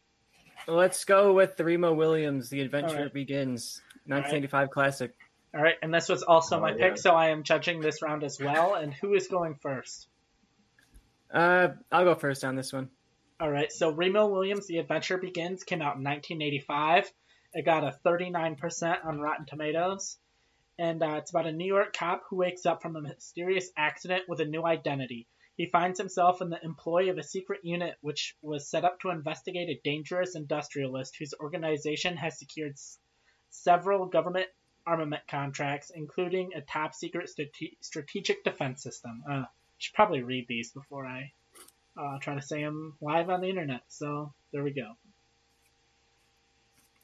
[0.68, 2.48] Let's go with the Remo Williams.
[2.48, 3.12] The Adventure All right.
[3.12, 5.12] Begins, 1985 classic.
[5.54, 6.88] All right, and this was also Oh, my yeah.
[6.90, 8.74] pick, so I am judging this round as well.
[8.74, 10.08] And who is going first?
[11.32, 12.88] Uh, I'll go first on this one.
[13.40, 17.10] All right, so Remo Williams, The Adventure Begins, came out in 1985.
[17.54, 20.18] It got a 39% on Rotten Tomatoes.
[20.78, 24.24] And uh, it's about a New York cop who wakes up from a mysterious accident
[24.28, 25.26] with a new identity.
[25.56, 29.08] He finds himself in the employ of a secret unit which was set up to
[29.08, 32.98] investigate a dangerous industrialist whose organization has secured s-
[33.62, 34.46] several government
[34.86, 39.22] armament contracts, including a top secret strate- strategic defense system.
[39.28, 39.46] Uh, I
[39.78, 41.32] should probably read these before I
[41.98, 43.82] uh, try to say them live on the internet.
[43.88, 44.92] So there we go.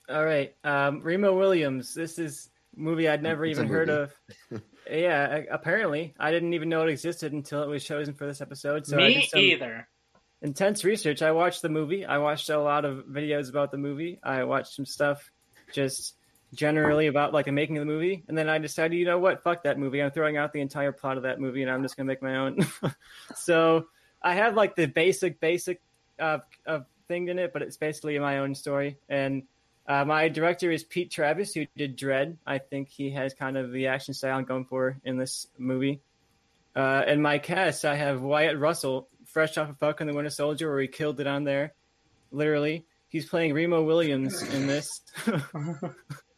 [0.09, 1.95] All right, um, Remo Williams.
[1.95, 4.12] This is a movie I'd never It's even heard of.
[4.91, 8.87] yeah, apparently I didn't even know it existed until it was chosen for this episode.
[8.87, 9.89] So Me did some either.
[10.43, 11.23] intense research.
[11.23, 12.05] I watched the movie.
[12.05, 14.19] I watched a lot of videos about the movie.
[14.23, 15.31] I watched some stuff
[15.73, 16.16] just
[16.55, 19.43] generally about like the making of the movie, and then I decided, you know what,
[19.43, 20.03] fuck that movie.
[20.03, 22.37] I'm throwing out the entire plot of that movie, and I'm just gonna make my
[22.37, 22.66] own.
[23.37, 23.87] so
[24.23, 25.81] I have like the basic, basic
[26.19, 28.99] uh, of thing in it, but it's basically my own story.
[29.09, 29.45] And
[29.87, 32.37] uh, my director is Pete Travis, who did Dredd.
[32.47, 36.01] I think he has kind of the action style I'm going for in this movie.
[36.74, 40.70] Uh, and my cast, I have Wyatt Russell, fresh off of Falcon the Winter Soldier,
[40.70, 41.74] where he killed it on there.
[42.31, 44.89] Literally, he's playing Remo Williams in this.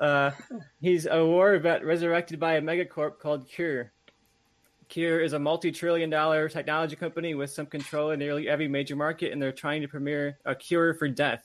[0.00, 0.30] uh,
[0.80, 3.92] he's a war vet resurrected by a megacorp called Cure.
[4.88, 9.40] Cure is a multi-trillion-dollar technology company with some control in nearly every major market, and
[9.40, 11.42] they're trying to premiere a cure for death.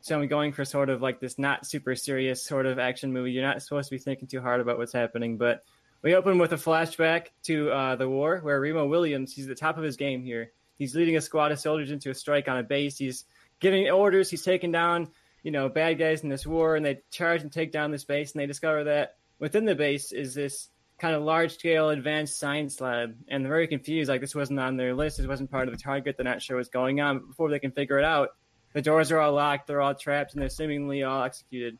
[0.00, 3.32] So I'm going for sort of like this not super serious sort of action movie.
[3.32, 5.62] You're not supposed to be thinking too hard about what's happening, but
[6.00, 9.54] we open with a flashback to uh, the war where Remo Williams, he's at the
[9.54, 10.52] top of his game here.
[10.78, 12.96] He's leading a squad of soldiers into a strike on a base.
[12.96, 13.26] He's
[13.60, 14.30] giving orders.
[14.30, 15.08] He's taking down,
[15.42, 18.32] you know, bad guys in this war, and they charge and take down this base.
[18.32, 20.68] And they discover that within the base is this
[20.98, 24.08] kind of large scale advanced science lab, and they're very confused.
[24.08, 26.16] Like this wasn't on their list, this wasn't part of the target.
[26.16, 27.18] They're not sure what's going on.
[27.18, 28.30] But before they can figure it out,
[28.72, 31.78] the doors are all locked, they're all trapped, and they're seemingly all executed.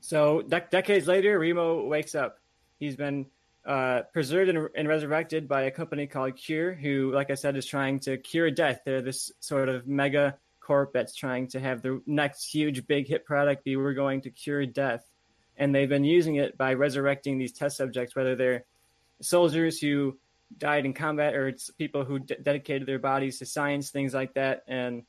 [0.00, 2.38] So de- decades later, Remo wakes up.
[2.78, 3.26] He's been
[3.64, 7.66] uh, preserved and, and, resurrected by a company called Cure, who, like I said, is
[7.66, 8.82] trying to cure death.
[8.84, 13.24] They're this sort of mega corp that's trying to have the next huge big hit
[13.24, 15.04] product be we're going to cure death.
[15.56, 18.64] And they've been using it by resurrecting these test subjects, whether they're
[19.22, 20.18] soldiers who
[20.58, 24.34] died in combat or it's people who de- dedicated their bodies to science, things like
[24.34, 24.64] that.
[24.66, 25.04] And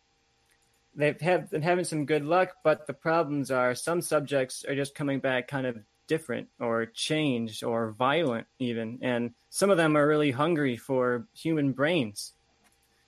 [0.96, 4.96] they've have, been having some good luck, but the problems are some subjects are just
[4.96, 5.78] coming back kind of
[6.08, 11.74] different or changed or violent even and some of them are really hungry for human
[11.74, 12.34] brains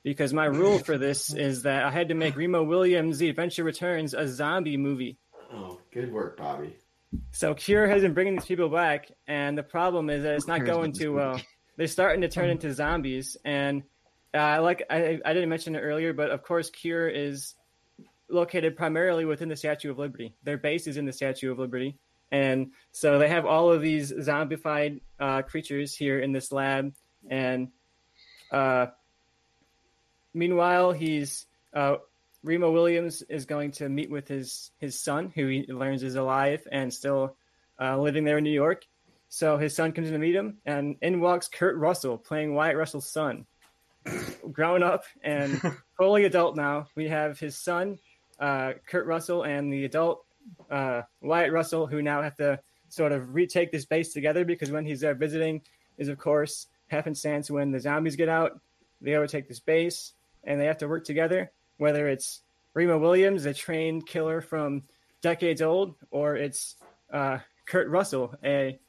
[0.03, 3.63] because my rule for this is that i had to make remo williams the adventure
[3.63, 5.17] returns a zombie movie.
[5.51, 6.75] Oh good work bobby.
[7.31, 10.65] So cure has been bringing these people back and the problem is that it's not
[10.65, 11.41] going too well.
[11.77, 13.83] they're starting to turn into zombies and
[14.33, 17.55] uh, like I, I didn't mention it earlier but of course cure is
[18.29, 20.35] located primarily within the statue of liberty.
[20.43, 21.97] Their base is in the statue of liberty
[22.31, 26.93] and so they have all of these zombified uh, creatures here in this lab.
[27.29, 27.69] And
[28.51, 28.87] uh,
[30.33, 31.97] meanwhile, he's uh,
[32.43, 36.65] Remo Williams is going to meet with his his son, who he learns is alive
[36.71, 37.35] and still
[37.79, 38.85] uh, living there in New York.
[39.27, 42.77] So his son comes in to meet him, and in walks Kurt Russell, playing Wyatt
[42.77, 43.45] Russell's son.
[44.51, 45.61] Grown up and
[45.97, 47.99] fully adult now, we have his son,
[48.39, 50.25] uh, Kurt Russell, and the adult
[50.71, 54.85] uh, Wyatt Russell, who now have to sort of retake this base together because when
[54.85, 55.61] he's there visiting,
[55.97, 58.59] is of course happenstance when the zombies get out,
[59.01, 60.13] they overtake this base
[60.43, 61.51] and they have to work together.
[61.77, 62.41] Whether it's
[62.73, 64.83] Remo Williams, a trained killer from
[65.21, 66.75] decades old, or it's
[67.11, 68.79] uh, Kurt Russell, a,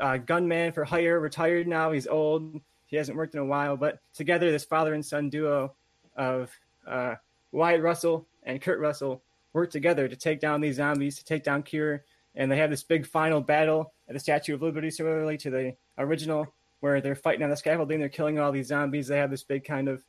[0.00, 1.92] a gunman for hire, retired now.
[1.92, 2.60] He's old.
[2.86, 5.74] He hasn't worked in a while, but together, this father and son duo
[6.16, 6.50] of
[6.86, 7.16] uh,
[7.52, 11.62] Wyatt Russell and Kurt Russell work together to take down these zombies, to take down
[11.62, 12.04] Cure,
[12.34, 15.74] and they have this big final battle at the Statue of Liberty, similarly to the
[15.98, 19.08] original, where they're fighting on the scaffolding, they're killing all these zombies.
[19.08, 20.02] They have this big kind of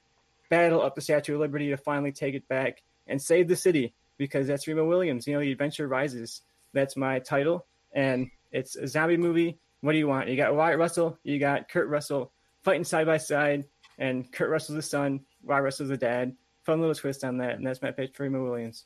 [0.50, 3.94] battle up the Statue of Liberty to finally take it back and save the city
[4.18, 5.28] because that's Remo Williams.
[5.28, 6.42] You know, the adventure rises.
[6.74, 9.58] That's my title, and it's a zombie movie.
[9.82, 10.28] What do you want?
[10.28, 12.32] You got Wyatt Russell, you got Kurt Russell
[12.64, 13.66] fighting side by side,
[13.98, 16.36] and Kurt Russell's the son, Wyatt Russell's the dad.
[16.64, 18.86] Fun little twist on that, and that's my pitch for Remo Williams.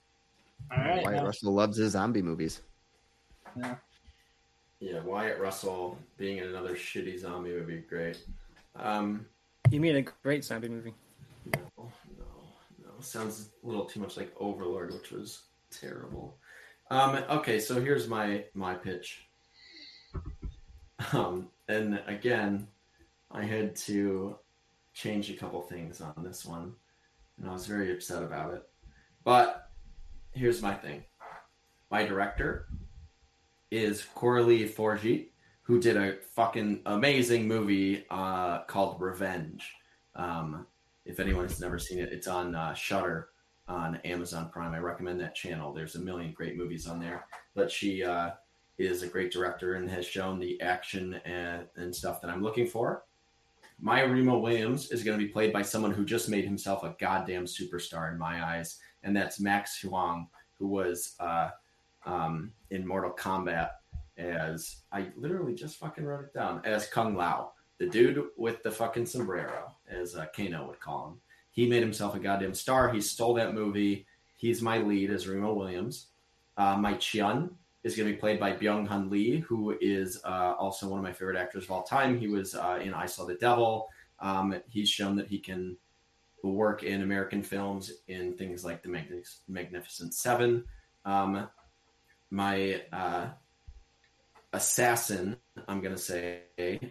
[0.72, 1.04] All right.
[1.04, 2.62] Wyatt Russell loves his zombie movies.
[3.58, 3.76] Yeah.
[4.80, 8.18] Yeah, Wyatt Russell being in another shitty zombie would be great.
[8.76, 9.26] Um,
[9.72, 10.94] you mean a great zombie movie?
[13.04, 16.38] Sounds a little too much like Overlord, which was terrible.
[16.90, 19.26] Um, okay, so here's my my pitch.
[21.12, 22.68] Um, and again,
[23.32, 24.38] I had to
[24.94, 26.74] change a couple things on this one,
[27.38, 28.64] and I was very upset about it.
[29.24, 29.70] But
[30.32, 31.04] here's my thing.
[31.92, 32.68] My director
[33.72, 35.28] is Coralie Fargeat,
[35.64, 39.74] who did a fucking amazing movie uh, called Revenge.
[40.16, 40.68] Um,
[41.06, 43.30] if anyone has never seen it, it's on uh, Shudder
[43.68, 44.74] on Amazon Prime.
[44.74, 45.74] I recommend that channel.
[45.74, 47.26] There's a million great movies on there.
[47.56, 48.32] But she uh,
[48.78, 52.68] is a great director and has shown the action and, and stuff that I'm looking
[52.68, 53.04] for.
[53.80, 56.96] My Remo Williams is going to be played by someone who just made himself a
[57.00, 60.28] goddamn superstar in my eyes and that's Max Huang,
[60.58, 61.50] who was uh,
[62.06, 63.72] um, in Mortal Kombat
[64.18, 68.72] as I literally just fucking wrote it down as Kung Lao, the dude with the
[68.72, 71.22] fucking sombrero, as uh, Kano would call him.
[71.52, 72.92] He made himself a goddamn star.
[72.92, 74.06] He stole that movie.
[74.36, 76.08] He's my lead as Remo Williams.
[76.58, 77.52] Uh, my Chiun
[77.84, 81.04] is going to be played by Byung Hun Lee, who is uh, also one of
[81.04, 82.18] my favorite actors of all time.
[82.18, 83.88] He was uh, in I Saw the Devil.
[84.20, 85.78] Um, he's shown that he can
[86.44, 88.90] work in American films in things like The
[89.48, 90.64] Magnificent Seven.
[91.06, 91.48] Um,
[92.30, 93.28] my uh,
[94.54, 95.36] assassin,
[95.68, 96.42] I'm going to say,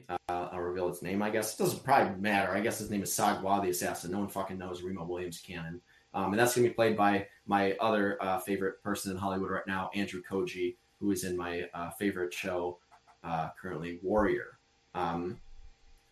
[0.09, 1.55] uh, I'll reveal its name, I guess.
[1.55, 2.52] It doesn't probably matter.
[2.52, 4.10] I guess his name is Sagwa the Assassin.
[4.10, 5.80] No one fucking knows Remo Williams canon.
[6.14, 9.51] Um, and that's going to be played by my other uh, favorite person in Hollywood
[9.51, 12.78] right now, Andrew Koji, who is in my uh, favorite show
[13.24, 14.59] uh, currently, Warrior.
[14.94, 15.39] Um,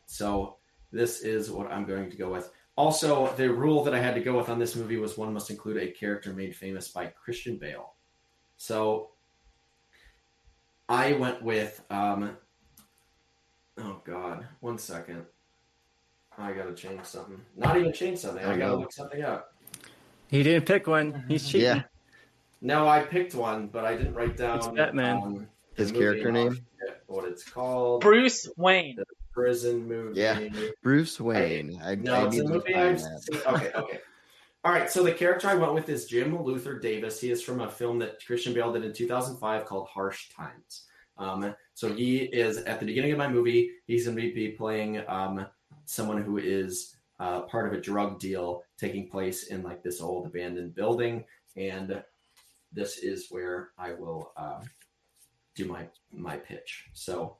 [0.06, 0.56] so
[0.92, 2.50] this is what I'm going to go with.
[2.76, 5.50] Also, the rule that I had to go with on this movie was one must
[5.50, 7.94] include a character made famous by Christian Bale.
[8.56, 9.10] So
[10.90, 12.36] I went with, um,
[13.78, 15.24] oh God, one second.
[16.36, 17.40] I gotta change something.
[17.56, 18.44] Not even change something.
[18.44, 19.54] I gotta look something up.
[20.26, 21.24] He didn't pick one.
[21.28, 21.60] He's cheating.
[21.62, 21.82] Yeah.
[22.60, 24.58] No, I picked one, but I didn't write down.
[24.58, 25.16] It's Batman.
[25.16, 26.58] Um, His character name?
[27.06, 28.00] What it's called?
[28.00, 28.96] Bruce Wayne.
[28.96, 30.20] The Prison movie.
[30.20, 30.40] Yeah.
[30.82, 31.80] Bruce Wayne.
[31.84, 33.40] I, No, I it's a movie I've seen.
[33.46, 34.00] Okay, okay.
[34.62, 37.18] All right, so the character I went with is Jim Luther Davis.
[37.18, 40.84] He is from a film that Christian Bale did in 2005 called Harsh Times.
[41.16, 43.70] Um, so he is at the beginning of my movie.
[43.86, 45.46] He's going to be playing um,
[45.86, 50.26] someone who is uh, part of a drug deal taking place in like this old
[50.26, 51.24] abandoned building,
[51.56, 52.02] and
[52.70, 54.60] this is where I will uh,
[55.54, 56.84] do my my pitch.
[56.92, 57.38] So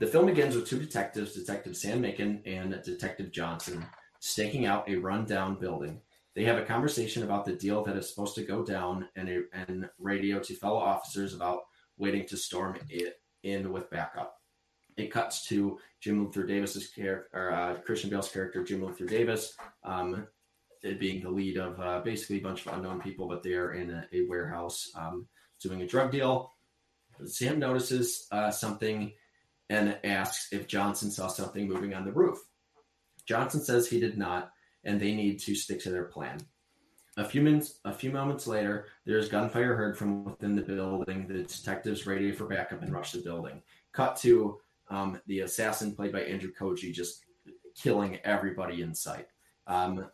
[0.00, 3.86] the film begins with two detectives, Detective Sam Macon and Detective Johnson,
[4.24, 6.00] staking out a rundown building.
[6.34, 9.42] They have a conversation about the deal that is supposed to go down and, a,
[9.52, 11.64] and radio to fellow officers about
[11.98, 14.40] waiting to storm it in with backup.
[14.96, 19.52] It cuts to Jim Luther Davis's character, or uh, Christian Bale's character, Jim Luther Davis,
[19.82, 20.26] um,
[20.98, 23.90] being the lead of uh, basically a bunch of unknown people, but they are in
[23.90, 25.26] a, a warehouse um,
[25.60, 26.50] doing a drug deal.
[27.26, 29.12] Sam notices uh, something
[29.68, 32.38] and asks if Johnson saw something moving on the roof.
[33.26, 34.52] Johnson says he did not,
[34.84, 36.38] and they need to stick to their plan.
[37.16, 41.28] A few minutes, a few moments later, there is gunfire heard from within the building.
[41.28, 43.62] The detectives radio for backup and rush the building.
[43.92, 44.58] Cut to
[44.90, 47.24] um, the assassin, played by Andrew Koji, just
[47.76, 49.28] killing everybody in sight.
[49.66, 50.06] Um,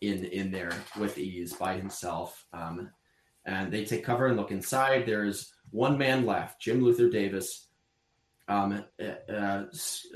[0.00, 2.46] in in there with ease by himself.
[2.52, 2.90] Um,
[3.44, 5.06] and they take cover and look inside.
[5.06, 7.68] There's one man left, Jim Luther Davis,
[8.48, 9.64] um, uh, uh,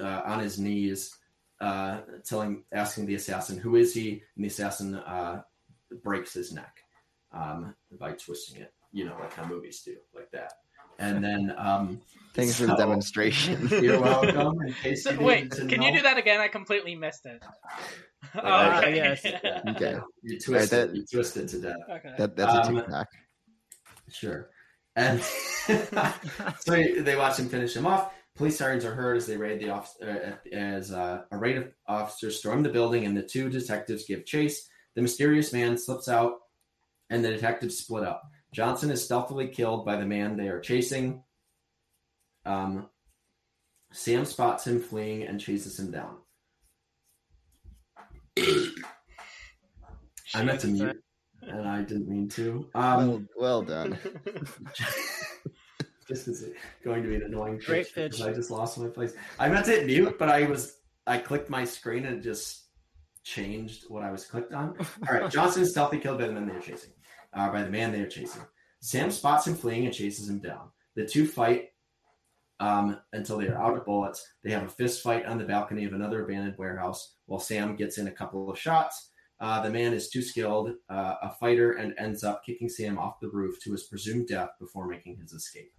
[0.01, 1.17] uh, on his knees,
[1.65, 5.43] uh, telling, asking the assassin, "Who is he?" And the assassin uh,
[6.03, 6.75] breaks his neck
[7.33, 8.73] um, by twisting it.
[8.93, 10.53] You know, like how movies do, like that.
[11.01, 12.01] And then, um,
[12.35, 13.67] Thanks for the demonstration.
[13.85, 14.57] You're welcome.
[14.67, 15.87] In case So, you wait, can know.
[15.87, 16.41] you do that again?
[16.41, 17.43] I completely missed it.
[18.37, 18.97] Ah, okay.
[18.97, 19.21] yes.
[19.77, 19.97] Okay.
[20.23, 21.77] You twisted, that- you twisted to death.
[21.97, 22.15] okay.
[22.19, 23.09] That, that's a Um, TikTok.
[24.11, 24.49] Sure.
[24.97, 28.13] And so they watch him finish him off.
[28.37, 31.71] Police sirens are heard as they raid the office, uh, as uh, a raid of
[31.87, 34.69] officers storm the building, and the two detectives give chase.
[34.97, 36.41] The mysterious man slips out,
[37.11, 38.29] and the detectives split up.
[38.53, 41.23] Johnson is stealthily killed by the man they are chasing.
[42.45, 42.89] Um,
[43.93, 46.17] Sam spots him fleeing and chases him down.
[50.35, 51.05] I meant to mute,
[51.43, 52.69] and I didn't mean to.
[52.75, 53.97] Um, well, well done.
[56.09, 56.51] this is
[56.85, 58.21] going to be an annoying Great pitch.
[58.21, 59.15] I just lost my place.
[59.39, 62.65] I meant to hit mute, but I was I clicked my screen and it just
[63.23, 64.77] changed what I was clicked on.
[65.09, 66.93] All right, Johnson is stealthy killed by the man they are chasing.
[67.33, 68.43] Uh, by the man they are chasing.
[68.81, 70.69] Sam spots him fleeing and chases him down.
[70.95, 71.71] The two fight
[72.61, 74.27] um, until they are out of bullets.
[74.43, 77.99] They have a fist fight on the balcony of another abandoned warehouse while Sam gets
[77.99, 79.11] in a couple of shots.
[79.41, 83.21] Uh, the man is too skilled, uh, a fighter, and ends up kicking Sam off
[83.21, 85.73] the roof to his presumed death before making his escape.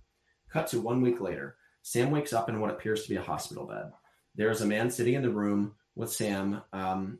[0.55, 1.57] Cut to one week later.
[1.81, 3.91] Sam wakes up in what appears to be a hospital bed.
[4.35, 6.61] There is a man sitting in the room with Sam.
[6.71, 7.19] Um,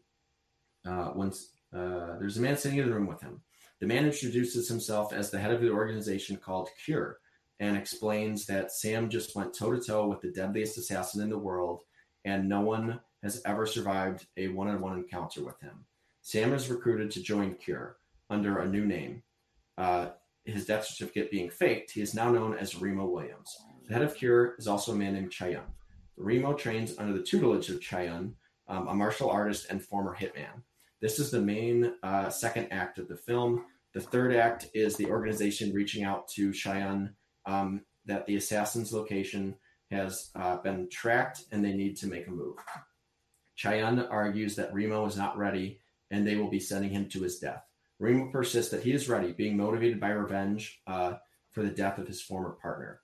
[0.87, 3.41] uh, once uh, there's a man sitting in the room with him.
[3.81, 7.17] The man introduces himself as the head of the organization called Cure
[7.59, 11.37] and explains that Sam just went toe to toe with the deadliest assassin in the
[11.37, 11.81] world,
[12.23, 15.83] and no one has ever survived a one on one encounter with him.
[16.21, 17.97] Sam is recruited to join Cure
[18.29, 19.23] under a new name.
[19.77, 20.11] Uh,
[20.53, 23.55] his death certificate being faked, he is now known as Remo Williams.
[23.87, 25.73] The head of Cure is also a man named Cheyenne.
[26.17, 28.35] Remo trains under the tutelage of Cheyenne,
[28.67, 30.61] um, a martial artist and former hitman.
[31.01, 33.65] This is the main uh, second act of the film.
[33.93, 37.15] The third act is the organization reaching out to Cheyenne
[37.45, 39.55] um, that the assassin's location
[39.91, 42.57] has uh, been tracked and they need to make a move.
[43.55, 45.79] Cheyenne argues that Remo is not ready
[46.11, 47.64] and they will be sending him to his death.
[47.99, 51.13] Remo persists that he is ready, being motivated by revenge uh,
[51.51, 52.99] for the death of his former partner.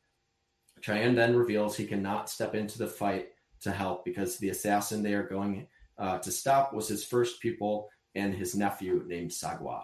[0.81, 3.29] Cheyenne then reveals he cannot step into the fight
[3.61, 7.89] to help because the assassin they are going uh, to stop was his first pupil
[8.15, 9.83] and his nephew named Sagwa.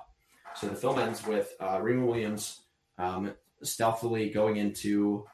[0.55, 2.61] So the film ends with uh, Williams
[2.97, 5.25] um, stealthily going into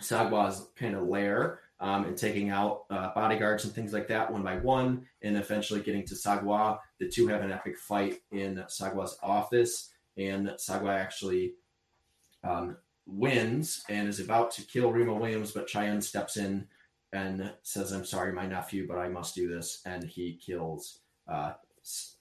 [0.00, 4.42] Sagwa's kind of lair um, and taking out uh, bodyguards and things like that one
[4.42, 6.78] by one, and eventually getting to Sagwa.
[7.00, 11.54] The two have an epic fight in Sagwa's office, and Sagwa actually
[12.42, 12.76] um,
[13.06, 16.66] wins and is about to kill Remo Williams, but Cheyenne steps in
[17.12, 21.54] and says, "I'm sorry, my nephew, but I must do this," and he kills uh,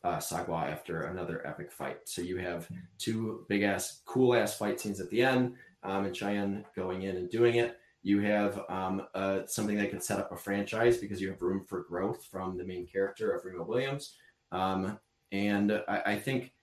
[0.03, 1.99] uh, Sagwa after another epic fight.
[2.05, 2.67] So you have
[2.97, 7.17] two big ass, cool ass fight scenes at the end, um, and Cheyenne going in
[7.17, 7.79] and doing it.
[8.01, 11.63] You have um, uh, something that could set up a franchise because you have room
[11.63, 14.17] for growth from the main character of Remo Williams,
[14.53, 14.99] um,
[15.31, 16.53] and I, I think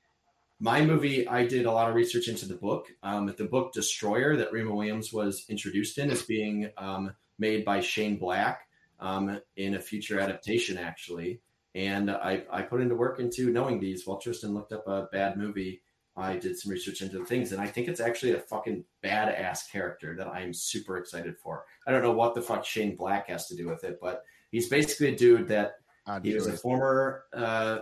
[0.61, 2.87] my movie, I did a lot of research into the book.
[3.03, 7.81] Um, the book Destroyer that Remo Williams was introduced in is being um, made by
[7.81, 8.63] Shane Black
[9.01, 11.41] um, in a future adaptation, actually.
[11.75, 15.37] And I, I put into work into knowing these while Tristan looked up a bad
[15.37, 15.83] movie.
[16.17, 19.71] I did some research into the things, and I think it's actually a fucking badass
[19.71, 21.65] character that I am super excited for.
[21.87, 24.69] I don't know what the fuck Shane Black has to do with it, but he's
[24.69, 27.81] basically a dude that Odd he was a former uh,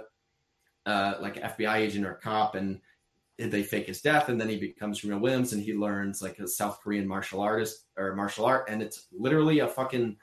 [0.86, 2.80] uh, like FBI agent or cop, and
[3.38, 6.48] they fake his death, and then he becomes Remo Williams, and he learns like a
[6.48, 10.16] South Korean martial artist or martial art, and it's literally a fucking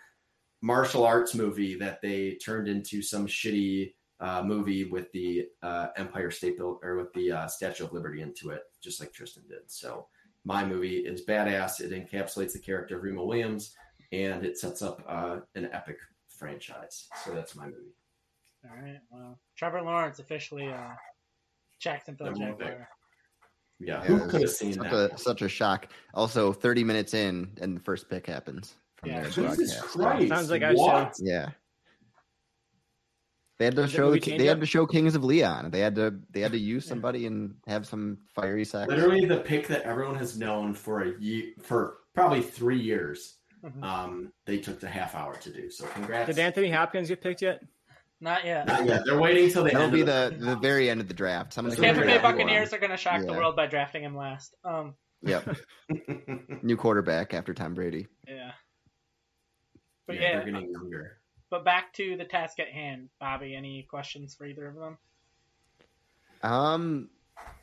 [0.62, 6.32] martial arts movie that they turned into some shitty uh, movie with the uh, Empire
[6.32, 9.60] State Build or with the uh, Statue of Liberty into it, just like Tristan did.
[9.68, 10.08] So
[10.44, 11.82] my movie is badass.
[11.82, 13.76] It encapsulates the character of Remo Williams,
[14.12, 15.98] and it sets up uh, an epic
[16.36, 17.07] franchise.
[17.24, 17.95] So that's my movie.
[18.70, 18.99] All right.
[19.12, 20.90] Well, Trevor Lawrence officially uh,
[21.80, 22.90] Jacksonville Number one Jaguar.
[23.80, 25.14] Yeah, Yeah, who could have seen such that?
[25.14, 25.88] a such a shock.
[26.14, 29.22] Also, 30 minutes in, and the first pick happens from Yeah.
[29.22, 29.82] their Jesus broadcast.
[29.98, 30.30] Christ!
[30.30, 31.14] Sounds like I what?
[31.20, 31.49] Yeah.
[33.57, 35.72] They had to Was show movie they change had to show Kings of Leon.
[35.72, 38.90] They had to they had to use somebody and have some fiery sex.
[38.90, 43.38] Literally the pick that everyone has known for a year, for probably three years.
[43.66, 43.84] Mhm.
[43.84, 45.70] Um, they took the half hour to do.
[45.72, 46.28] So congrats.
[46.28, 47.64] Did Anthony Hopkins get picked yet?
[48.22, 48.68] Not yet.
[48.68, 49.02] Not yet.
[49.06, 49.94] They're waiting till the That'll end.
[49.94, 51.52] be of the the very end of the draft.
[51.54, 54.16] Someone's The Tampa Tampa Bay Buccaneers are going to shock the world by drafting him
[54.16, 54.56] last.
[54.64, 55.58] Um, Yep,
[56.62, 58.06] new quarterback after Tom Brady.
[58.28, 58.52] yeah.
[60.06, 61.18] But yeah, yeah, they're getting younger.
[61.50, 63.10] but back to the task at hand.
[63.20, 64.98] Bobby, any questions for either of them?
[66.44, 67.10] Um,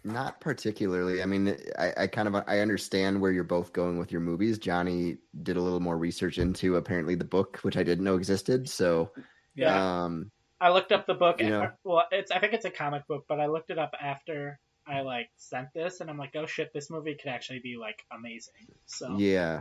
[0.05, 1.23] not particularly.
[1.23, 4.59] I mean, I, I kind of I understand where you're both going with your movies.
[4.59, 8.69] Johnny did a little more research into apparently the book, which I didn't know existed.
[8.69, 9.11] So,
[9.55, 10.05] Yeah.
[10.05, 10.31] um,
[10.61, 11.41] I looked up the book.
[11.41, 11.71] You and- know.
[11.85, 15.01] well, it's I think it's a comic book, but I looked it up after I
[15.03, 18.67] like sent this, and I'm like, oh shit, this movie could actually be like amazing.
[18.87, 19.61] So yeah,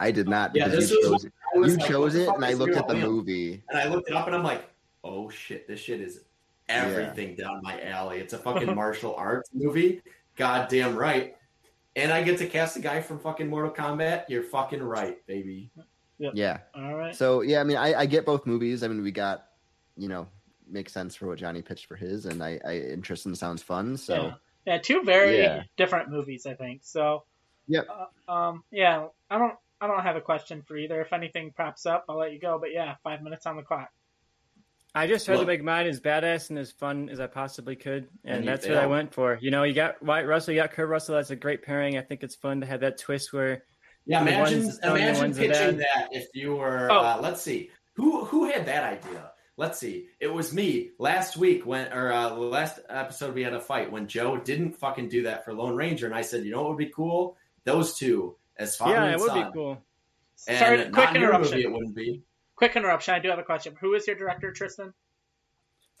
[0.00, 1.32] I did not Yeah, because this you was- chose it.
[1.54, 3.62] I was You like, chose it, and I looked at the movie.
[3.68, 4.64] And I looked it up, and I'm like,
[5.04, 6.22] oh shit, this shit is
[6.68, 8.18] everything down my alley.
[8.18, 10.02] It's a fucking martial arts movie.
[10.36, 11.36] Goddamn right.
[11.94, 14.24] And I get to cast a guy from fucking Mortal Kombat.
[14.28, 15.70] You're fucking right, baby.
[16.18, 16.58] Yeah.
[16.74, 17.14] all right.
[17.14, 18.82] So yeah, I mean, I, I get both movies.
[18.82, 19.46] I mean, we got,
[19.96, 20.28] you know,
[20.68, 23.06] makes sense for what Johnny pitched for his, and I, I and
[23.38, 23.96] sounds fun.
[23.96, 24.32] So Yeah.
[24.66, 25.62] Yeah, two very Yeah.
[25.76, 26.80] different movies, I think.
[26.84, 27.22] So,
[27.68, 27.82] yeah,
[28.28, 31.00] uh, um, yeah, I don't, I don't have a question for either.
[31.00, 32.58] If anything pops up, I'll let you go.
[32.58, 33.90] But yeah, five minutes on the clock.
[34.96, 35.42] I just tried Look.
[35.42, 38.50] to make mine as badass and as fun as I possibly could, and, And you
[38.50, 39.38] that's what I went for.
[39.42, 41.16] You know, you got Wyatt Russell, you got Kurt Russell.
[41.16, 41.98] That's a great pairing.
[41.98, 43.64] I think it's fun to have that twist where
[44.06, 46.90] Yeah, imagine ones- imagine ones pitching that if you were.
[46.90, 46.98] Oh.
[46.98, 49.32] Uh, let's see, who who had that idea?
[49.58, 50.08] Let's see.
[50.18, 54.06] It was me last week when, or uh, last episode we had a fight when
[54.06, 56.78] Joe didn't fucking do that for Lone Ranger, and I said, you know what would
[56.78, 57.36] be cool?
[57.64, 59.78] Those two as father yeah, and it would be cool.
[60.48, 61.52] And Sorry, quick interruption.
[61.56, 62.22] Movie, it wouldn't be.
[62.56, 63.14] Quick interruption.
[63.14, 63.74] I do have a question.
[63.80, 64.92] Who is your director, Tristan?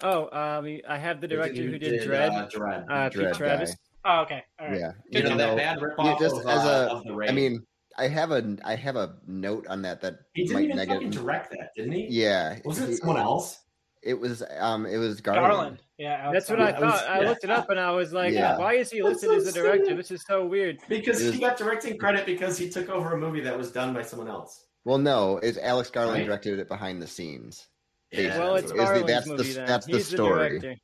[0.02, 2.84] Oh, um, I have the director who did Dredd, Uh, Dredd.
[2.90, 3.76] uh, Dredd Pete Travis.
[4.04, 4.42] Oh, okay.
[4.60, 4.78] All right.
[4.78, 7.04] yeah, you know even that though- bad yeah, ripoff just of, as uh, a- of
[7.04, 7.30] the Raid.
[7.30, 7.66] I mean,
[7.98, 10.96] I have a I have a note on that that he didn't might even negative.
[11.02, 12.06] fucking direct that, didn't he?
[12.10, 13.60] Yeah, Wasn't he- it someone else?
[14.02, 15.50] It was um, it was Garland.
[15.52, 15.82] Garland.
[15.98, 16.92] Yeah, Alex That's what I That thought.
[16.92, 17.28] was- I yeah.
[17.28, 18.58] looked it up and I was like, Yeah.
[18.58, 19.86] why is he That's listed as the director?
[19.86, 19.98] sad.
[19.98, 20.78] This is so weird.
[20.88, 23.92] Because was- he got directing credit because he took over a movie that was done
[23.94, 24.65] by someone else.
[24.86, 26.26] Well, no, it's Alex Garland Right.
[26.26, 27.66] directed it behind the scenes.
[28.12, 28.88] Yeah, well, that's it's what it was.
[28.88, 29.06] Garland.
[29.08, 29.66] Garland's that's the- then.
[29.66, 30.58] that's the He's story.
[30.60, 30.76] the.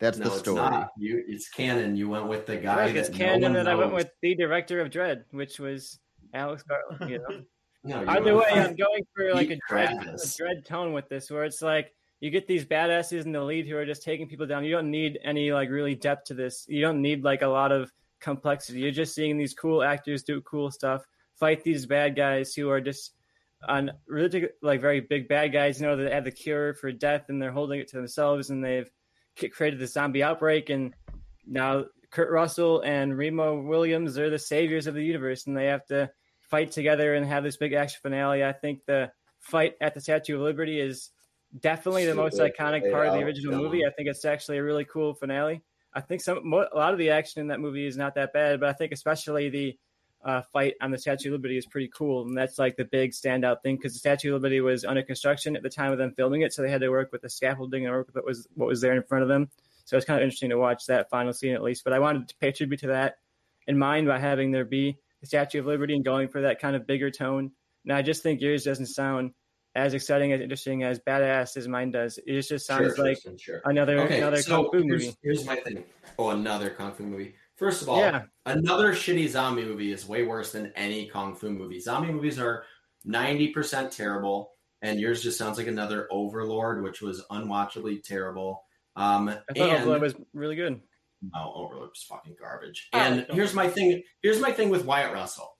[0.00, 0.56] That's no, the it's story.
[0.56, 0.88] not.
[0.98, 1.94] You, it's canon.
[1.94, 4.10] You went with the guy Right, that it's no canon one that I went with
[4.22, 6.00] the director of Dredd, which was
[6.34, 7.10] Alex Garland.
[7.10, 7.42] You know?
[7.86, 11.30] No, you Either way, I'm going for like a dread, a dread tone with this,
[11.30, 14.46] where it's like you get these badasses in the lead who are just taking people
[14.46, 14.64] down.
[14.64, 16.64] You don't need any like really depth to this.
[16.66, 18.80] You don't need like a lot of complexity.
[18.80, 21.04] You're just seeing these cool actors do cool stuff,
[21.38, 23.12] fight these bad guys who are just
[23.68, 25.80] on really like very big bad guys.
[25.80, 28.64] You know that have the cure for death and they're holding it to themselves, and
[28.64, 28.90] they've
[29.52, 30.94] created the zombie outbreak, and
[31.46, 35.84] now Kurt Russell and Remo Williams are the saviors of the universe, and they have
[35.86, 36.10] to
[36.40, 38.44] fight together and have this big action finale.
[38.44, 39.10] I think the
[39.40, 41.10] fight at the Statue of Liberty is
[41.60, 43.84] definitely the most iconic part of the original movie.
[43.84, 45.62] I think it's actually a really cool finale.
[45.92, 48.60] I think some a lot of the action in that movie is not that bad,
[48.60, 49.78] but I think especially the
[50.24, 53.12] uh, fight on the Statue of Liberty is pretty cool, and that's like the big
[53.12, 56.12] standout thing because the Statue of Liberty was under construction at the time of them
[56.16, 58.46] filming it, so they had to work with the scaffolding and work with what was
[58.54, 59.48] what was there in front of them.
[59.84, 61.84] So it's kind of interesting to watch that final scene at least.
[61.84, 63.18] But I wanted to pay tribute to that
[63.66, 66.74] in mind by having there be the Statue of Liberty and going for that kind
[66.74, 67.50] of bigger tone.
[67.84, 69.32] And I just think yours doesn't sound
[69.74, 72.18] as exciting as interesting as badass as mine does.
[72.26, 73.60] It just sounds Sure, like Tristan, sure.
[73.64, 75.16] another Okay, another so kung fu here's, movie.
[75.22, 75.84] here's my thing.
[76.18, 77.34] Oh, another kung fu movie.
[77.56, 78.24] First of all, Yeah.
[78.46, 81.78] another shitty zombie movie is way worse than any kung fu movie.
[81.80, 82.64] Zombie movies are
[83.04, 84.52] ninety percent terrible,
[84.82, 88.64] and yours just sounds like another Overlord, which was unwatchably terrible.
[88.96, 90.80] Um, I thought and Overlord was really good.
[91.32, 92.88] no, Overlord was fucking garbage.
[92.92, 94.02] I And here's my thing.
[94.22, 95.56] Here's my thing with Wyatt Russell.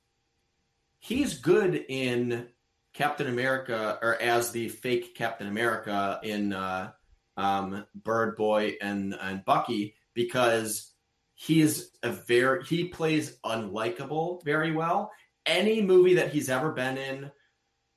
[0.99, 2.49] He's good in
[2.93, 6.93] Captain America, or as the fake Captain America in uh,
[7.37, 10.93] um, Bird Boy and and Bucky, because
[11.35, 15.13] he's a very he plays unlikable very well.
[15.47, 17.31] Any movie that he's ever been in,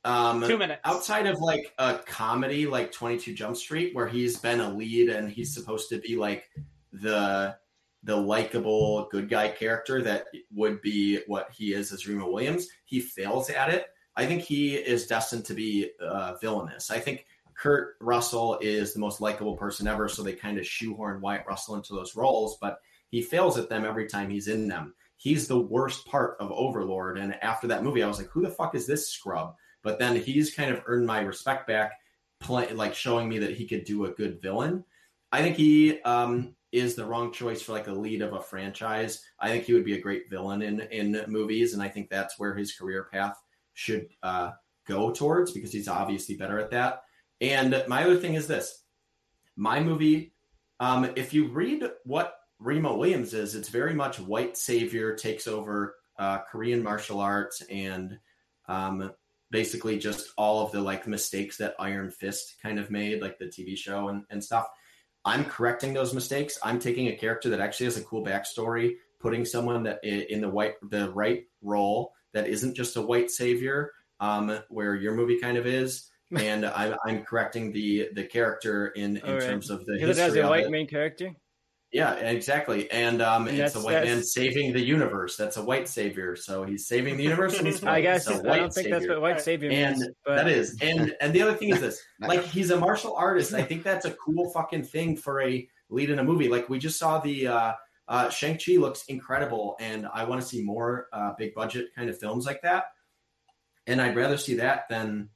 [0.04, 0.82] um, Two minutes.
[0.86, 5.30] outside of like a comedy like 22 jump street where he's been a lead and
[5.30, 6.50] he's supposed to be like
[6.94, 7.56] the
[8.04, 13.02] the likable good guy character that would be what he is as Remo Williams he
[13.02, 17.96] fails at it i think he is destined to be uh, villainous i think kurt
[18.00, 21.94] russell is the most likable person ever so they kind of shoehorn wyatt russell into
[21.94, 26.06] those roles but he fails at them every time he's in them he's the worst
[26.06, 29.10] part of overlord and after that movie i was like who the fuck is this
[29.10, 29.56] scrub
[29.88, 31.94] but then he's kind of earned my respect back,
[32.42, 34.84] play, like showing me that he could do a good villain.
[35.32, 39.24] I think he um, is the wrong choice for like a lead of a franchise.
[39.40, 42.38] I think he would be a great villain in in movies, and I think that's
[42.38, 43.42] where his career path
[43.76, 44.52] should uh,
[44.86, 47.04] go towards because he's obviously better at that.
[47.40, 48.84] And my other thing is this:
[49.56, 50.34] my movie.
[50.82, 55.96] Um, if you read what Remo Williams is, it's very much white savior takes over
[56.18, 58.18] uh, Korean martial arts and
[58.68, 59.12] um,
[59.52, 63.46] basically just all of the like mistakes that Iron Fist kind of made, like the
[63.46, 64.68] TV show and, and stuff.
[65.26, 66.58] I'm correcting those mistakes.
[66.64, 70.50] I'm taking a character that actually has a cool backstory, putting someone that in the
[70.50, 75.58] white the right role that isn't just a white savior, um, where your movie kind
[75.58, 76.10] of is.
[76.38, 79.42] And I'm, I'm correcting the the character in, in right.
[79.42, 81.34] terms of the Because it has a white main character.
[81.94, 82.92] Yeah, exactly.
[82.92, 85.38] And um, And it's a white man saving the universe.
[85.38, 86.36] That's a white savior.
[86.36, 87.94] So he's saving the universe and he's white.
[87.94, 89.16] I guess It's a I white don't think that's savior.
[89.16, 89.42] what white Right.
[89.42, 90.10] savior And means.
[90.26, 90.78] But that is.
[90.82, 92.02] And and the other thing is this.
[92.20, 93.54] Like he's a martial artist.
[93.54, 96.50] I think that's a cool fucking thing for a lead in a movie.
[96.50, 97.74] Like we just saw the uh
[98.10, 102.20] uh Shang-Chi looks incredible and I want to see more uh big budget kind of
[102.20, 102.86] films like that.
[103.86, 105.30] And I'd rather see that than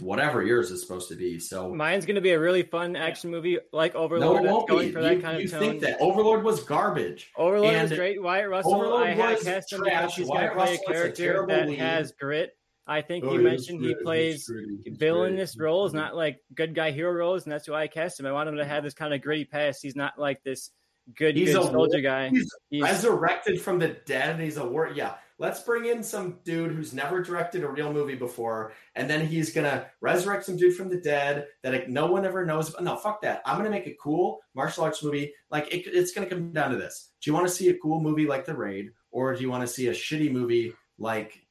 [0.00, 1.38] whatever yours is supposed to be.
[1.38, 4.44] So mine's going to be a really fun action movie like no, Overlord.
[4.44, 4.92] it won't going be.
[4.92, 5.60] for that You, kind you of tone.
[5.60, 7.30] think that Overlord was garbage.
[7.36, 8.22] Overlord And great.
[8.22, 10.16] Wyatt Russell, Overlord I had cast him trash.
[10.16, 11.78] he's going to play a a character terrible that lead.
[11.78, 12.56] has grit.
[12.86, 14.66] I think Oh, you mentioned he plays He's great.
[14.84, 18.26] He's villainous roles, not like good guy hero roles, and that's why I cast him.
[18.26, 19.78] I want him to have this kind of gritty past.
[19.82, 20.70] He's not like this
[21.16, 22.28] good, He's good a soldier guy.
[22.28, 26.38] He's He's resurrected from the dead and he's a war yeah let's bring in some
[26.44, 30.76] dude who's never directed a real movie before and then he's gonna resurrect some dude
[30.76, 32.84] from the dead that like, no one ever knows about.
[32.84, 33.42] no fuck that.
[33.44, 35.32] I'm gonna make a cool martial arts movie.
[35.50, 37.10] Like it, it's gonna come down to this.
[37.20, 39.62] Do you want to see a cool movie like the raid or do you want
[39.62, 41.44] to see a shitty movie like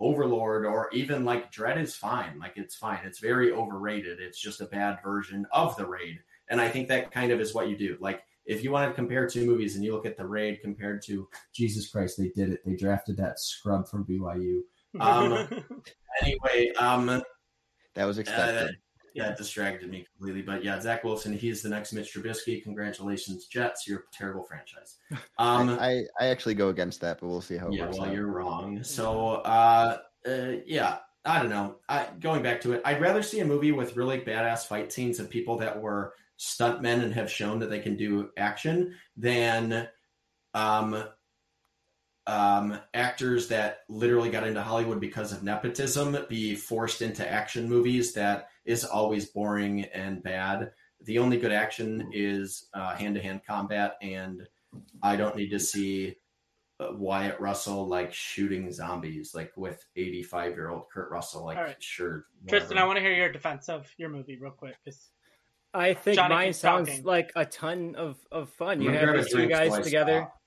[0.00, 2.38] overlord or even like Dredd is fine.
[2.38, 3.00] Like it's fine.
[3.04, 4.18] It's very overrated.
[4.20, 6.18] It's just a bad version of the raid.
[6.48, 7.96] And i think that kind of is what you do.
[8.00, 11.02] Like if you want to compare two movies and you look at the raid compared
[11.02, 12.60] to Jesus Christ, they did it.
[12.66, 14.60] They drafted that scrub from BYU.
[14.98, 15.48] Um,
[16.22, 17.22] Anyway, um,
[17.94, 18.76] That was uh, expected.
[19.14, 20.42] that, that distracted me completely.
[20.42, 22.62] But yeah, Zach Wilson, he's the next Mitch Trubisky.
[22.64, 23.86] Congratulations, Jets.
[23.86, 24.96] You're a terrible franchise.
[25.38, 28.08] Um, I, I actually go against that, but we'll see how it yeah, works well,
[28.08, 28.14] out.
[28.14, 28.82] you're wrong.
[28.82, 29.98] So, uh,
[30.28, 31.76] uh, yeah, I don't know.
[31.88, 35.20] I, going back to it, I'd rather see a movie with really badass fight scenes
[35.20, 39.86] of people that were stuntmen and have shown that they can do action than
[40.54, 41.04] um,
[42.26, 48.14] um, actors that literally got into Hollywood because of nepotism be forced into action movies
[48.14, 50.72] that is always boring and bad.
[51.02, 54.46] The only good action is hand to hand combat, and
[55.02, 56.16] I don't need to see
[56.78, 61.44] uh, Wyatt Russell like shooting zombies like with 85 year old Kurt Russell.
[61.44, 61.82] Like, right.
[61.82, 62.24] sure.
[62.48, 64.76] Tristan, I want to hear your defense of your movie real quick.
[64.84, 65.10] 'cause-
[65.72, 67.04] I think Johnny mine sounds talking.
[67.04, 68.78] like a ton of, of fun.
[68.78, 70.40] I'm You gonna have grab these two guys together, stop.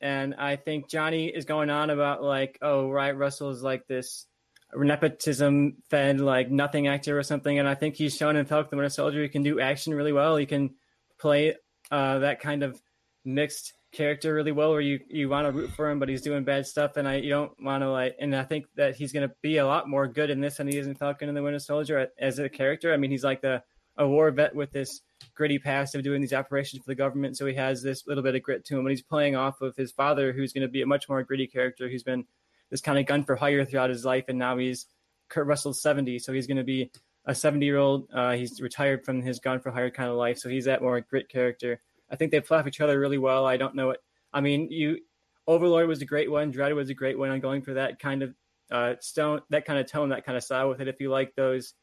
[0.00, 4.26] and I think Johnny is going on about like, oh, Wyatt Russell is like this
[4.74, 8.76] nepotism fed like nothing actor or something, and I think he's shown in Falcon the
[8.76, 10.36] Winter Soldier he can do action really well.
[10.36, 10.74] He can
[11.18, 11.56] play
[11.90, 12.80] uh, that kind of
[13.24, 16.44] mixed character really well, where you you want to root for him, but he's doing
[16.44, 18.16] bad stuff, and I you don't want to like.
[18.20, 20.68] And I think that he's going to be a lot more good in this than
[20.68, 22.92] he is in Falcon and the Winter Soldier as a character.
[22.92, 23.62] I mean, he's like the
[23.98, 25.02] a war vet with this
[25.34, 28.34] gritty past of doing these operations for the government, so he has this little bit
[28.34, 30.82] of grit to him, and he's playing off of his father, who's going to be
[30.82, 32.24] a much more gritty character, who's been
[32.70, 34.86] this kind of gun for hire throughout his life, and now he's
[35.28, 36.90] Kurt Russell's seventy, so he's going to be
[37.26, 38.08] a 70 year old.
[38.12, 41.00] Uh, he's retired from his gun for hire kind of life, so he's that more
[41.00, 41.80] grit character.
[42.10, 43.44] I think they play off each other really well.
[43.44, 44.00] I don't know what
[44.32, 44.70] I mean.
[44.70, 44.98] You
[45.46, 46.52] Overlord was a great one.
[46.52, 47.30] Dredd was a great one.
[47.30, 48.34] I'm going for that kind of
[48.70, 50.88] uh, stone, that kind of tone, that kind of style with it.
[50.88, 51.74] If you like those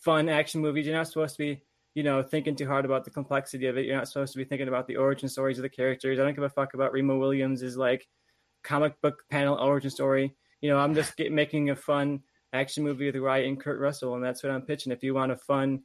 [0.00, 1.62] fun action movies, you're not supposed to be,
[1.94, 3.86] you know, thinking too hard about the complexity of it.
[3.86, 6.18] You're not supposed to be thinking about the origin stories of the characters.
[6.18, 8.06] I don't give a fuck about Remo Williams' is like
[8.64, 10.34] comic book panel origin story.
[10.60, 12.20] You know, I'm just get, making a fun
[12.52, 14.92] action movie with Wyatt and Kurt Russell, and that's what I'm pitching.
[14.92, 15.82] If you want a fun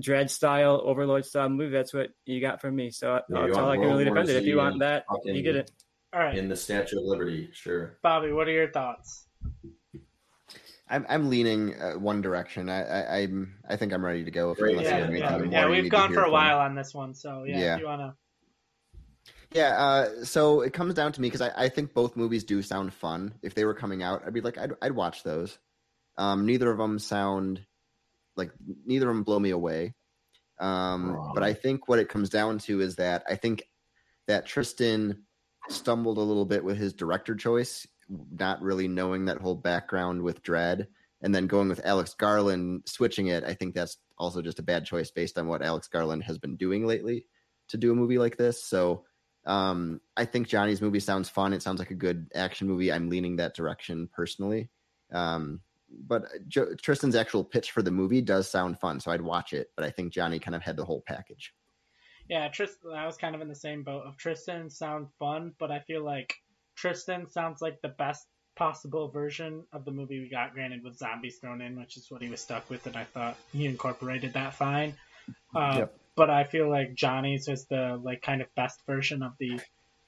[0.00, 2.90] Dredd style, Overlord style movie, that's what you got from me.
[2.90, 4.36] So No, that's all I can really War defend it.
[4.36, 5.70] If you want that, you get it.
[6.12, 7.50] All right, in the Statue of Liberty.
[7.52, 7.98] Sure.
[8.02, 9.25] Bobby, what are your thoughts?
[10.88, 12.68] I'm I'm leaning uh, one direction.
[12.68, 14.52] I, I I'm I think I'm ready to go.
[14.52, 14.76] If Great.
[14.76, 15.68] unless you Yeah, yeah, yeah.
[15.68, 16.32] We've gone for a from.
[16.32, 17.58] while on this one, so yeah.
[17.58, 17.74] Yeah.
[17.74, 18.16] If you wanna,
[19.52, 22.62] Yeah, uh, so it comes down to me because I, I think both movies do
[22.62, 23.34] sound fun.
[23.42, 25.58] If they were coming out, I'd be like, I'd, I'd watch those.
[26.18, 27.60] Um, neither of them sound
[28.36, 28.50] like
[28.84, 29.94] neither of them blow me away.
[30.58, 31.32] Um, Wrong.
[31.34, 33.64] but I think what it comes down to is that I think
[34.26, 35.24] that Tristan
[35.68, 40.42] stumbled a little bit with his director choice, not really knowing that whole background with
[40.42, 40.86] Dredd,
[41.22, 43.44] and then going with Alex Garland, switching it.
[43.44, 46.56] I think that's also just a bad choice based on what Alex Garland has been
[46.56, 47.26] doing lately
[47.68, 48.64] to do a movie like this.
[48.64, 49.04] So
[49.44, 51.52] um, I think Johnny's movie sounds fun.
[51.52, 52.92] It sounds like a good action movie.
[52.92, 54.70] I'm leaning that direction personally.
[55.12, 55.60] Um,
[56.06, 59.70] but jo- Tristan's actual pitch for the movie does sound fun, so I'd watch it.
[59.76, 61.54] But I think Johnny kind of had the whole package.
[62.28, 62.92] yeah, Tristan.
[62.92, 64.02] I was kind of in the same boat.
[64.04, 66.34] Of Tristan Sound fun, but I feel like
[66.76, 70.54] Tristan sounds like the best possible version of the movie we got.
[70.54, 73.36] Granted, with zombies thrown in, which is what he was stuck with, and I thought
[73.52, 74.94] he incorporated that fine.
[75.54, 75.94] Uh, Yep.
[76.14, 79.60] But I feel like Johnny's is the like kind of best version of the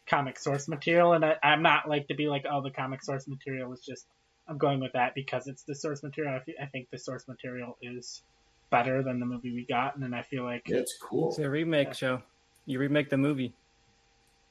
[0.07, 3.29] comic source material, and I, I'm not like to be like, oh, the comic source
[3.29, 4.07] material is just.
[4.51, 6.35] I'm going with that because it's the source material.
[6.35, 8.23] I, fe- I think the source material is
[8.71, 11.29] better than the movie we got, and then I feel like It's cool.
[11.29, 12.23] It's a remake show.
[12.65, 13.53] You remake the movie.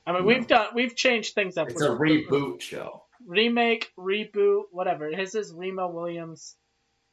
[0.08, 1.70] I mean, we've done we've changed things up.
[1.70, 3.04] It's a reboot show.
[3.26, 5.10] remake, reboot, whatever.
[5.10, 6.56] His is Remo Williams,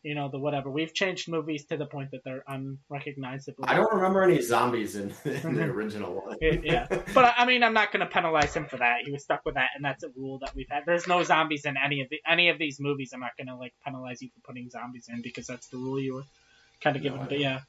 [0.05, 0.71] you know the whatever.
[0.71, 3.65] We've changed movies to the point that they're unrecognizable.
[3.66, 5.75] I don't remember any zombies in, in the Mhm.
[5.75, 6.37] original one.
[6.41, 8.99] Yeah, but I- mean, I'm not going to penalize him for that.
[9.05, 10.85] He was stuck with that, and that's a rule that we've had.
[10.87, 13.11] There's no zombies in any of the any of these movies.
[13.12, 15.99] I'm not going to like penalize you for putting zombies in because that's the rule
[16.01, 16.25] you were
[16.81, 17.27] kind of No, given.
[17.27, 17.61] But yeah,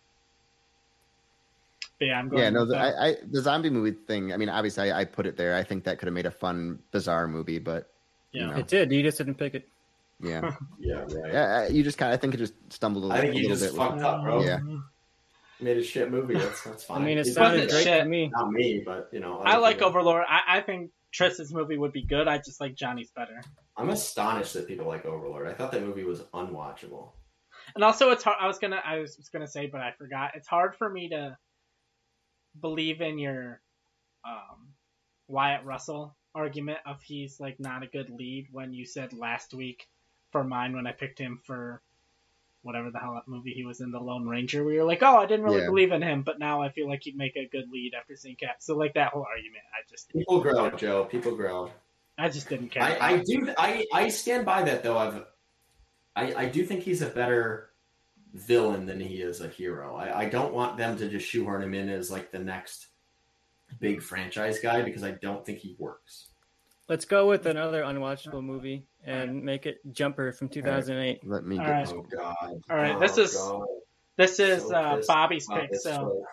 [1.99, 2.43] but yeah, I'm going.
[2.43, 2.77] Yeah, no, the.
[2.77, 4.33] I, I, the zombie movie thing.
[4.33, 5.55] I mean, obviously, I, I put it there.
[5.55, 7.89] I think that could have made a fun, bizarre movie, but
[8.31, 8.41] yeah.
[8.41, 8.57] you know.
[8.57, 8.91] It did.
[8.91, 9.67] You just didn't pick it.
[10.21, 11.33] yeah, Yeah, right.
[11.33, 11.67] yeah.
[11.67, 13.29] You just kind of, I think it just stumbled a, I little, bit.
[13.29, 13.71] I think you just bit.
[13.71, 14.43] with- fucked up, bro.
[14.43, 14.59] Yeah.
[15.61, 16.33] Made a shit movie.
[16.33, 18.03] That's that's I mean, it It's sounded wasn't great shit.
[18.03, 18.29] to me.
[18.33, 19.39] not me, but you know.
[19.39, 19.89] I like people.
[19.89, 20.25] Overlord.
[20.27, 22.27] I, I think Tristan's movie would be good.
[22.27, 23.41] I just like Johnny's better.
[23.77, 25.47] I'm astonished that people like Overlord.
[25.47, 27.11] I thought that movie was unwatchable.
[27.73, 28.35] And also, it's hard.
[28.39, 30.31] I was gonna, I was gonna say, but I forgot.
[30.35, 31.37] It's hard for me to
[32.61, 33.61] believe in your
[34.23, 34.73] um,
[35.27, 39.87] Wyatt Russell argument of he's like not a good lead when you said last week
[40.31, 41.81] for mine when I picked him for
[42.61, 44.63] whatever the hell that movie he was in, The Lone Ranger.
[44.63, 45.67] We were like, oh, I didn't really Yeah.
[45.67, 48.35] believe in him, but now I feel like he'd make a good lead after seeing
[48.35, 48.57] Cap.
[48.59, 51.05] So like that whole argument, I just, People grow, Joe.
[51.05, 51.71] People grow.
[52.17, 52.81] I just didn't care.
[52.83, 53.53] I, I do.
[53.57, 54.97] I, I stand by that though.
[54.97, 55.25] I've.
[56.15, 57.69] I, I do think he's a better
[58.35, 59.95] villain than he is a hero.
[59.95, 62.87] I, I don't want them to just shoehorn him in as like the next
[63.79, 66.29] big franchise guy because I don't think he works.
[66.87, 71.25] Let's go with another unwatchable movie and make it Jumper from 2008.
[71.27, 71.87] Let me All get right.
[71.91, 72.35] Oh God!
[72.69, 73.63] All right, Oh, this is- God.
[74.17, 76.25] this is So uh, Bobby's about pick, this so show.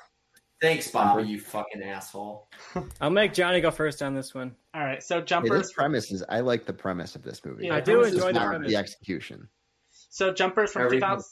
[0.61, 1.25] Thanks, Bobby.
[1.25, 2.49] You fucking asshole.
[3.01, 4.55] I'll make Johnny go first on this one.
[4.75, 5.03] all right.
[5.03, 5.63] So Hey, jumpers.
[5.63, 6.23] this premise is.
[6.29, 7.67] I like the premise of this movie.
[7.67, 8.69] Yeah, I do enjoy the premise.
[8.71, 9.49] the execution.
[9.91, 11.25] So jumpers from Every- 2000.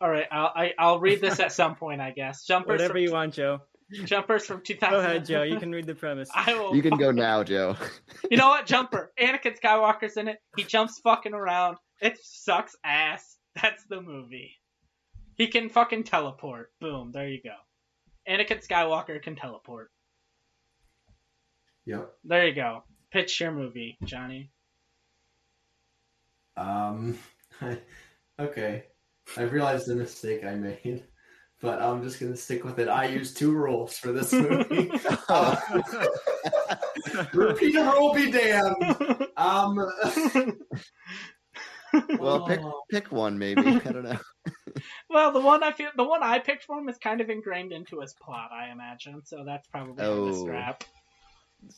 [0.00, 2.44] All right, I'll I, I'll read this at some point, I guess.
[2.46, 3.60] Jumpers Whatever from, you want, Joe.
[4.04, 4.92] jumpers from 2000.
[4.92, 5.42] Go ahead, Joe.
[5.42, 6.30] You can read the premise.
[6.34, 6.74] I will.
[6.74, 7.76] You can go now, Joe.
[8.30, 8.66] You know what?
[8.66, 9.12] Jumper.
[9.20, 10.38] Anakin Skywalker's in it.
[10.56, 11.76] He jumps fucking around.
[12.00, 13.36] It sucks ass.
[13.60, 14.52] That's the movie.
[15.36, 16.70] He can fucking teleport.
[16.80, 17.10] Boom.
[17.12, 17.54] There you go.
[18.28, 19.90] Anakin Skywalker can teleport.
[21.86, 22.12] Yep.
[22.24, 22.84] There you go.
[23.10, 24.50] Pitch your movie, Johnny.
[26.56, 27.18] Um.
[28.40, 28.84] okay.
[29.36, 31.04] I realized the mistake I made,
[31.60, 32.88] but I'm just gonna stick with it.
[32.88, 34.90] I used two rules for this movie.
[35.28, 35.56] Uh,
[37.32, 39.26] repeat a rule be damned.
[39.36, 39.76] Um.
[42.18, 43.66] well, pick oh, pick one, maybe.
[43.66, 44.18] I don't know.
[45.10, 47.72] Well, the one I feel the one I picked for him is kind of ingrained
[47.72, 49.20] into his plot, I imagine.
[49.24, 50.44] So that's probably on the Oh.
[50.44, 50.84] strap.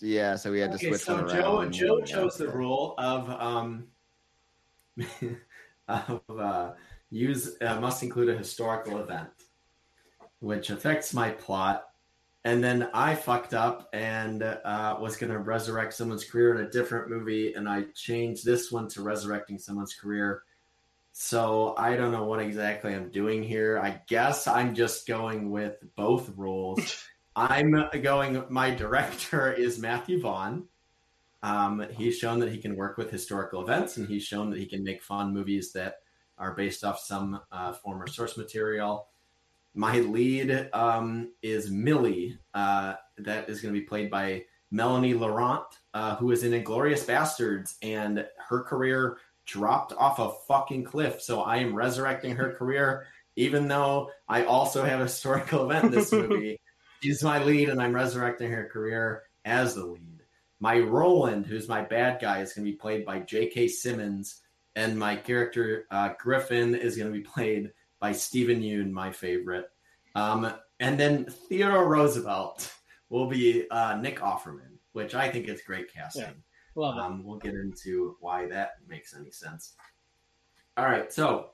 [0.00, 1.72] Yeah, so we had to Okay, switch so one Joe around.
[1.72, 3.86] Joe chose the rule of um
[5.88, 6.72] of uh,
[7.12, 9.28] use uh, must include a historical event,
[10.40, 11.84] which affects my plot.
[12.44, 16.70] And then I fucked up and uh, was going to resurrect someone's career in a
[16.70, 20.42] different movie, and I changed this one to resurrecting someone's career.
[21.12, 23.78] So I don't know what exactly I'm doing here.
[23.78, 27.04] I guess I'm just going with both rules.
[27.36, 28.44] I'm going.
[28.48, 30.64] My director is Matthew Vaughn.
[31.42, 34.66] Um, he's shown that he can work with historical events, and he's shown that he
[34.66, 36.01] can make fun movies that
[36.42, 39.06] are based off some uh, former source material.
[39.74, 45.64] My lead um, is Millie, uh, that is going to be played by Melanie Laurent,
[45.94, 51.22] uh, who is in Inglourious Basterds, and her career dropped off a fucking cliff.
[51.22, 53.06] So I am resurrecting her career,
[53.36, 56.60] even though I also have a historical event in this movie.
[57.02, 60.22] She's my lead, and I'm resurrecting her career as the lead.
[60.58, 63.68] My Roland, who's my bad guy, is going to be played by J.K.
[63.68, 64.40] Simmons,
[64.76, 69.70] and my character uh, Griffin is going to be played by Steven Yeun, my favorite.
[70.14, 72.72] Um, and then Theodore Roosevelt
[73.08, 76.22] will be uh, Nick Offerman, which I think is great casting.
[76.22, 76.32] Yeah.
[76.76, 79.74] Um, we'll get into why that makes any sense.
[80.76, 81.50] All right, so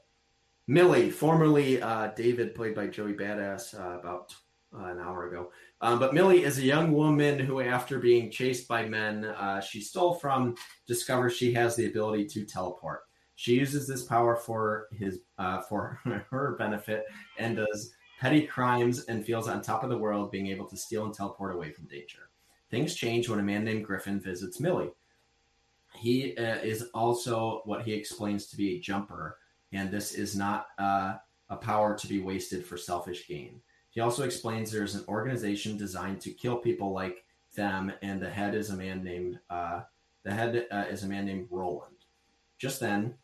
[0.68, 4.34] Millie, formerly uh, David, played by Joey Badass, uh, about
[4.72, 5.50] uh, an hour ago.
[5.80, 9.80] Um, but Millie is a young woman who, after being chased by men uh, she
[9.80, 10.54] stole from,
[10.86, 13.00] discovers she has the ability to teleport.
[13.38, 16.00] She uses this power for his uh, for
[16.30, 17.04] her benefit
[17.38, 21.04] and does petty crimes and feels on top of the world, being able to steal
[21.04, 22.30] and teleport away from danger.
[22.68, 24.90] Things change when a man named Griffin visits Millie.
[25.94, 29.38] He uh, is also what he explains to be a jumper,
[29.72, 31.14] and this is not uh,
[31.48, 33.60] a power to be wasted for selfish gain.
[33.90, 37.24] He also explains there's an organization designed to kill people like
[37.54, 39.82] them, and the head is a man named uh,
[40.24, 41.98] the head uh, is a man named Roland.
[42.58, 43.14] Just then,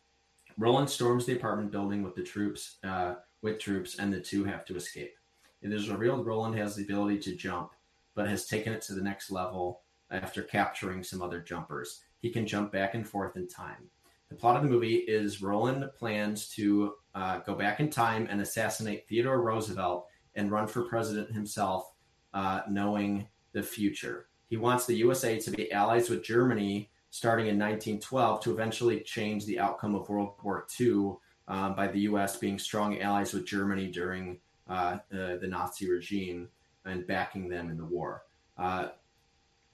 [0.57, 4.65] Roland storms the apartment building with the troops, uh, with troops, and the two have
[4.65, 5.13] to escape.
[5.61, 7.71] It is revealed Roland has the ability to jump,
[8.13, 12.01] but has taken it to the next level after capturing some other jumpers.
[12.19, 13.89] He can jump back and forth in time.
[14.29, 18.41] The plot of the movie is Roland plans to uh, go back in time and
[18.41, 21.91] assassinate Theodore Roosevelt and run for president himself,
[22.33, 24.27] uh, knowing the future.
[24.49, 29.45] He wants the USA to be allies with Germany starting in 1912 to eventually change
[29.45, 31.13] the outcome of World War II
[31.47, 32.35] um, by the U.S.
[32.35, 34.37] being strong allies with Germany during
[34.67, 36.49] uh, the, the, Nazi regime
[36.83, 38.23] and backing them in the war.
[38.57, 38.89] Uh,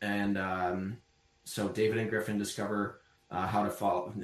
[0.03, 0.97] and um,
[1.43, 3.01] so David and Griffin discover
[3.31, 4.13] uh, how to follow.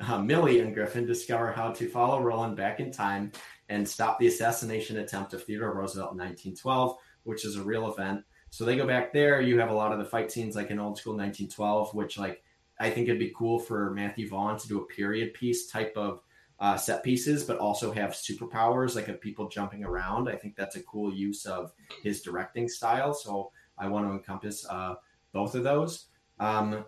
[0.00, 3.30] Uh, Millie and Griffin discover how to follow Roland back in time
[3.68, 8.24] and stop the assassination attempt of Theodore Roosevelt in 1912, which is a real event.
[8.50, 9.40] So they go back there.
[9.40, 12.42] You have a lot of the fight scenes like in old school 1912, which like
[12.80, 16.20] I think it'd be cool for Matthew Vaughn to do a period piece type of
[16.60, 20.28] uh, set pieces, but also have superpowers like of people jumping around.
[20.28, 21.72] I think that's a cool use of
[22.02, 23.14] his directing style.
[23.14, 24.96] So I want to encompass uh,
[25.32, 26.06] both of those.
[26.40, 26.84] Um,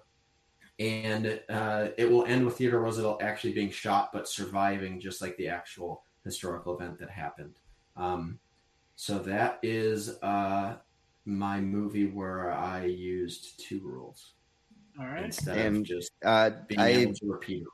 [0.78, 5.36] and uh, it will end with Theodore Roosevelt actually being shot but surviving, just like
[5.36, 7.56] the actual historical event that happened.
[7.96, 8.38] Um,
[8.96, 10.76] so that is uh,
[11.26, 14.32] my movie where I used two rules.
[14.98, 15.24] All right.
[15.24, 17.64] Instead and, of just uh, being I, able to repeat.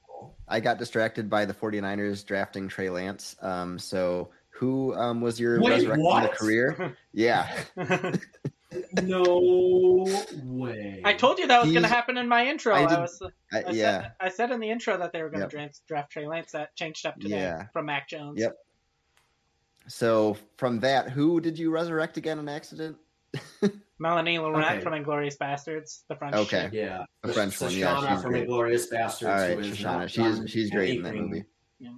[0.49, 3.37] I got distracted by the 49ers drafting Trey Lance.
[3.41, 6.31] Um, so who um, was your Wait, resurrecting what?
[6.31, 6.97] the career?
[7.13, 7.65] Yeah.
[9.03, 10.07] No
[10.45, 11.01] way.
[11.05, 12.75] I told you that was going to happen in my intro.
[12.75, 13.23] I I, was,
[13.53, 14.03] I, I yeah.
[14.03, 15.51] Said, I said in the intro that they were going to Yep.
[15.51, 16.53] draft, draft Trey Lance.
[16.53, 17.67] That changed up today Yeah.
[17.73, 18.39] from Mac Jones.
[18.39, 18.57] Yep.
[19.89, 22.97] So from that, who did you resurrect again in accident?
[23.99, 24.81] Melanie Laurent Okay.
[24.81, 26.35] from Inglourious Basterds, the French.
[26.37, 26.63] Okay.
[26.65, 26.73] chick.
[26.75, 28.49] Yeah, The French one, yeah, Shosanna she's from great.
[28.49, 29.29] Inglourious Basterds.
[29.29, 30.09] All right, who has Shosanna.
[30.09, 31.45] She's she's great in that anything movie.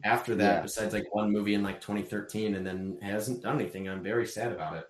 [0.05, 0.62] After that, Yeah.
[0.62, 3.89] besides like one movie in like 2013, and then hasn't done anything.
[3.89, 4.85] I'm very sad about it.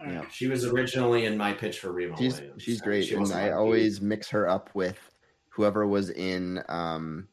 [0.00, 0.14] All right.
[0.16, 0.28] Yeah.
[0.30, 2.62] She was originally in my pitch for Remo She's Williams.
[2.62, 4.98] she's great, she and I on always mix her up with
[5.50, 7.28] whoever was in um,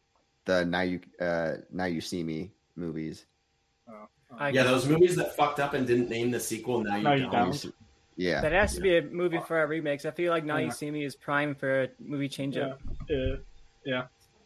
[0.46, 3.26] the now you uh, now you see me movies.
[4.38, 6.82] I Yeah, those movies that fucked up and didn't name the sequel.
[6.84, 7.32] Now you No, you don't.
[7.32, 7.48] don't.
[7.48, 7.74] You see-
[8.22, 10.06] Yeah, That has to be a movie for our remakes.
[10.06, 10.66] I feel like Now Yeah.
[10.66, 12.68] You See Me is prime for a movie change Yeah.
[12.74, 12.82] up.
[13.86, 14.04] Yeah.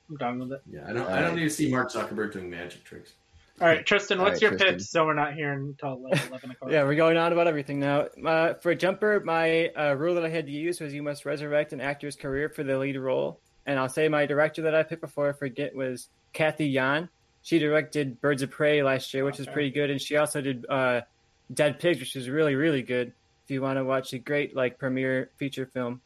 [0.09, 0.61] I'm done with it.
[0.71, 1.07] Yeah, I don't.
[1.07, 3.13] All I don't need to see Mark Zuckerberg doing magic tricks.
[3.59, 4.73] All right, Tristan, what's right, your Tristan.
[4.75, 6.71] pitch so we're not here until like 11 o'clock?
[6.71, 8.01] Yeah, we're going on about everything now.
[8.23, 11.25] Uh, for a jumper, my uh, rule that I had to use was you must
[11.25, 13.39] resurrect an actor's career for the lead role.
[13.65, 17.09] And I'll say my director that I picked before I forget was Cathy Yan.
[17.41, 20.65] She directed Birds of Prey last year, which is pretty good, and she also did
[20.69, 21.01] uh,
[21.53, 23.11] Dead Pigs, which is really really good.
[23.45, 26.01] If you want to watch a great like premiere feature film,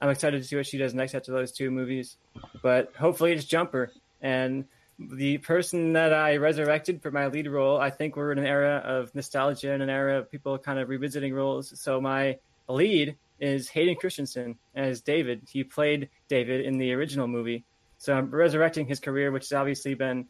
[0.00, 2.16] I'm excited to see what she does next after those two movies.
[2.62, 4.64] But hopefully it's Jumper, and
[4.98, 8.82] the person that I resurrected for my lead role, I think we're in an era
[8.84, 11.78] of nostalgia and an era of people kind of revisiting roles.
[11.78, 12.38] So my
[12.68, 15.42] lead is Hayden Christensen as David.
[15.50, 17.64] He played David in the original movie.
[17.98, 20.26] So I'm resurrecting his career, which has obviously been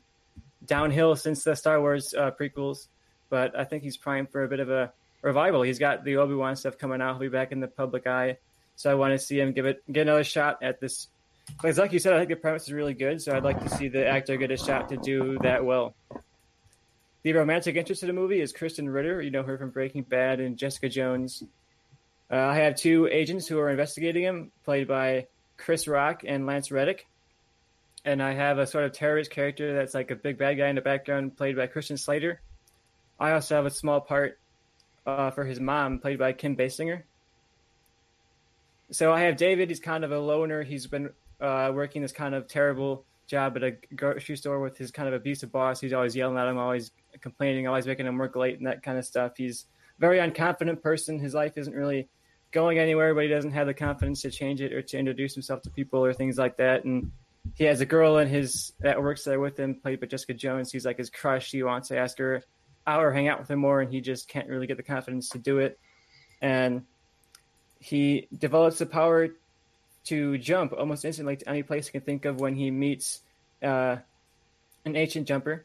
[0.64, 2.88] downhill since the Star Wars uh, prequels.
[3.28, 5.62] But I think he's primed for a bit of a revival.
[5.62, 7.14] He's got the Obi Wan stuff coming out.
[7.14, 8.36] He'll be back in the public eye.
[8.76, 11.08] So I want to see him give it get another shot at this
[11.46, 13.20] because, like you said, I think the premise is really good.
[13.20, 15.94] So I'd like to see the actor get a shot to do that well.
[17.22, 19.22] The romantic interest of the movie is Krysten Ritter.
[19.22, 21.42] You know her from Breaking Bad and Jessica Jones.
[22.30, 25.26] Uh, I have two agents who are investigating him, played by
[25.56, 27.06] Chris Rock and Lance Reddick.
[28.04, 30.74] And I have a sort of terrorist character that's like a big bad guy in
[30.74, 32.40] the background, played by Christian Slater.
[33.20, 34.38] I also have a small part
[35.06, 37.02] uh, for his mom, played by Kim Basinger.
[38.90, 39.68] So I have David.
[39.68, 40.62] He's kind of a loner.
[40.62, 41.10] He's been
[41.40, 45.14] uh, working this kind of terrible job at a grocery store with his kind of
[45.14, 45.80] abusive boss.
[45.80, 48.98] He's always yelling at him, always complaining, always making him work late and that kind
[48.98, 49.32] of stuff.
[49.36, 49.64] He's
[49.96, 51.18] a very unconfident person.
[51.18, 52.08] His life isn't really
[52.50, 55.62] going anywhere, but he doesn't have the confidence to change it or to introduce himself
[55.62, 56.84] to people or things like that.
[56.84, 57.10] And
[57.54, 60.70] he has a girl in his that works there with him, played by Jessica Jones.
[60.70, 61.50] He's like his crush.
[61.50, 62.44] He wants to ask her
[62.86, 65.38] or hang out with him more, and he just can't really get the confidence to
[65.38, 65.78] do it.
[66.40, 66.84] And
[67.78, 69.28] he develops the power
[70.04, 73.22] to jump almost instantly to any place he can think of when he meets
[73.62, 73.96] uh,
[74.84, 75.64] an ancient jumper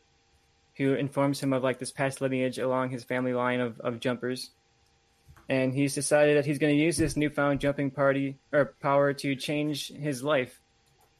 [0.75, 4.51] who informs him of like this past lineage along his family line of, of jumpers.
[5.49, 9.35] And he's decided that he's going to use this newfound jumping party or power to
[9.35, 10.59] change his life.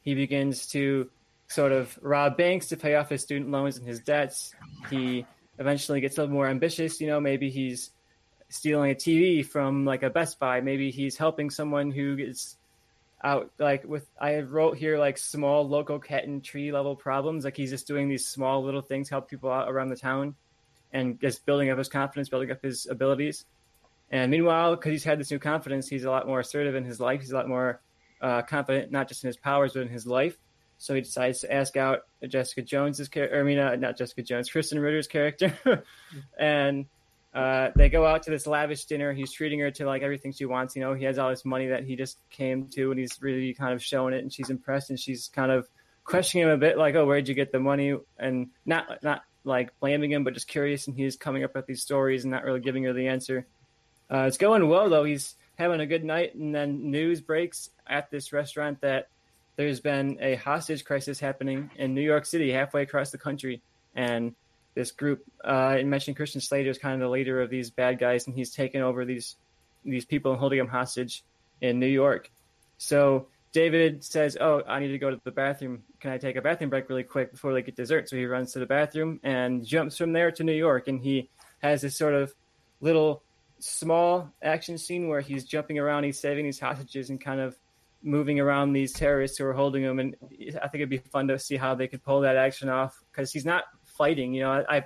[0.02, 1.10] He begins to
[1.48, 4.54] sort of rob banks to pay off his student loans and his debts.
[4.90, 5.26] He
[5.58, 7.00] eventually gets a little more ambitious.
[7.00, 7.90] You know, maybe he's
[8.48, 10.60] stealing a TV from like a Best Buy.
[10.60, 12.56] Maybe he's helping someone who is
[13.24, 17.44] out like with I wrote here like small local cat and tree level problems.
[17.44, 20.34] Like he's just doing these small little things, help people out around the town,
[20.92, 23.44] and just building up his confidence, building up his abilities.
[24.10, 26.98] And meanwhile, because he's had this new confidence, he's a lot more assertive in his
[26.98, 27.20] life.
[27.20, 27.80] He's a lot more
[28.22, 30.38] uh, confident, not just in his powers, but in his life.
[30.78, 33.40] So he decides to ask out Jessica Jones's character.
[33.40, 35.84] I mean, uh, not Jessica Jones, Krysten Ritter's character,
[36.38, 36.86] and
[37.34, 39.12] uh, they go out to this lavish dinner.
[39.12, 40.76] He's treating her to like everything she wants.
[40.76, 43.52] You know, he has all this money that he just came to, and he's really
[43.54, 45.68] kind of showing it, and she's impressed, and she's kind of
[46.04, 49.78] questioning him a bit, like, "Oh, where'd you get the money?" And not not like
[49.80, 52.60] blaming him, but just curious, and he's coming up with these stories and not really
[52.60, 53.46] giving her the answer.
[54.10, 55.04] Uh, it's going well though.
[55.04, 59.08] He's having a good night, and then news breaks at this restaurant that
[59.58, 63.60] there's been a hostage crisis happening in New York City, halfway across the country,
[63.96, 64.36] and
[64.74, 65.24] this group.
[65.44, 68.36] Uh, I mentioned Christian Slater is kind of the leader of these bad guys, and
[68.36, 69.34] he's taken over these
[69.84, 71.24] these people and holding them hostage
[71.60, 72.30] in New York.
[72.78, 75.82] So David says, "Oh, I need to go to the bathroom.
[75.98, 78.52] Can I take a bathroom break really quick before they get dessert?" So he runs
[78.52, 81.30] to the bathroom and jumps from there to New York, and he
[81.62, 82.32] has this sort of
[82.80, 83.24] little
[83.58, 87.58] small action scene where he's jumping around, he's saving these hostages, and kind of
[88.02, 89.98] moving around these terrorists who are holding him.
[89.98, 90.16] And
[90.62, 93.32] I think it'd be fun to see how they could pull that action off because
[93.32, 94.32] he's not fighting.
[94.34, 94.84] You know, I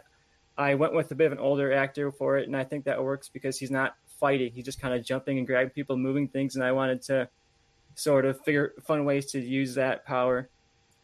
[0.56, 3.02] I went with a bit of an older actor for it, and I think that
[3.02, 4.52] works because he's not fighting.
[4.52, 7.28] He's just kind of jumping and grabbing people, moving things, and I wanted to
[7.94, 10.48] sort of figure fun ways to use that power.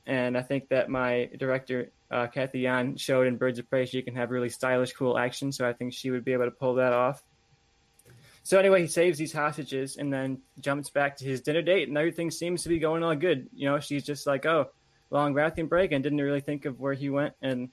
[0.07, 4.01] And I think that my director, uh, Cathy Yan, showed in Birds of Prey she
[4.01, 5.53] can have really stylish, cool action.
[5.53, 7.23] So I think she would be able to pull that off.
[8.49, 11.99] So anyway, he saves these hostages and then jumps back to his dinner date, and
[11.99, 13.51] everything seems to be going all good.
[13.53, 14.71] You know, she's just like, "Oh,
[15.11, 17.69] long bathroom break," and didn't really think of where he went, and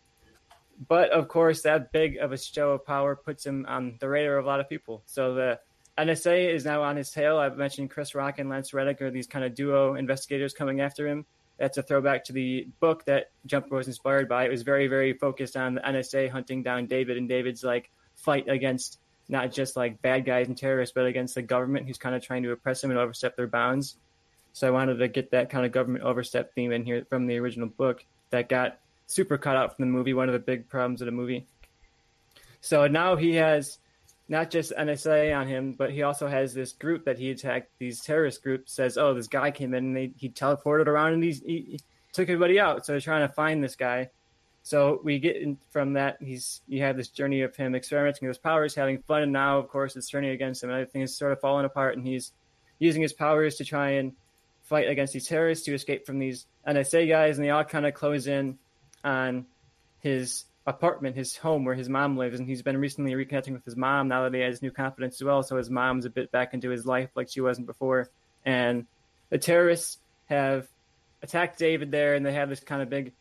[0.90, 4.38] but of course, that big of a show of power puts him on the radar
[4.38, 5.02] of a lot of people.
[5.06, 5.60] So the
[5.98, 7.38] NSA is now on his tail.
[7.38, 11.08] I've mentioned Chris Rock and Lance Reddick are these kind of duo investigators coming after
[11.08, 11.26] him.
[11.58, 14.44] That's a throwback to the book that Jump was inspired by.
[14.44, 18.50] It was very, very focused on the NSA hunting down David and David's like fight
[18.50, 22.24] against not just like bad guys and terrorists, but against the government who's kind of
[22.24, 23.96] trying to oppress them and overstep their bounds.
[24.54, 27.38] So I wanted to get that kind of government overstep theme in here from the
[27.38, 30.14] original book that got super cut out from the movie.
[30.14, 31.46] One of the big problems of the movie.
[32.62, 33.80] So now he has
[34.28, 37.70] not just NSA on him, but he also has this group that he attacked.
[37.78, 41.24] These terrorist groups says, "Oh, this guy came in and they, he teleported around and
[41.24, 41.80] he, he
[42.14, 44.10] took everybody out." So they're trying to find this guy.
[44.66, 46.18] So we get in, from that.
[46.20, 49.60] He's you have this journey of him experimenting with his powers, having fun, and now
[49.60, 50.72] of course it's turning against him.
[50.72, 52.32] Everything is sort of falling apart, and he's
[52.80, 54.14] using his powers to try and
[54.64, 57.94] fight against these terrorists to escape from these NSA guys, and they all kind of
[57.94, 58.58] close in
[59.04, 59.46] on
[60.00, 63.76] his apartment, his home where his mom lives, and he's been recently reconnecting with his
[63.76, 65.44] mom now that he has new confidence as well.
[65.44, 68.10] So his mom's a bit back into his life like she wasn't before.
[68.44, 68.88] And
[69.30, 70.68] the terrorists have
[71.22, 73.14] attacked David there, and they have this kind of big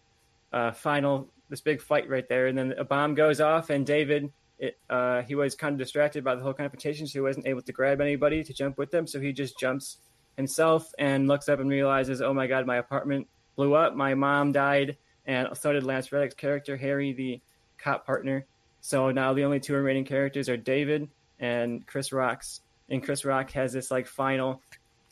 [0.51, 4.33] uh, final this big fight right there, and then a bomb goes off, and David
[4.59, 7.63] it, uh, he was kind of distracted by the whole confrontation, so he wasn't able
[7.63, 9.07] to grab anybody to jump with them.
[9.07, 9.99] So he just jumps
[10.37, 13.95] himself and looks up and realizes, "Oh my God, my apartment blew up.
[13.95, 17.41] My mom died, and so did Lance Reddick's character, Harry, the
[17.79, 18.47] cop partner.
[18.81, 21.09] So now the only two remaining characters are David
[21.39, 22.61] and Chris Rock's.
[22.89, 24.61] And Chris Rock has this like final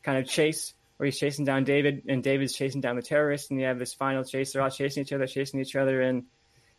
[0.03, 3.59] kind of chase where he's chasing down David, and David's chasing down the terrorists, and
[3.59, 4.53] you have this final chase.
[4.53, 6.27] They're all chasing each other, chasing each other, and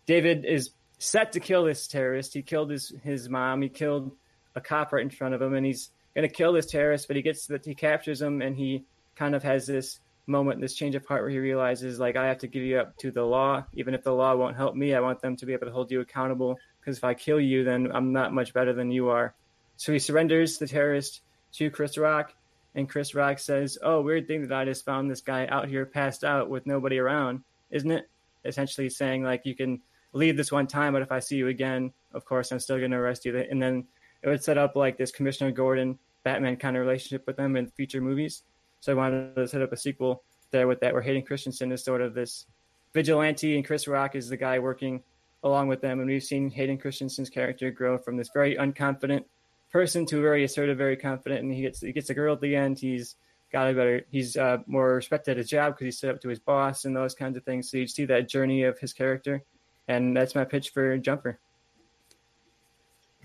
[0.06, 2.34] David is set to kill this terrorist.
[2.34, 3.62] He killed his his mom.
[3.62, 4.16] He killed
[4.56, 7.10] a cop right in front of him, and he's going to kill this terrorist.
[7.10, 8.86] But he gets that he captures him, and he
[9.18, 12.38] kind of has this moment, this change of heart, where he realizes like I have
[12.38, 14.96] to give you up to the law, even if the law won't help me.
[14.96, 17.66] I want them to be able to hold you accountable because if I kill you,
[17.66, 19.34] then I'm not much better than you are.
[19.76, 21.20] So he surrenders the terrorist
[21.56, 22.34] to Chris Rock,
[22.76, 25.86] and Chris Rock says, "Oh, weird thing that I just found this guy out here
[25.86, 28.10] passed out with nobody around, isn't it?"
[28.46, 29.82] Essentially saying like you can
[30.14, 32.92] leave this one time, but if I see you again, of course I'm still going
[32.92, 33.38] to arrest you.
[33.38, 33.86] And then
[34.22, 37.68] it would set up like this Commissioner Gordon Batman kind of relationship with them in
[37.68, 38.44] future movies.
[38.80, 41.84] So I wanted to set up a sequel there with that, where Hayden Christensen is
[41.84, 42.46] sort of this
[42.94, 45.02] vigilante, and Chris Rock is the guy working
[45.44, 46.00] along with them.
[46.00, 49.26] And we've seen Hayden Christensen's character grow from this very unconfident
[49.74, 52.56] person to very assertive, very confident, and he gets he gets a girl at the
[52.56, 52.80] end.
[52.80, 53.16] He's
[53.52, 56.30] got a better, he's uh, more respected at his job because he stood up to
[56.30, 57.70] his boss and those kinds of things.
[57.70, 59.44] So you see that journey of his character
[59.88, 61.40] and that's my pitch for Jumper.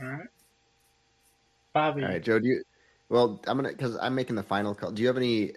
[0.00, 0.28] All right,
[1.72, 2.02] Bobby.
[2.02, 2.38] All right, Joe.
[2.38, 2.62] Do you?
[3.08, 4.92] Well, I'm gonna because I'm making the final call.
[4.92, 5.52] Do you have any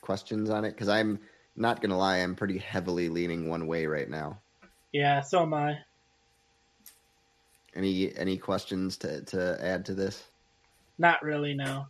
[0.00, 0.72] questions on it?
[0.72, 1.18] Because I'm
[1.56, 4.40] not gonna lie, I'm pretty heavily leaning one way right now.
[4.92, 5.78] Yeah, so am I.
[7.74, 10.24] Any any questions to to add to this?
[10.98, 11.54] Not really.
[11.54, 11.86] No.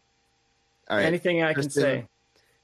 [0.89, 1.05] All right.
[1.07, 2.07] Anything I can say?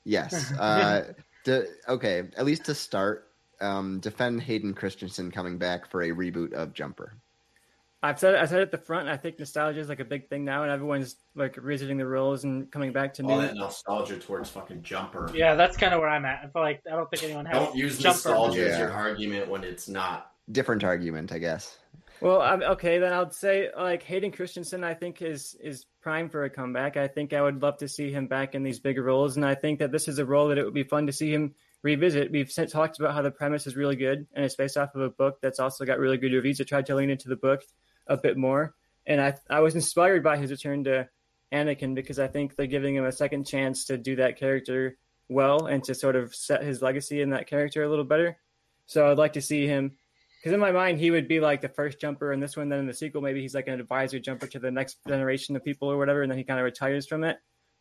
[0.05, 0.52] Yes.
[0.59, 1.02] Uh,
[1.44, 2.24] to, okay.
[2.36, 3.28] At least to start,
[3.60, 7.14] um, defend Hayden Christensen coming back for a reboot of Jumper.
[8.02, 9.09] I've said I said at the front.
[9.09, 12.44] I think nostalgia is like a big thing now, and everyone's like revisiting the roles
[12.44, 13.47] and coming back to All new.
[13.47, 15.30] that nostalgia towards fucking Jumper.
[15.34, 16.40] Yeah, that's kind of where I'm at.
[16.44, 17.56] I feel like I don't think anyone has.
[17.56, 18.28] Don't use Jumper.
[18.28, 20.32] nostalgia as your argument when it's not.
[20.52, 21.78] Different argument, I guess.
[22.20, 24.84] Well, I'm, okay, then I'll say like Hayden Christensen.
[24.84, 26.97] I think is is prime for a comeback.
[26.97, 29.55] I think I would love to see him back in these bigger roles, and I
[29.55, 32.32] think that this is a role that it would be fun to see him revisit.
[32.32, 35.10] We've talked about how the premise is really good, and it's based off of a
[35.10, 36.60] book that's also got really good reviews.
[36.60, 37.62] I tried to lean into the book
[38.06, 38.74] a bit more,
[39.06, 41.09] and I I was inspired by his return to
[41.52, 44.97] Anakin because I think they're giving him a second chance to do that character
[45.28, 48.38] well and to sort of set his legacy in that character a little better.
[48.86, 49.97] So I'd like to see him
[50.47, 52.68] because in my mind he would be like the first jumper in this one.
[52.68, 55.64] Then in the sequel, maybe he's like an advisor jumper to the next generation of
[55.64, 57.39] people or whatever, and then he kind of retires from it.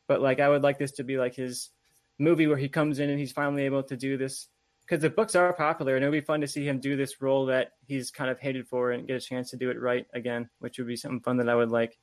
[0.08, 1.70] But like I would like this to be like his
[2.18, 4.48] movie where he comes in and he's finally able to do this
[4.82, 7.22] because the books are popular and it would be fun to see him do this
[7.22, 10.08] role that he's kind of hated for and get a chance to do it right
[10.16, 12.00] again, which would be something fun that I would like.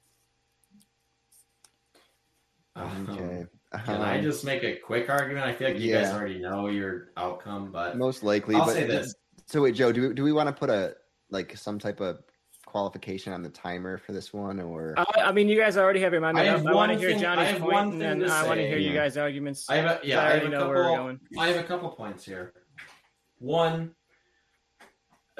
[2.77, 3.47] Um, Okay.
[3.85, 5.45] Can I Um, just make a quick argument?
[5.45, 8.55] I feel like you guys already know your outcome, but most likely?
[8.55, 9.13] I'll but say this.
[9.47, 10.95] So wait, Joe, do we, do we want to put a
[11.31, 12.23] like some type of
[12.67, 16.13] qualification on the timer for this one, or I, I mean, you guys already have
[16.13, 16.73] your mind I made have up.
[16.73, 18.47] I want to hear thing- I Johnny's have point, one and thing then to I
[18.47, 19.69] want to say, hear you guys' arguments.
[19.69, 21.21] I have a yeah, I I have already a know where we're going.
[21.39, 22.55] I have a couple points here.
[23.39, 23.95] One,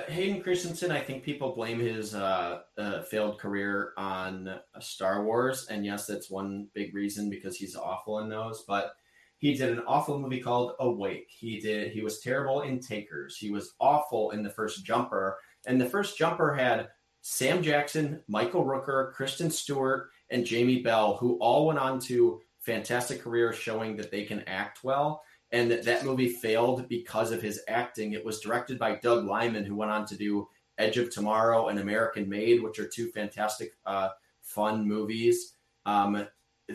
[0.09, 0.91] Hayden Christensen.
[0.91, 6.07] I think people blame his uh, uh, failed career on uh, Star Wars, and yes,
[6.07, 8.65] that's one big reason because he's awful in those.
[8.67, 8.95] But
[9.43, 11.27] he did an awful movie called Awake.
[11.29, 11.91] He did.
[11.91, 13.37] He was terrible in Takers.
[13.37, 15.37] He was awful in the first Jumper,
[15.67, 16.91] and the first Jumper had
[17.23, 23.21] Sam Jackson, Michael Rooker, Kristen Stewart, and Jamie Bell, who all went on to fantastic
[23.21, 25.25] careers showing that they can act well.
[25.51, 28.13] And that, that movie failed because of his acting.
[28.13, 30.47] It was directed by Doug Liman, who went on to do
[30.79, 34.11] Edge of Tomorrow and American Made, which are two fantastic, uh,
[34.41, 35.55] fun movies.
[35.85, 36.29] Um,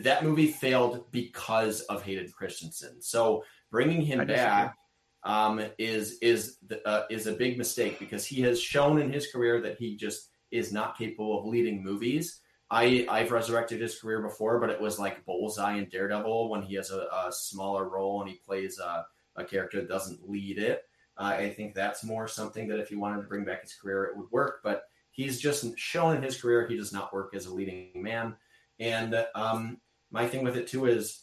[0.04, 3.00] that movie failed because of Hayden Christensen.
[3.00, 4.76] So bringing him back
[5.24, 9.30] um, is is the, uh, is a big mistake because he has shown in his
[9.30, 12.40] career that he just is not capable of leading movies.
[12.70, 16.74] I I've resurrected his career before, but it was like Bullseye and Daredevil when he
[16.74, 19.06] has a, a smaller role and he plays a,
[19.36, 20.82] a character that doesn't lead it.
[21.16, 24.04] Uh, I think that's more something that if he wanted to bring back his career,
[24.04, 24.60] it would work.
[24.62, 28.36] But he's just shown in his career he does not work as a leading man.
[28.78, 29.78] And um,
[30.10, 31.22] my thing with it too is,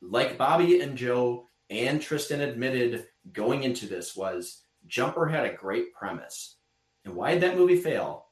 [0.00, 5.94] like Bobby and Joe and Tristan admitted going into this was Jumper had a great
[5.94, 6.56] premise.
[7.04, 8.26] And why did that movie fail?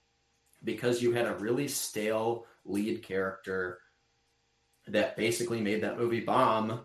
[0.62, 3.78] Because you had a really stale lead character
[4.88, 6.80] that basically made that movie bomb.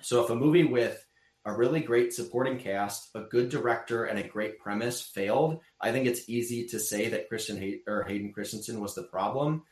[0.00, 1.04] So if a movie with
[1.44, 6.06] a really great supporting cast, a good director, and a great premise failed, I think
[6.06, 9.64] it's easy to say that Christian Hay- or Hayden Christensen was the problem.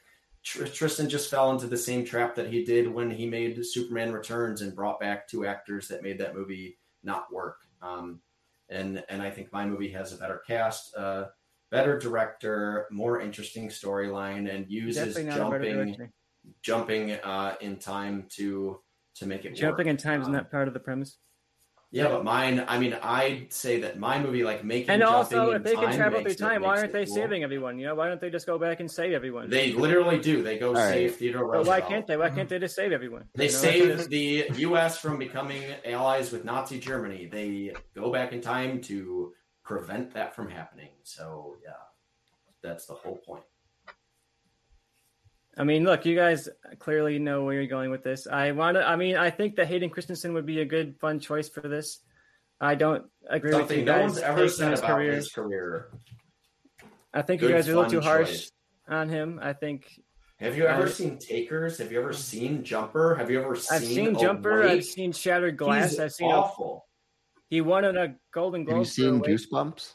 [0.45, 4.13] Tr- Tristan just fell into the same trap that he did when he made Superman
[4.13, 7.59] Returns and brought back two actors that made that movie not work.
[7.81, 8.21] Um,
[8.69, 11.27] and and I think my movie has a better cast, uh,
[11.71, 16.13] better director, more interesting storyline, and uses Definitely not a better jumping
[16.63, 18.81] jumping uh, in time to
[19.17, 19.91] to make it Jumping work.
[19.91, 21.19] in time is Um, not part of the premise.
[21.93, 22.65] Yeah, but mine.
[22.67, 25.75] I mean, I'd say that my movie, like making And jumping also, in if they
[25.75, 27.15] can time travel through time, why aren't they cool.
[27.15, 27.79] saving everyone?
[27.79, 29.51] You know, why don't they just go back and save everyone?
[29.51, 30.43] They literally do.
[30.43, 30.89] They go right.
[30.89, 31.83] save Theodore But Roosevelt.
[31.83, 32.17] why can't they?
[32.17, 33.25] Why can't they just save everyone?
[33.35, 34.99] They You know, save the U.S.
[34.99, 37.27] from becoming allies with Nazi Germany.
[37.31, 40.89] They go back in time to prevent that from happening.
[41.03, 41.73] So yeah,
[42.63, 43.45] that's the whole point.
[45.59, 46.49] I mean, look, you guys
[46.79, 48.27] clearly know where you're going with this.
[48.27, 48.87] I want to.
[48.87, 52.01] I mean, I think that Hayden Christensen would be a good, fun choice for this.
[52.61, 55.13] I don't agree with Something you no one's ever said his about career.
[55.13, 55.91] his career.
[57.13, 58.53] I think Good, you guys are a little too harsh choice.
[58.89, 59.39] on him.
[59.43, 60.01] I think
[60.39, 61.77] Have you ever I- seen Takers?
[61.79, 63.15] Have you ever seen Jumper?
[63.17, 63.77] Have you ever seen?
[63.77, 64.21] I've seen Awake?
[64.21, 64.63] Jumper.
[64.63, 65.91] I've seen Shattered Glass.
[65.91, 66.31] He's I've seen.
[66.31, 66.87] A, awful.
[67.51, 68.77] he won a Golden Globe.
[68.79, 69.39] Have you seen for Awake.
[69.41, 69.93] Goosebumps?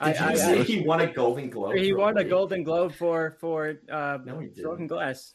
[0.00, 1.76] I- Did you I- say I- he won a Golden Globe?
[1.76, 2.30] He won a Awake?
[2.30, 4.62] Golden Globe for for uh, No, he didn't.
[4.64, 5.34] Broken Glass.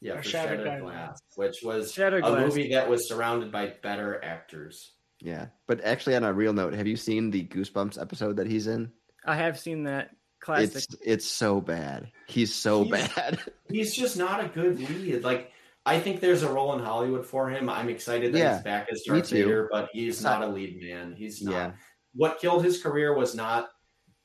[0.00, 1.08] Yeah, Or for Shattered Shattered, Glass.
[1.08, 2.40] Glass, which was Shattered a Glass.
[2.54, 4.92] movie that was surrounded by better actors.
[5.20, 8.68] Yeah, but actually, on a real note, have you seen the Goosebumps episode that he's
[8.68, 8.92] in?
[9.26, 10.10] I have seen that
[10.40, 10.76] classic.
[10.76, 12.12] It's it's so bad.
[12.28, 13.40] He's so He's- bad.
[13.70, 15.24] He's just not a good lead.
[15.24, 15.50] Like
[15.84, 17.68] I think there's a role in Hollywood for him.
[17.68, 19.30] I'm excited that Yeah, he's back as me Darth.
[19.30, 21.14] Vader, but he's not a lead man.
[21.18, 21.52] He's not.
[21.52, 21.70] Yeah.
[22.18, 23.68] What killed his career was not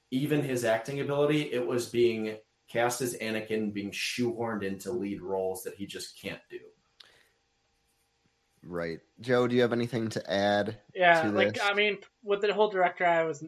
[0.10, 1.54] even his acting ability.
[1.54, 2.38] It was being
[2.68, 6.58] cast as Anakin, being shoehorned into lead roles that he just can't do.
[8.64, 9.48] right, Joe.
[9.48, 10.80] Do you have anything to add?
[10.96, 11.64] Yeah, to like this.
[11.64, 13.46] I mean, with the whole director, I was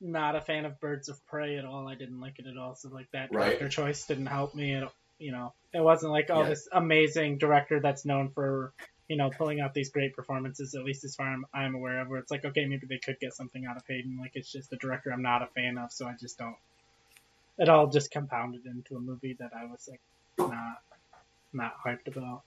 [0.00, 1.86] not a fan of Birds of Prey at all.
[1.86, 2.74] I didn't like it at all.
[2.74, 3.58] So like that Right.
[3.58, 4.74] director choice didn't help me.
[4.76, 6.48] At, you know, it wasn't like oh Yeah.
[6.48, 8.72] this amazing director that's known for
[9.08, 10.74] you know pulling out these great performances.
[10.74, 13.18] At least as far I'm, I'm aware of, where it's like okay maybe they could
[13.20, 14.18] get something out of Hayden.
[14.20, 16.56] Like it's just the director I'm not a fan of, so I just don't.
[17.58, 20.00] It all just compounded into a movie that I was like
[20.38, 20.82] not
[21.52, 22.42] not hyped about.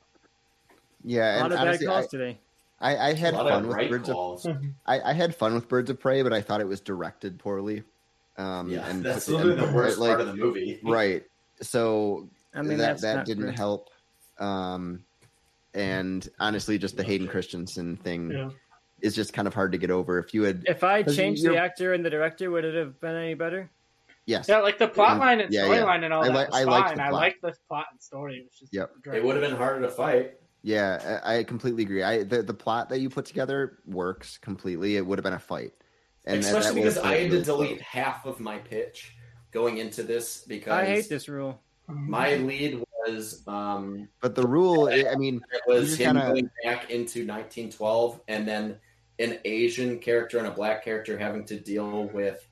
[1.03, 2.37] Yeah, a lot and of bad honestly, I, calls today.
[2.79, 4.45] I, I had fun with right Birds of.
[4.85, 7.83] I, I had fun with Birds of Prey, but I thought it was directed poorly.
[8.37, 10.79] Um, yeah, and that's literally the worst like, part of the movie.
[10.83, 11.23] right.
[11.61, 13.57] So I mean, that that didn't great.
[13.57, 13.89] help.
[14.37, 15.03] Um,
[15.77, 18.49] and honestly, just the Hayden Christensen thing Yeah.
[19.01, 20.19] is just kind of hard to get over.
[20.19, 23.15] If you had If I changed the actor and the director, would it have been
[23.15, 23.69] any better?
[24.25, 25.81] yes, Yeah, like the plot line and Yeah, yeah.
[25.83, 26.71] storyline and all I that like- was I fine.
[26.71, 27.21] liked the I plot.
[27.21, 28.37] liked the plot and story.
[28.39, 28.91] It was just Yep.
[29.13, 30.33] It would have been harder to fight.
[30.63, 32.03] Yeah, I I completely agree.
[32.03, 34.97] I the, the plot that you put together works completely.
[34.97, 35.71] It would have been a fight,
[36.25, 37.81] and Especially that would have because I had to delete close.
[37.81, 39.15] half of my pitch
[39.51, 41.61] going into this because I hate this rule.
[41.87, 46.89] my lead was um, But the rule, I mean, it was him kinda- going back
[46.89, 48.77] into 1912 and then
[49.19, 52.47] an Asian character and a black character having to deal with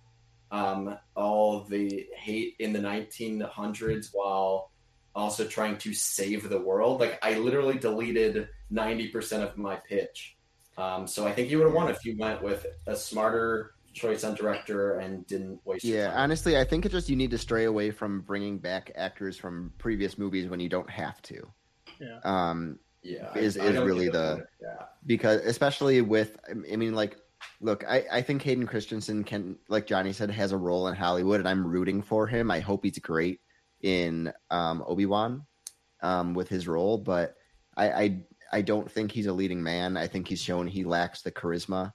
[0.52, 4.72] um, all the hate in the 1900s while
[5.14, 6.99] also trying to save the world.
[6.99, 10.36] Like I literally deleted 90% of my pitch.
[10.77, 14.23] Um, so I think you would have won if you went with a smarter choice
[14.23, 16.09] on director and didn't waste yeah.
[16.09, 16.17] time.
[16.17, 19.73] Honestly, I think it's just you need to stray away from bringing back actors from
[19.77, 21.47] previous movies when you don't have to.
[21.99, 22.19] Yeah.
[22.23, 24.93] Um, yeah, is- I is don't really the- point of that.
[25.05, 27.17] because especially with, I mean, like,
[27.61, 31.39] look, I I think Hayden Christensen can, like Johnny said, has a role in Hollywood,
[31.39, 32.51] and I'm rooting for him.
[32.51, 33.39] I hope he's great
[33.81, 35.45] in um, Obi Wan
[36.01, 37.35] um, with his role, but
[37.77, 39.95] I, I I don't think he's a leading man.
[39.97, 41.93] I think he's shown he lacks the charisma,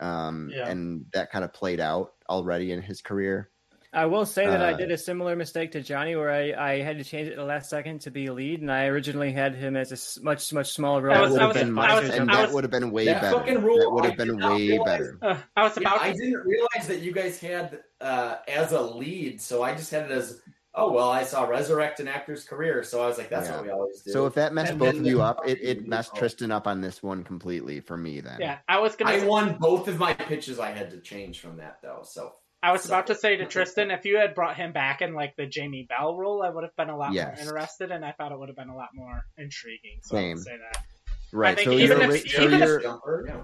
[0.00, 0.68] um, Yeah.
[0.68, 3.50] and that kind of played out already in his career.
[3.92, 6.80] I will say that I Uh, did a similar mistake to Johnny, where I, I
[6.80, 9.32] had to change it at the last second to be a lead, and I originally
[9.32, 11.14] had him as a much much smaller role.
[11.16, 13.36] That would have been much, and that would have been way That better.
[13.38, 15.18] fucking rule, that would have been way realize- better.
[15.22, 18.80] Uh, I was Yeah, about I didn't realize that you guys had uh, as a
[18.80, 20.40] lead, so I just had it as
[20.74, 21.10] oh well.
[21.10, 23.56] I saw resurrect an actor's career, so I was like, that's Yeah.
[23.56, 24.10] what we always do.
[24.12, 26.80] So if that messed And both of you up, it, it messed Tristan up on
[26.80, 28.20] this one completely for me.
[28.20, 29.10] Then Yeah, I was gonna.
[29.12, 32.00] I won both of my pitches, I had to change from that though.
[32.04, 32.32] So
[32.62, 35.34] I was about to say to Tristan, if you had brought him back in like
[35.36, 37.38] the Jamie Bell role, I would have been a lot Yes.
[37.38, 40.00] more interested, and I thought it would have been a lot more intriguing.
[40.02, 40.36] So I Same.
[40.36, 40.84] would say that.
[41.32, 41.56] right.
[41.56, 43.36] think So even your, if- ori- so even if- your Jumper, yeah.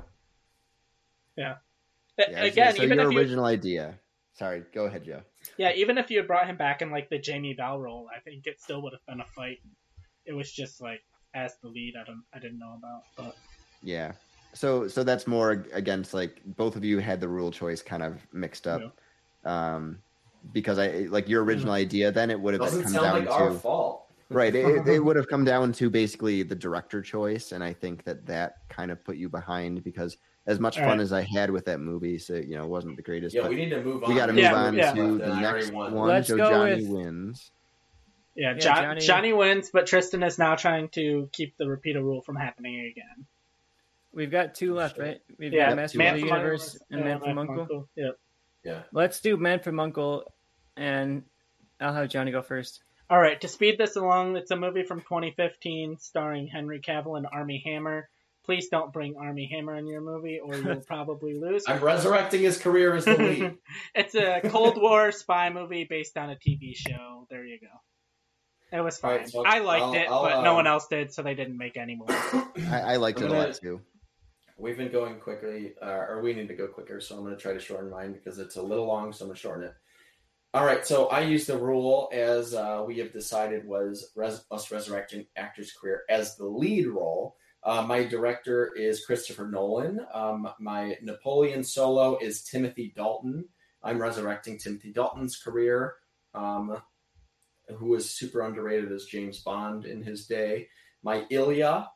[1.36, 1.55] yeah,
[2.39, 3.98] I Again, say, even your if you, original idea.
[4.35, 5.23] Sorry, go ahead, Joe.
[5.59, 8.20] Yeah, even if you had brought him back in like the Jamie Bell role, I
[8.20, 9.59] think it still would have been a fight.
[10.24, 11.02] It was just like
[11.35, 13.36] as the lead, I don't, I didn't know about, but
[13.82, 14.12] Yeah,
[14.55, 18.27] So so that's more against like both of you had the rule choice kind of
[18.32, 18.98] mixed up.
[19.44, 19.98] Um,
[20.52, 23.31] because I like your original idea, then it would have Doesn't come sound down like
[23.31, 24.06] our to fault.
[24.31, 24.55] right.
[24.55, 28.27] It, it would have come down to basically the director choice, and I think that
[28.27, 30.16] that kind of put you behind because
[30.47, 31.02] as much All fun right.
[31.02, 33.35] as I had with that movie, so you know, it wasn't the greatest.
[33.35, 34.10] Yeah, but we need to move on.
[34.10, 34.93] we got to move Yeah, on yeah.
[34.93, 35.94] to the and I already next one.
[35.94, 37.51] Let's Joe go Johnny with- wins.
[38.35, 39.32] Yeah, Yeah, Jo- Johnny- Johnny...
[39.32, 43.24] wins, but Tristan is now trying to keep the repeater rule from happening again.
[44.12, 45.20] We've got two left, right?
[45.39, 47.89] We've Yeah, got Master Man of the from Universe Uncle- and yeah, Man from Uncle.
[47.97, 48.10] Yeah.
[48.64, 48.82] Yeah.
[48.93, 50.31] Let's do Man from Uncle,
[50.77, 51.24] and
[51.81, 52.82] I'll have Johnny go first.
[53.09, 57.27] All right, to speed this along, it's a movie from 2015 starring Henry Cavill and
[57.31, 58.09] Armie Hammer.
[58.47, 61.64] Please don't bring Armie Hammer in your movie, or you'll probably lose.
[61.66, 63.55] I'm resurrecting his career as the lead.
[63.94, 67.27] it's a Cold War spy movie based on a TV show.
[67.28, 67.66] There you go.
[68.77, 69.18] It was All fine.
[69.20, 71.35] right, so I liked I'll- it, I'll, but no um, one else did, so they
[71.35, 72.06] didn't make any more.
[72.10, 73.81] I, I liked it I'm a gonna- lot too.
[74.59, 77.40] We've been going quickly, uh, or we need to go quicker, so I'm going to
[77.40, 79.74] try to shorten mine because it's a little long, so I'm going to shorten it.
[80.55, 84.70] All right, so I use the rule as uh, we have decided was res- us
[84.70, 87.36] resurrecting actor's career as the lead role.
[87.67, 89.99] Uh, my director is Christopher Nolan.
[90.15, 93.45] Um, my Napoleon solo is Timothy Dalton.
[93.83, 95.95] I'm resurrecting Timothy Dalton's career,
[96.33, 96.81] um,
[97.77, 100.69] who was super underrated as James Bond in his day.
[101.03, 101.89] My Ilya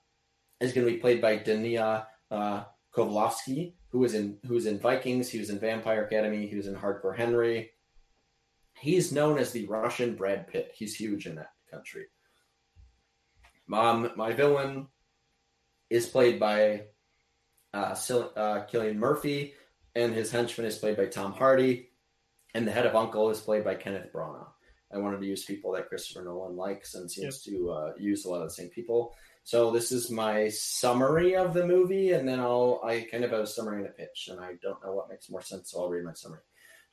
[0.58, 4.80] is going to be played by Danila uh, Kozlovsky, who was in who was in
[4.80, 5.28] Vikings.
[5.28, 6.48] He was in Vampire Academy.
[6.48, 7.70] He was in Hardcore Henry.
[8.74, 10.72] He's known as the Russian Brad Pitt.
[10.74, 12.06] He's huge in that country.
[13.72, 14.88] Um, my villain
[15.90, 16.84] is played by
[17.74, 19.54] uh, Sil- uh, Cillian Murphy,
[19.94, 21.90] and his henchman is played by Tom Hardy,
[22.54, 24.46] and the head of Uncle is played by Kenneth Branagh.
[24.92, 28.30] I wanted to use people that Christopher Nolan likes and seems to uh, use a
[28.30, 29.14] lot of the same people.
[29.44, 33.40] So this is my summary of the movie, and then I'll I kind of have
[33.40, 35.90] a summary and a pitch, and I don't know what makes more sense, so I'll
[35.90, 36.40] read my summary.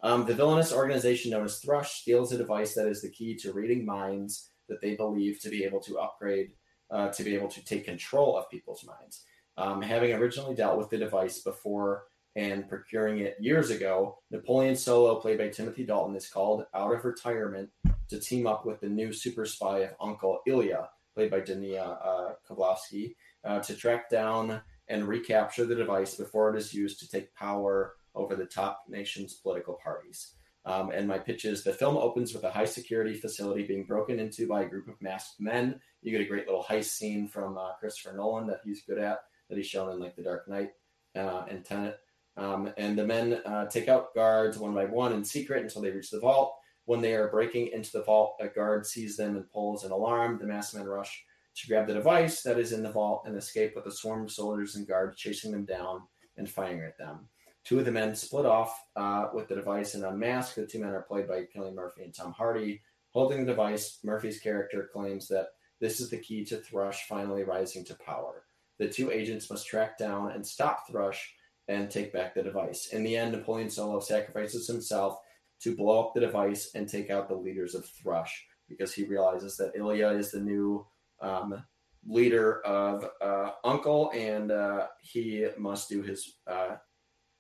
[0.01, 3.51] Um, the villainous organization known as Thrush steals a device that is the key to
[3.51, 6.51] reading minds that they believe to be able to upgrade,
[6.91, 9.23] uh, to be able to take control of people's minds.
[9.57, 12.05] Um, having originally dealt with the device before
[12.35, 17.03] and procuring it years ago, Napoleon Solo, played by Timothy Dalton, is called out of
[17.03, 17.69] retirement
[18.09, 22.33] to team up with the new super spy of Uncle Ilya, played by Danila uh,
[22.47, 27.33] Kozlovsky, uh, to track down and recapture the device before it is used to take
[27.33, 30.36] power over the top nation's political parties.
[30.67, 34.19] Um, and my pitch is the film opens with a high security facility being broken
[34.19, 35.79] into by a group of masked men.
[36.01, 39.19] You get a great little heist scene from uh, Christopher Nolan that he's good at,
[39.49, 40.71] that he's shown in like The Dark Knight
[41.15, 41.97] uh, and Tenet.
[42.35, 45.89] Um, and the men uh, take out guards one by one in secret until they
[45.89, 46.57] reach the vault.
[46.83, 50.37] When they are breaking into the vault, a guard sees them and pulls an alarm.
[50.37, 51.23] The masked men rush
[51.55, 54.31] to grab the device that is in the vault and escape with a swarm of
[54.31, 56.01] soldiers and guards chasing them down
[56.35, 57.29] and firing at them.
[57.67, 60.55] Two of the men split off uh, with the device and unmask.
[60.55, 62.81] The two men are played by Kelly Murphy and Tom Hardy.
[63.09, 65.47] Holding the device, Murphy's character claims that
[65.81, 68.45] this is the key to Thrush finally rising to power.
[68.79, 71.33] The two agents must track down and stop Thrush
[71.67, 72.87] and take back the device.
[72.93, 75.17] In the end, Napoleon Solo sacrifices himself
[75.59, 79.57] to blow up the device and take out the leaders of Thrush because he realizes
[79.57, 80.87] that Ilya is the new
[81.19, 81.61] um,
[82.07, 86.77] leader of uh, Uncle, and uh, he must do his uh,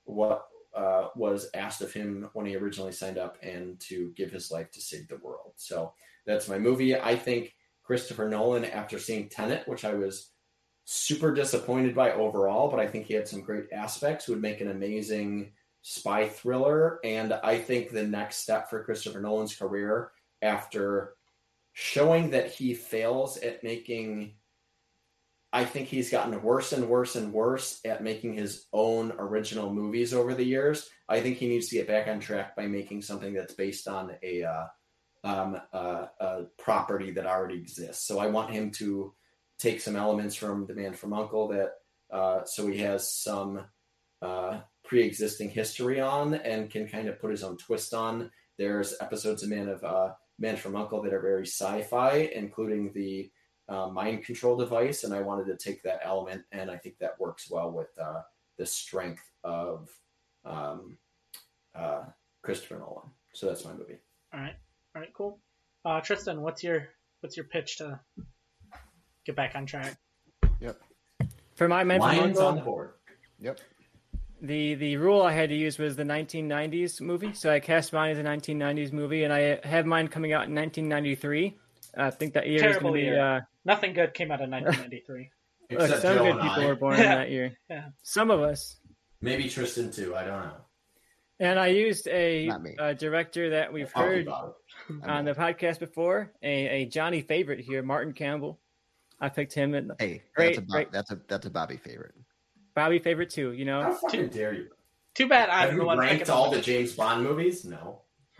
[0.07, 4.51] what uh, was asked of him when he originally signed up, and to give his
[4.51, 5.53] life to save the world.
[5.55, 5.93] So
[6.25, 6.99] that's my movie.
[6.99, 7.53] I think
[7.83, 10.31] Christopher Nolan, after seeing Tenet, which I was
[10.85, 14.71] super disappointed by overall, but I think he had some great aspects, would make an
[14.71, 15.51] amazing
[15.81, 16.99] spy thriller.
[17.03, 20.11] And I think the next step for Christopher Nolan's career
[20.41, 21.13] after
[21.73, 24.33] showing that he fails at making
[25.53, 30.13] I think he's gotten worse and worse and worse at making his own original movies
[30.13, 30.89] over the years.
[31.07, 34.11] I think he needs to get back on track by making something that's based on
[34.21, 34.65] a uh,
[35.23, 38.05] um, uh, a property that already exists.
[38.05, 39.13] So I want him to
[39.57, 41.71] take some elements from The Man from Uncle that
[42.11, 43.65] uh, so he has some
[44.21, 48.31] uh, pre-existing history on and can kind of put his own twist on.
[48.57, 53.31] There's episodes of Man of uh, Man from Uncle that are very sci-fi, including the
[53.69, 57.19] uh, mind control device, and I wanted to take that element, and I think that
[57.19, 58.21] works well with uh,
[58.57, 59.89] the strength of
[60.45, 60.97] um,
[61.75, 62.03] uh,
[62.41, 63.09] Christopher Nolan.
[63.33, 63.97] So that's my movie.
[64.33, 64.55] All right,
[64.95, 65.39] all right, cool.
[65.85, 66.89] Uh, Tristan, what's your
[67.21, 67.99] what's your pitch to
[69.25, 69.97] get back on track?
[70.59, 70.79] Yep.
[71.55, 72.91] For my Man from Lions on board.
[73.39, 73.59] Yep.
[74.41, 77.33] the the rule I had to use was the 1990s movie.
[77.33, 80.55] So I cast mine as a 1990s movie, and I have mine coming out in
[80.55, 81.57] 1993.
[81.97, 83.15] I think that year is Terrible going to be.
[83.15, 83.21] year.
[83.37, 85.29] Uh, Nothing good came out of 1993.
[85.71, 86.65] Look, Except some Joe good and people I.
[86.67, 87.57] were born in that year.
[87.69, 87.85] Yeah.
[88.03, 88.77] Some of us.
[89.21, 90.15] Maybe Tristan too.
[90.15, 90.51] I don't know.
[91.39, 92.49] And I used a,
[92.79, 94.55] a director that we've I'll heard keep out.
[95.03, 96.47] on the podcast before, a,
[96.81, 98.59] a Johnny favorite here, Martin Campbell.
[99.19, 100.91] I picked him and Hey, Great, that's a Bob, great.
[100.91, 102.13] that's a that's a Bobby favorite.
[102.75, 103.51] Bobby favorite too.
[103.51, 104.67] You know, How fucking dare you?
[105.15, 106.61] Too bad I'm you the one ranked thinking all the.
[106.61, 107.65] James Bond movies?
[107.65, 108.01] No.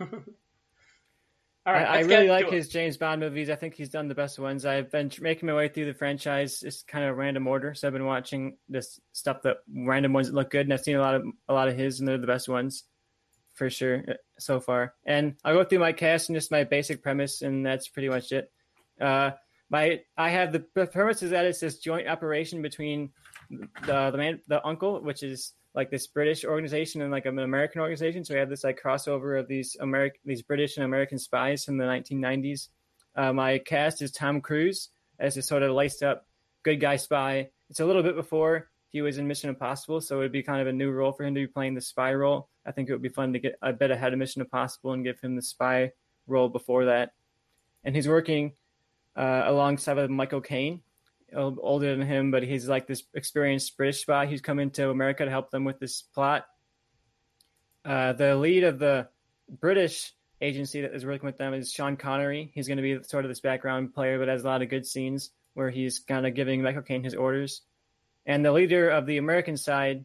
[1.68, 3.50] All right, I, I really like his James Bond movies.
[3.50, 4.64] I think he's done the best ones.
[4.64, 7.74] I've been tr- making my way through the franchise, just kind of random order.
[7.74, 10.96] So I've been watching this stuff that random ones that look good, and I've seen
[10.96, 12.84] a lot of a lot of his, and they're the best ones
[13.52, 14.94] for sure uh, so far.
[15.04, 18.32] And I'll go through my cast and just my basic premise, and that's pretty much
[18.32, 18.50] it.
[18.98, 19.32] Uh,
[19.68, 23.10] my I have the, the premise is that it's this joint operation between
[23.50, 27.80] the the man the uncle, which is like this British organization and like an American
[27.80, 28.24] organization.
[28.24, 31.78] So we have this like crossover of these American these British and American spies from
[31.78, 32.66] the 1990s.
[33.14, 34.88] Uh, my cast is Tom Cruise
[35.20, 36.26] as a sort of laced up
[36.64, 37.50] good guy spy.
[37.70, 40.60] It's a little bit before he was in Mission Impossible, so it would be kind
[40.60, 42.48] of a new role for him to be playing the spy role.
[42.66, 45.04] I think it would be fun to get a bit ahead of Mission Impossible and
[45.04, 45.92] give him the spy
[46.26, 47.12] role before that.
[47.84, 48.54] And he's working
[49.14, 50.82] uh, alongside Michael Caine,
[51.34, 55.30] older than him, but he's like this experienced British spy who's come into America to
[55.30, 56.46] help them with this plot.
[57.84, 59.08] Uh, the lead of the
[59.48, 62.50] British agency that is working with them is Sean Connery.
[62.54, 64.86] He's going to be sort of this background player, but has a lot of good
[64.86, 67.62] scenes where he's kind of giving Michael Caine his orders.
[68.26, 70.04] And the leader of the American side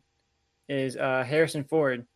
[0.68, 2.08] is uh, Harrison Ford.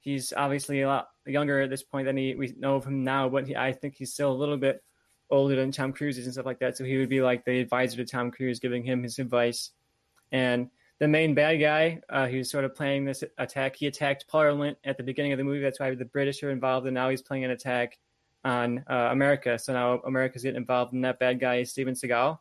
[0.00, 3.28] He's obviously a lot younger at this point than he, we know of him now,
[3.28, 4.82] but he, I think he's still a little bit
[5.30, 6.76] older than Tom Cruise is and stuff like that.
[6.76, 9.70] So he would be like the advisor to Tom Cruise, giving him his advice.
[10.32, 14.78] And the main bad guy, uh, who's sort of playing this attack, he attacked Parliament
[14.84, 15.60] at the beginning of the movie.
[15.60, 17.98] That's why the British are involved, and now he's playing an attack
[18.44, 19.58] on uh, America.
[19.58, 22.38] So now America's getting involved, and that bad guy is Steven Seagal.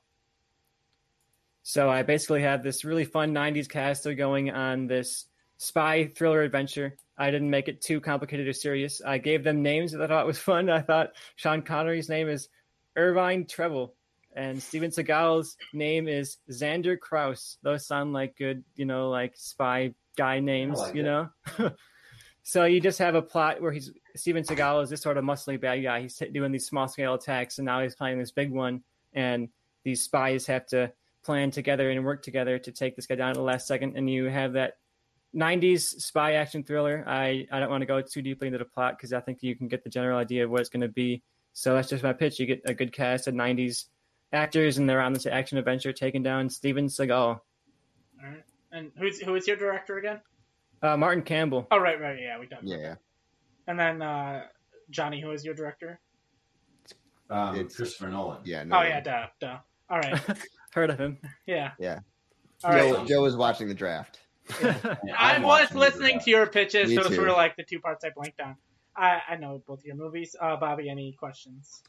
[1.63, 5.25] So I basically have this really fun '90s cast going on this
[5.57, 6.95] spy thriller adventure.
[7.17, 9.01] I didn't make it too complicated or serious.
[9.05, 10.69] I gave them names that I thought was fun.
[10.69, 12.49] I thought Sean Connery's name is
[12.95, 13.93] Irvine Treble,
[14.35, 17.57] and Steven Seagal's name is Xander Kraus.
[17.63, 21.29] Those sound like good, you know, like spy guy names, like you know.
[22.43, 25.59] so you just have a plot where he's Steven Seagal is this sort of muscly
[25.59, 26.01] bad guy.
[26.01, 29.49] He's doing these small scale attacks, and now he's playing this big one, and
[29.83, 30.91] these spies have to
[31.23, 33.97] plan together and work together to take this guy down at the last second.
[33.97, 34.73] And you have that
[35.35, 37.03] 90s spy action thriller.
[37.07, 39.55] I, I don't want to go too deeply into the plot because I think you
[39.55, 41.23] can get the general idea of what it's going to be.
[41.57, 42.37] So that's just my pitch.
[42.37, 43.85] You get a good cast of 90s
[44.33, 47.11] actors, and they're on this action adventure taking down Steven Seagal.
[47.11, 47.39] All
[48.21, 48.43] right.
[48.73, 50.19] And who's who is your director again?
[50.83, 51.65] Uh, Martin Campbell.
[51.71, 52.63] Oh, right, right, yeah, we talked.
[52.63, 52.97] about Yeah, that.
[53.67, 54.43] And then uh,
[54.89, 55.99] Johnny, who is your director?
[57.29, 58.39] Um, It's- Christopher Nolan.
[58.43, 58.63] yeah.
[58.65, 59.57] No oh yeah, duh, duh.
[59.89, 60.21] All right,
[60.73, 61.17] Heard of him.
[61.47, 61.71] yeah.
[61.79, 61.99] Yeah.
[62.65, 62.93] All right.
[62.93, 64.19] Joe, Joe was watching the draft.
[64.61, 64.75] Yeah,
[65.17, 66.89] I I'm was listening to your pitches.
[66.89, 67.21] Me Those too.
[67.21, 68.55] were like the two parts I blanked on.
[68.97, 70.35] I, I know both your movies.
[70.39, 71.83] Uh, Bobby, any questions?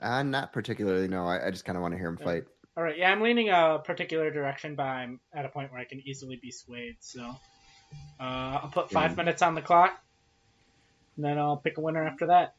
[0.00, 1.08] Uh, not particularly.
[1.08, 2.44] No, I, I just kind of want to hear him fight.
[2.76, 5.84] All right, yeah, I'm leaning a particular direction, but I'm at a point where I
[5.84, 6.96] can easily be swayed.
[6.98, 7.22] So
[8.20, 8.22] uh,
[8.62, 9.16] I'll put five Yeah.
[9.16, 10.02] minutes on the clock,
[11.16, 12.56] and then I'll pick a winner after that.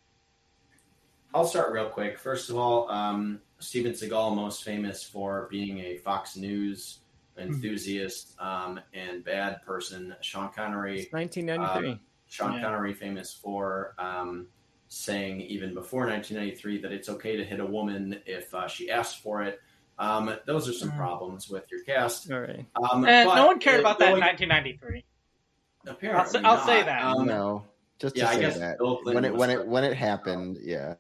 [1.34, 2.18] I'll start real quick.
[2.18, 7.00] First of all, um, Steven Seagal, most famous for being a Fox News
[7.38, 10.16] enthusiast um, and bad person.
[10.22, 12.00] Sean Connery, 1993.
[12.28, 12.62] Sean Yeah.
[12.62, 14.48] Connery, famous for um,
[14.88, 19.20] saying even before 1993 that it's okay to hit a woman if uh, she asks
[19.20, 19.60] for it.
[19.98, 20.98] Um, those are some Mm.
[20.98, 22.30] problems with your cast.
[22.32, 22.66] All right.
[22.92, 25.06] Um, And no one cared it- about that in 1993.
[25.88, 26.86] Apparently, I'll say- I'll say not.
[26.88, 27.04] that.
[27.04, 27.66] Um, no,
[28.00, 30.96] just to yeah, I say guess that when it when it when it happened, yeah.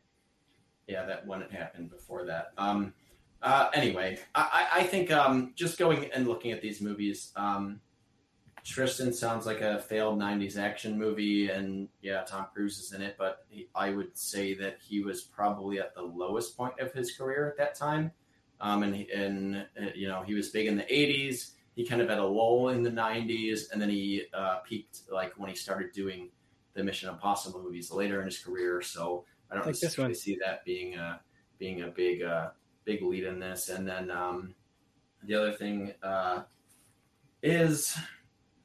[0.87, 2.51] yeah, that when it happened before that.
[2.57, 2.93] Um,
[3.41, 7.81] uh, anyway, I, I I think um, just going and looking at these movies, um,
[8.65, 13.15] Tristan sounds like a failed '90s action movie, and yeah, Tom Cruise is in it,
[13.17, 17.15] but he, I would say that he was probably at the lowest point of his
[17.15, 18.11] career at that time.
[18.59, 21.51] Um, and and uh, you know he was big in the '80s.
[21.75, 25.33] He kind of had a lull in the '90s, and then he uh, peaked like
[25.37, 26.31] when he started doing
[26.73, 28.81] the Mission Impossible movies later in his career.
[28.81, 30.15] So I don't Like necessarily one.
[30.15, 31.21] see that being a
[31.59, 32.49] being a big uh,
[32.83, 33.69] big lead in this.
[33.69, 34.55] And then um,
[35.23, 36.43] the other thing uh,
[37.43, 37.95] is,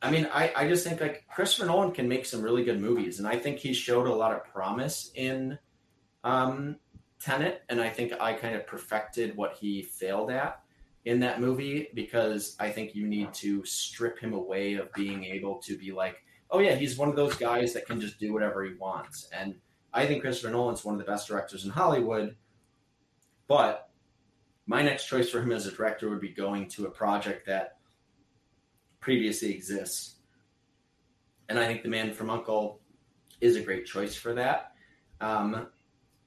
[0.02, 3.18] I mean, I, I just think like Christopher Nolan can make some really good movies,
[3.18, 5.58] and I think he showed a lot of promise in
[6.24, 6.76] um,
[7.20, 10.62] Tenet, and I think I kind of perfected what he failed at
[11.04, 15.58] in that movie because I think you need to strip him away of being able
[15.62, 16.16] to be like,
[16.50, 19.54] oh yeah, he's one of those guys that can just do whatever he wants, and
[19.92, 22.36] I think Christopher Nolan's one of the best directors in Hollywood,
[23.48, 23.90] but
[24.66, 27.79] my next choice for him as a director would be going to a project that
[29.00, 30.16] previously exists.
[31.48, 32.80] And I think The Man from Uncle
[33.40, 34.72] is a great choice for that.
[35.20, 35.66] Um,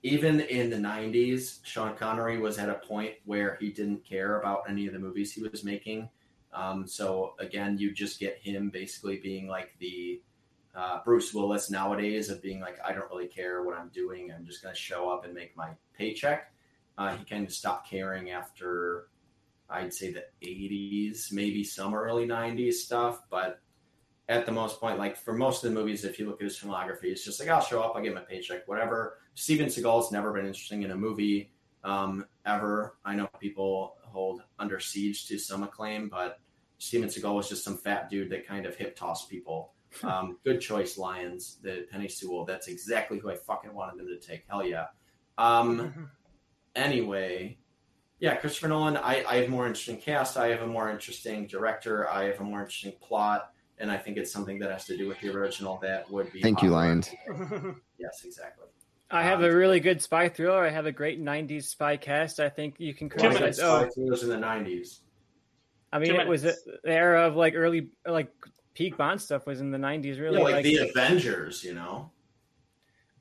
[0.03, 4.63] even in the 90s, Sean Connery was at a point where he didn't care about
[4.67, 6.09] any of the movies he was making.
[6.51, 10.21] Um, so again, you just get him basically being like the
[10.75, 14.31] uh, Bruce Willis nowadays of being like, I don't really care what I'm doing.
[14.31, 16.51] I'm just going to show up and make my paycheck.
[16.97, 19.07] Uh, he kind of stopped caring after,
[19.73, 23.21] I'd say, the 80s, maybe some early 90s stuff.
[23.29, 23.59] But
[24.29, 26.57] at the most point, like for most of the movies, if you look at his
[26.57, 29.17] filmography, it's just like, I'll show up, I'll get my paycheck, whatever.
[29.35, 31.51] Steven Seagal's never been interesting in a movie
[31.83, 32.97] um, ever.
[33.03, 36.39] I know people hold Under Siege to some acclaim, but
[36.77, 39.73] Steven Seagal was just some fat dude that kind of hip tossed people.
[40.03, 41.59] Um, good choice, Lions.
[41.61, 42.45] The Penei Sewell.
[42.45, 44.43] That's exactly who I fucking wanted them to take.
[44.49, 44.87] Hell yeah.
[45.37, 46.09] Um,
[46.75, 47.57] anyway,
[48.23, 48.95] yeah, Christopher Nolan.
[48.95, 50.37] I, I have more interesting cast.
[50.37, 52.09] I have a more interesting director.
[52.09, 55.09] I have a more interesting plot, and I think it's something that has to do
[55.09, 56.41] with the original that would be.
[56.41, 56.69] Thank you.
[56.69, 57.11] Lions.
[57.99, 58.65] Yes, exactly.
[59.11, 60.65] I have a really good spy thriller.
[60.65, 62.39] I have a great '90s spy cast.
[62.39, 63.57] I think you can Two Well, minutes.
[63.57, 63.81] it's criticize.
[63.81, 64.11] like it oh.
[64.11, 65.01] was in the nineties.
[65.91, 68.31] I mean, Two it was the the era of like early, like
[68.73, 70.19] peak Bond stuff was in the '90s.
[70.19, 72.09] Really, Yeah, like, like the Avengers, you know.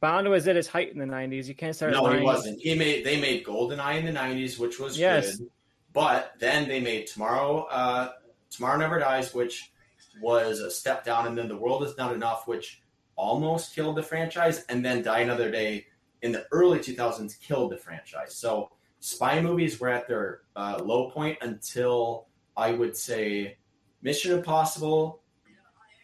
[0.02, 1.46] Bond was at its height in the '90s.
[1.46, 1.92] You can't start.
[1.92, 2.60] No, he wasn't.
[2.60, 5.36] He made they made GoldenEye in the '90s, which was Yes.
[5.36, 5.48] good.
[5.92, 8.12] But then they made Tomorrow, uh,
[8.50, 9.72] Tomorrow Never Dies, which
[10.20, 12.82] was a step down, and then The World Is Not Enough, which
[13.14, 15.86] almost killed the franchise, and then Die Another Day
[16.22, 18.34] in the early 2000s killed the franchise.
[18.34, 22.26] So spy movies were at their uh, low point until
[22.56, 23.58] I would say
[24.02, 25.22] Mission Impossible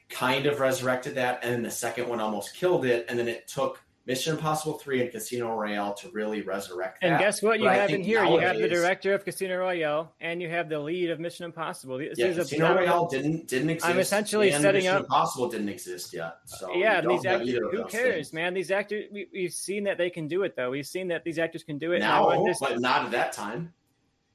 [0.08, 3.48] kind of resurrected that, and then the second one almost killed it, and then it
[3.48, 7.10] took Mission Impossible 3 and Casino Royale to really resurrect that.
[7.10, 7.59] And guess what?
[7.60, 8.24] You But have in here.
[8.24, 11.98] You have the director of Casino Royale, and you have the lead of Mission Impossible.
[11.98, 13.86] This Yeah, is Casino Royale didn't didn't exist.
[13.90, 16.39] I'm essentially and setting Mission up- Impossible didn't exist yet.
[16.47, 17.51] So yeah, these actors.
[17.70, 18.32] Who cares, things.
[18.32, 18.55] man?
[18.55, 19.05] These actors.
[19.12, 20.70] We, we've seen that they can do it, though.
[20.70, 21.98] We've seen that these actors can do it.
[21.98, 23.74] Now, this- but not at that time.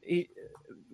[0.02, 0.30] he,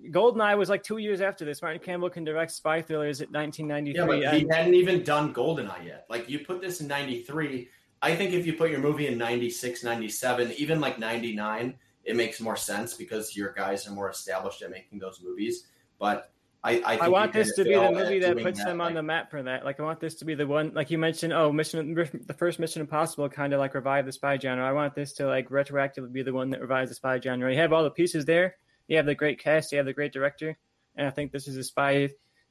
[0.09, 1.61] Goldeneye was like two years after this.
[1.61, 6.05] Martin Campbell can direct spy thrillers at Yeah, but he hadn't even done Goldeneye yet.
[6.09, 7.67] Like you put this in '93.
[8.01, 12.39] I think if you put your movie in 96, 97, even like 99, it makes
[12.39, 15.67] more sense because your guys are more established at making those movies.
[15.99, 16.31] But
[16.63, 18.95] I, I, think I want this to be the movie that puts them on like-
[18.95, 19.63] the map for that.
[19.63, 21.33] Like, I want this to be the one, like you mentioned.
[21.33, 24.65] Oh, Mission, the first Mission Impossible kind of like revived the spy genre.
[24.65, 27.51] I want this to like retroactively be the one that revives the spy genre.
[27.51, 28.55] You have all the pieces there.
[28.87, 29.71] You have the great cast.
[29.71, 30.57] You have the great director,
[30.95, 32.09] and I think this is a spy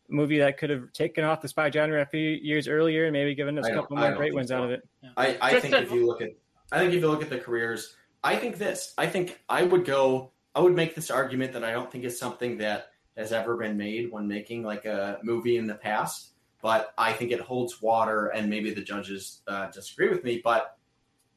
[0.09, 3.35] movie that could have taken off the spy genre a few years earlier and maybe
[3.35, 4.59] given us a couple more great ones so.
[4.59, 4.89] out of it.
[5.17, 6.31] I, I think if you look at
[6.73, 8.93] I think if you look at the careers, I think this.
[8.99, 12.19] I think I would go I would make this argument that I don't think it's
[12.19, 16.31] something that has ever been made when making like a movie in the past,
[16.63, 20.77] but I think it holds water and maybe the judges uh, disagree with me, but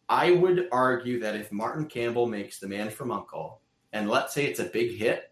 [0.10, 3.62] I would argue that if Martin Campbell makes The Man from Uncle
[3.94, 5.32] and let's say it's a big hit,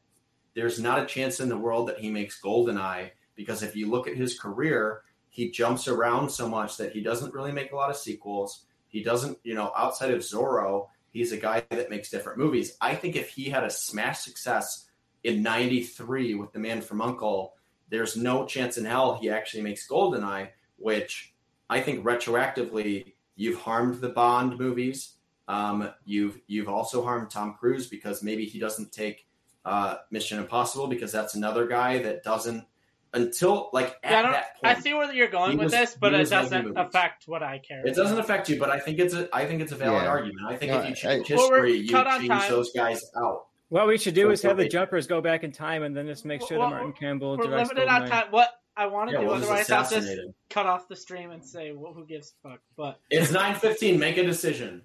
[0.54, 4.06] there's not a chance in the world that he makes Goldeneye because if you look
[4.06, 7.90] at his career, he jumps around so much that he doesn't really make a lot
[7.90, 8.66] of sequels.
[8.90, 12.76] He doesn't, you know, outside of Zorro, he's a guy that makes different movies.
[12.82, 14.90] I think if he had a smash success
[15.24, 17.54] in 93 with The Man from Uncle,
[17.88, 21.34] there's no chance in hell he actually makes Goldeneye, which
[21.70, 25.14] I think retroactively you've harmed the Bond movies.
[25.48, 29.28] Um, you've you've also harmed Tom Cruise because maybe he doesn't take
[29.64, 32.66] uh, Mission Impossible because that's another guy that doesn't
[33.14, 35.72] until like at Yeah, I, don't, that I see where you're going he with was-
[35.74, 37.86] this, but it doesn't affect what I care.
[37.86, 40.10] It doesn't affect you, but I think it's a I think it's a valid Yeah.
[40.10, 40.46] argument.
[40.48, 42.52] I think No, if you change Well, history, you cut change time.
[42.52, 43.48] those guys out.
[43.70, 44.72] What we should do So is have the great.
[44.72, 47.46] jumpers go back in time and then just make sure Well, that Martin Campbell We're
[47.48, 48.28] directs limited on time.
[48.32, 50.20] What I want to Yeah, do, well, just otherwise I'll just
[50.50, 54.00] cut off the stream and say, well, "Who gives a fuck?" But It's nine fifteen.
[54.00, 54.82] Make a decision.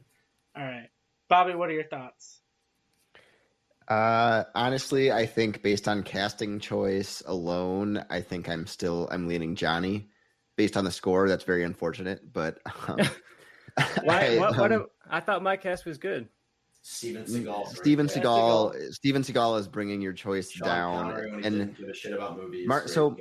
[0.57, 0.89] all right,
[1.29, 2.41] Bobby, what are your thoughts?
[3.89, 9.55] Uh, honestly, I think based on casting choice alone, I think I'm still I'm leaning
[9.55, 10.09] Johnny.
[10.57, 12.99] Based on the score, that's very unfortunate, but um,
[14.05, 14.37] Why?
[14.37, 14.57] I, what?
[14.57, 16.29] what um, a, I thought my cast was good.
[16.83, 17.69] Steven Seagal.
[17.69, 18.25] Steven right there.
[18.25, 22.37] Seagal, Steven Seagal is bringing your choice Sean down, Connery and give a shit about
[22.37, 22.69] movies.
[22.69, 23.17] Mar- so-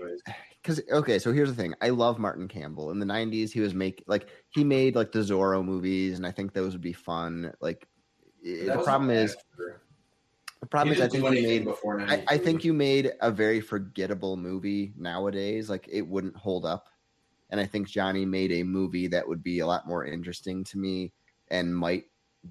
[0.61, 1.73] because okay, so here's the thing.
[1.81, 2.91] I love Martin Campbell.
[2.91, 6.31] In the '90s, he was make like he made like the Zorro movies, and I
[6.31, 7.53] think those would be fun.
[7.61, 7.88] Like
[8.44, 9.81] the problem is after.
[10.64, 13.60] The problem is I think you made before I, I think you made a very
[13.60, 15.69] forgettable movie nowadays.
[15.69, 16.88] Like it wouldn't hold up.
[17.49, 20.77] And I think Johnny made a movie that would be a lot more interesting to
[20.77, 21.11] me
[21.49, 22.06] and might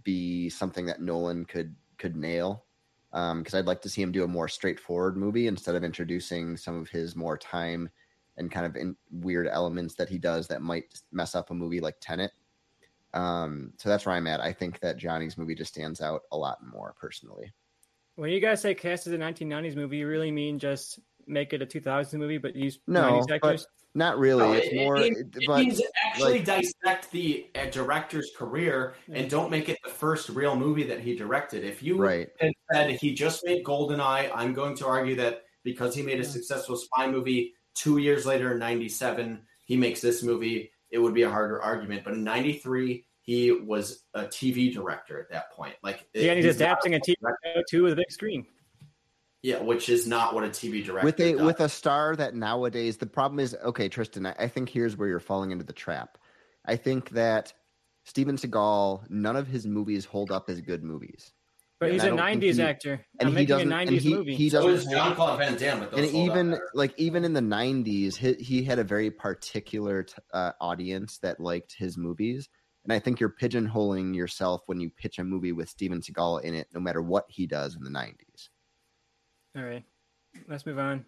[0.04, 2.66] be something that Nolan could could nail.
[3.12, 6.78] because I'd like to see him do a more straightforward movie instead of introducing some
[6.78, 7.88] of his more time
[8.36, 11.80] and kind of in weird elements that he does that might mess up a movie
[11.80, 12.32] like Tenet.
[13.14, 14.40] Um, so that's where I'm at.
[14.40, 17.54] I think that Johnny's movie just stands out a lot more personally.
[18.16, 21.62] When you guys say cast as a 1990s movie, you really mean just make it
[21.62, 23.66] a 2000s movie, but use No, 90s actors?
[23.94, 24.44] Not really.
[24.44, 28.94] No, it's it- more, it, it but means actually like- dissect the uh, director's career
[29.12, 31.64] and don't make it the first real movie that he directed.
[31.64, 32.28] If you right.
[32.40, 36.24] had said he just made Goldeneye, I'm going to argue that because he made a
[36.24, 40.70] successful spy movie two years later in '97, he makes this movie.
[40.90, 42.02] It would be a harder argument.
[42.04, 45.74] But in '93, he was a TV director at that point.
[45.82, 48.46] Like, Yeah, and he's not adapting a TV show too with a big screen.
[49.42, 51.42] Yeah, which is not what a TV director with a does.
[51.42, 55.08] with a star that nowadays the problem is okay tristan I, I think here's where
[55.08, 56.16] you're falling into the trap
[56.64, 57.52] i think that
[58.04, 61.32] steven seagal none of his movies hold up as good movies
[61.80, 62.92] But Yeah, he's and a I don't think 90s he- actor.
[63.18, 64.34] and I'm he making a doesn't 90s and he, movie.
[64.36, 66.68] he doesn't is John Claude Van Damme, but those and hold even better.
[66.74, 71.40] like even in the 90s he, he had a very particular t- uh, audience that
[71.40, 72.48] liked his movies
[72.84, 76.54] and i think you're pigeonholing yourself when you pitch a movie with steven seagal in
[76.54, 78.48] it no matter what he does in the 90s
[79.56, 79.84] All right,
[80.48, 81.04] let's move on.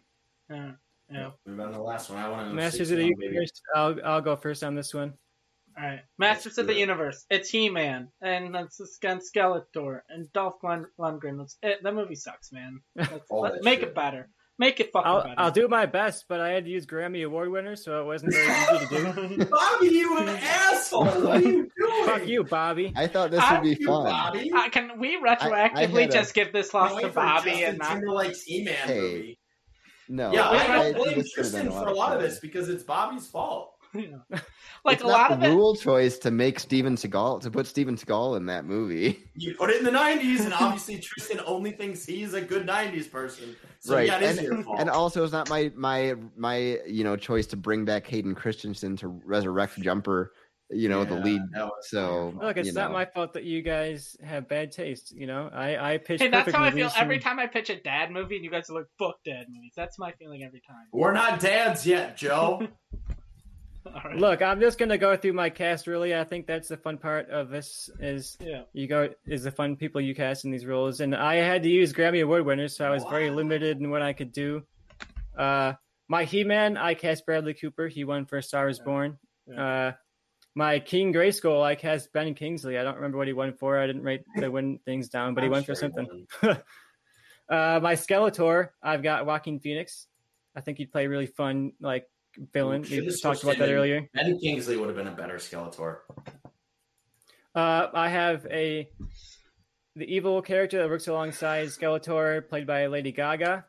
[0.50, 0.72] Yeah.
[1.10, 1.30] Yeah.
[1.46, 2.18] Move on to the last one.
[2.18, 3.52] I want to Masters of the Universe.
[3.74, 5.12] I'll I'll go first on this one.
[5.78, 6.00] All right.
[6.18, 6.78] Masters of the it.
[6.78, 7.24] Universe.
[7.30, 11.38] It's He Man and that's against Skeletor and Dolph Lund- Lundgren.
[11.38, 12.80] Let's, it, that movie sucks, man.
[12.96, 13.88] Let's, All let- that make shit.
[13.88, 14.28] it better.
[14.58, 15.34] Make it fucking I'll better.
[15.36, 18.34] I'll do my best, but I had to use Grammy Award winners, so it wasn't
[18.34, 19.44] very easy to do.
[19.50, 21.06] Bobby, you an asshole!
[21.06, 22.04] What are you doing?
[22.06, 22.92] Fuck you, Bobby.
[22.94, 24.52] i thought this I- would be You, fun Bobby.
[24.52, 27.50] Uh, can we I retroactively had a- just give this loss to wait for Bobby
[27.50, 27.88] Justin and not?
[27.94, 29.38] Timberlake's He-Man Hey, movie.
[30.08, 32.68] no Yeah, wait, I wait, don't blame this Tristan for a lot of this because
[32.68, 33.73] it's Bobby's fault.
[34.84, 35.54] like it's a not lot the of it.
[35.54, 39.20] rule choice to make Steven Seagal to put Steven Seagal in that movie.
[39.36, 43.10] You put it in the '90s, and obviously Tristan only thinks he's a good '90s
[43.10, 43.56] person.
[43.80, 44.06] So right.
[44.06, 44.78] yeah, it is and, your fault.
[44.78, 48.96] and also it's not my my my you know choice to bring back Hayden Christensen
[48.98, 50.32] to resurrect Jumper,
[50.70, 51.42] you know, the lead.
[51.82, 52.94] So Look, it's you not know.
[52.94, 55.12] my fault that you guys have bad taste.
[55.12, 57.70] You know, I I pitch Hey, that's how I feel movies every time I pitch
[57.70, 60.62] a dad movie, and you guys are like, "Fuck dad movies." That's my feeling every
[60.66, 60.86] time.
[60.92, 62.68] We're not dads yet, Joe.
[63.94, 64.16] All right.
[64.16, 65.86] Look, I'm just gonna go through my cast.
[65.86, 67.90] Really, I think that's the fun part of this.
[68.00, 68.62] Is Yeah.
[68.72, 71.68] you go is the fun people you cast in these roles, and I had to
[71.68, 74.62] use Grammy Award winners, so I was very limited in what I could do.
[75.36, 75.74] Uh,
[76.08, 77.88] my He-Man, I cast Bradley Cooper.
[77.88, 79.18] He won for Star Is Born.
[79.56, 79.92] Uh,
[80.54, 82.78] my King Grayskull, I cast Ben Kingsley.
[82.78, 83.78] I don't remember what he won for.
[83.78, 86.26] I didn't write the win things down, but he I'm won for sure he something.
[87.46, 90.06] Uh, my Skeletor, I've got Joaquin Phoenix.
[90.56, 92.06] I think he'd play really fun like
[92.52, 92.82] villain.
[92.82, 94.08] We talked about that earlier.
[94.14, 95.98] Ben Kingsley would have been a better Skeletor.
[97.54, 98.88] Uh, I have a
[99.96, 103.64] the evil character that works alongside Skeletor, played by Lady Gaga,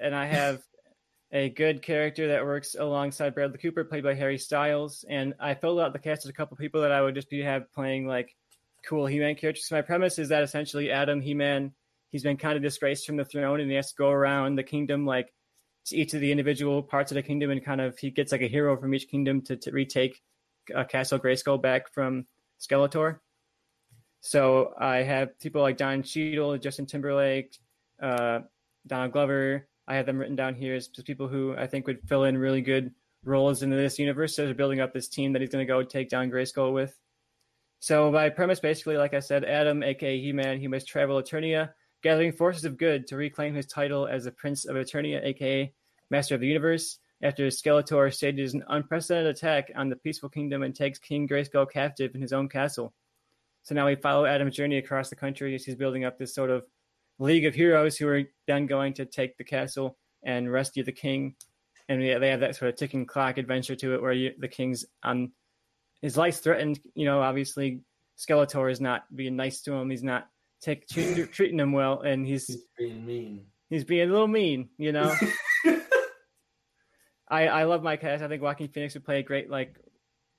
[0.00, 0.62] and I have
[1.32, 5.04] a good character that works alongside Bradley Cooper, played by Harry Styles.
[5.08, 7.40] And I filled out the cast with a couple people that I would just be
[7.42, 8.34] have playing like
[8.84, 9.68] cool He-Man characters.
[9.68, 11.72] So my premise is that essentially Adam He-Man,
[12.10, 14.64] he's been kind of disgraced from the throne, and he has to go around the
[14.64, 15.32] kingdom like
[15.86, 18.42] to each of the individual parts of the kingdom, and kind of he gets like
[18.42, 20.22] a hero from each kingdom to, to retake
[20.74, 22.26] uh, Castle Grayskull back from
[22.60, 23.18] Skeletor.
[24.20, 27.56] So I have people like Don Cheadle, Justin Timberlake,
[28.02, 28.40] uh,
[28.86, 29.66] Donald Glover.
[29.88, 32.60] I have them written down here as people who I think would fill in really
[32.60, 32.92] good
[33.24, 34.36] roles into this universe.
[34.36, 36.96] So they're building up this team that he's going to go take down Grayskull with.
[37.80, 41.70] So my premise, basically, like I said, Adam, aka He-Man, he must travel Eternia,
[42.02, 45.72] gathering forces of good to reclaim his title as the Prince of Eternia, aka
[46.10, 46.98] Master of the Universe.
[47.22, 52.14] After Skeletor stages an unprecedented attack on the peaceful kingdom and takes King Grayskull captive
[52.14, 52.94] in his own castle.
[53.62, 56.50] So now we follow Adam's journey across the country as he's building up this sort
[56.50, 56.64] of
[57.18, 61.34] league of heroes who are then going to take the castle and rescue the king.
[61.90, 64.48] And we, they have that sort of ticking clock adventure to it where you, the
[64.48, 65.32] king's on
[66.00, 66.80] his life's threatened.
[66.94, 67.82] You know, obviously
[68.16, 69.90] Skeletor is not being nice to him.
[69.90, 70.28] He's not
[70.60, 73.46] take, treat, treating him well, and he's He's being mean.
[73.68, 74.68] he's being a little mean.
[74.78, 75.14] You know.
[77.28, 78.24] I, I love my cast.
[78.24, 79.76] I think Joaquin Phoenix would play a great like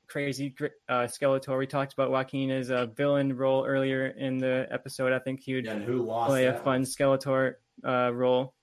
[0.07, 0.53] crazy
[0.89, 1.57] uh, Skeletor.
[1.57, 5.13] We talked about Joaquin as a villain role earlier in the episode.
[5.13, 6.29] I think he would lost?
[6.29, 7.53] play a fun Skeletor
[7.85, 8.53] uh, role.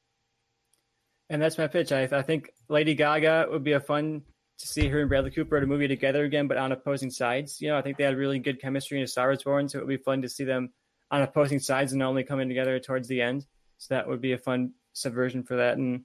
[1.30, 1.90] And that's my pitch.
[1.90, 4.22] I, I think Lady Gaga would be a fun
[4.58, 7.60] to see her and Bradley Cooper in a movie together again, but on opposing sides.
[7.60, 9.78] You know, I think they had really good chemistry in A Star Is Born, so
[9.78, 10.72] it would be fun to see them
[11.10, 13.46] on opposing sides and only coming together towards the end.
[13.78, 15.78] So that would be a fun subversion for that.
[15.78, 16.04] And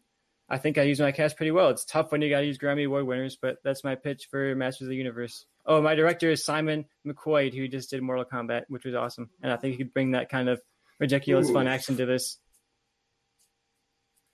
[0.49, 1.69] I think I use my cast pretty well.
[1.69, 4.55] It's tough when you got to use Grammy Award winners, but that's my pitch for
[4.55, 5.45] Masters of the Universe.
[5.65, 9.29] Oh, my director is Simon McQuoid, who just did Mortal Kombat, which was awesome.
[9.41, 10.61] And I think he could bring that kind of
[10.99, 11.53] ridiculous Ooh.
[11.53, 12.37] fun action to this.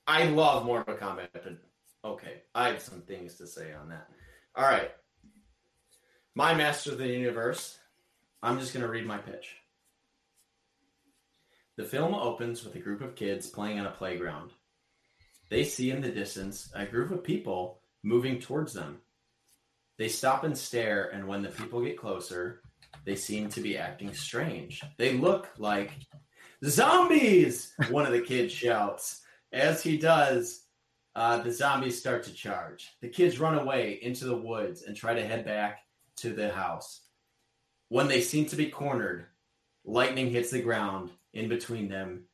[0.07, 1.45] I love Mortal Kombat, but
[2.03, 4.09] okay, I have some things to say on that.
[4.55, 4.91] All right.
[6.35, 7.77] My Master of the Universe.
[8.41, 9.55] I'm just going to read my pitch.
[11.79, 14.51] The film opens with a group of kids playing on a playground.
[15.49, 18.97] They see in the distance a group of people moving towards them.
[19.97, 22.63] They stop and stare, and when the people get closer,
[23.05, 24.83] they seem to be acting strange.
[24.97, 25.93] They look like
[26.65, 29.21] zombies, one of the kids shouts.
[29.53, 30.65] As he does,
[31.15, 32.89] uh, the zombies start to charge.
[32.99, 35.79] The kids run away into the woods and try to head back
[36.17, 37.03] to the house.
[37.87, 39.27] When they seem to be cornered,
[39.85, 42.25] lightning hits the ground in between them.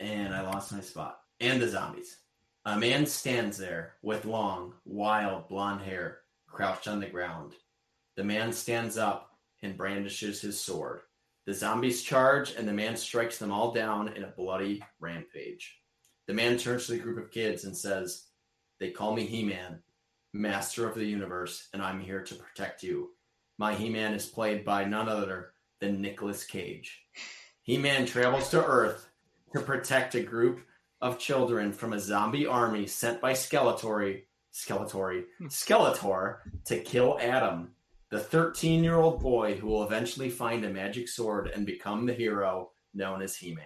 [0.00, 1.20] And I lost my spot.
[1.40, 2.18] And the zombies.
[2.64, 7.52] A man stands there with long, wild blonde hair, crouched on the ground.
[8.16, 11.00] The man stands up and brandishes his sword.
[11.46, 15.78] The zombies charge, and the man strikes them all down in a bloody rampage.
[16.26, 18.24] The man turns to the group of kids and says,
[18.80, 19.82] They call me He Man,
[20.32, 23.10] Master of the Universe, and I'm here to protect you.
[23.58, 25.53] My He Man is played by none other
[25.84, 27.02] than Nicolas Cage.
[27.62, 29.10] He Man travels to Earth
[29.52, 30.60] to protect a group
[31.00, 34.22] of children from a zombie army sent by Skeletor,
[34.52, 37.72] Skeletor, Skeletor to kill Adam,
[38.10, 42.14] the 13 year old boy who will eventually find a magic sword and become the
[42.14, 43.64] hero known as He Man.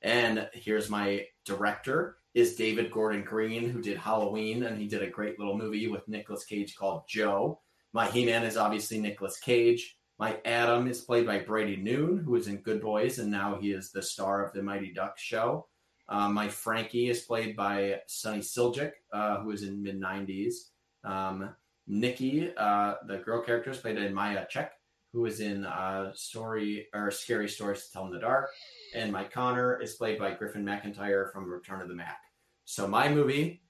[0.00, 5.10] And here's my director is David Gordon Green, who did Halloween, and he did a
[5.10, 7.60] great little movie with Nicolas Cage called Joe.
[7.92, 9.96] My He Man is obviously Nicolas Cage.
[10.24, 13.72] My Adam is played by Brady Noon, who was in Good Boys, and now he
[13.72, 15.66] is the star of the Mighty Ducks show.
[16.08, 20.70] Uh, my Frankie is played by Sunny Suljic, uh, who was in mid 90s.
[21.04, 21.54] Um,
[21.86, 24.70] Nikki, uh, the girl character, is played by Maya Chek,
[25.12, 28.48] who was in uh, Story or Scary Stories to Tell in the Dark.
[28.94, 32.20] And my Connor is played by Griffin McIntyre from Return of the Mac.
[32.64, 33.60] So my movie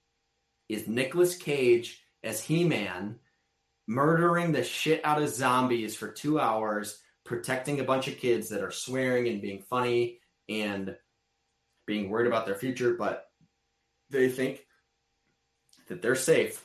[0.69, 3.19] is Nicolas Cage as He-Man
[3.87, 8.63] murdering the shit out of zombies for two hours, protecting a bunch of kids that
[8.63, 10.97] are swearing and being funny and
[11.87, 13.27] being worried about their future, but
[14.11, 14.67] they think
[15.89, 16.65] that they're safe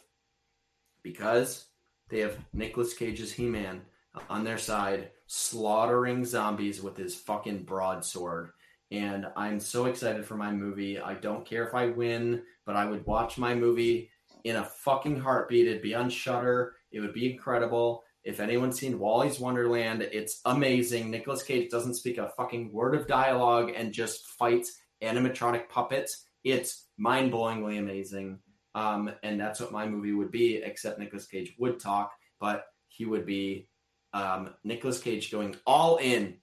[1.04, 1.66] because
[2.10, 3.82] they have Nicolas Cage's He Man
[4.30, 8.52] on their side, slaughtering zombies with his fucking broadsword.
[8.92, 11.00] And I'm so excited for my movie.
[11.00, 14.10] I don't care if I win, but I would watch my movie
[14.44, 15.68] in a fucking heartbeat.
[15.68, 16.74] It'd be on Shudder.
[16.92, 18.04] It would be incredible.
[18.24, 21.10] If anyone's seen Wally's Wonderland, it's amazing.
[21.10, 26.26] Nicolas Cage doesn't speak a fucking word of dialogue and just fights animatronic puppets.
[26.44, 28.40] It's mind blowingly amazing.
[28.76, 33.06] Um, and that's what my movie would be, except Nicolas Cage would talk, but he
[33.06, 33.68] would be
[34.14, 36.38] um, Nicolas Cage going all in,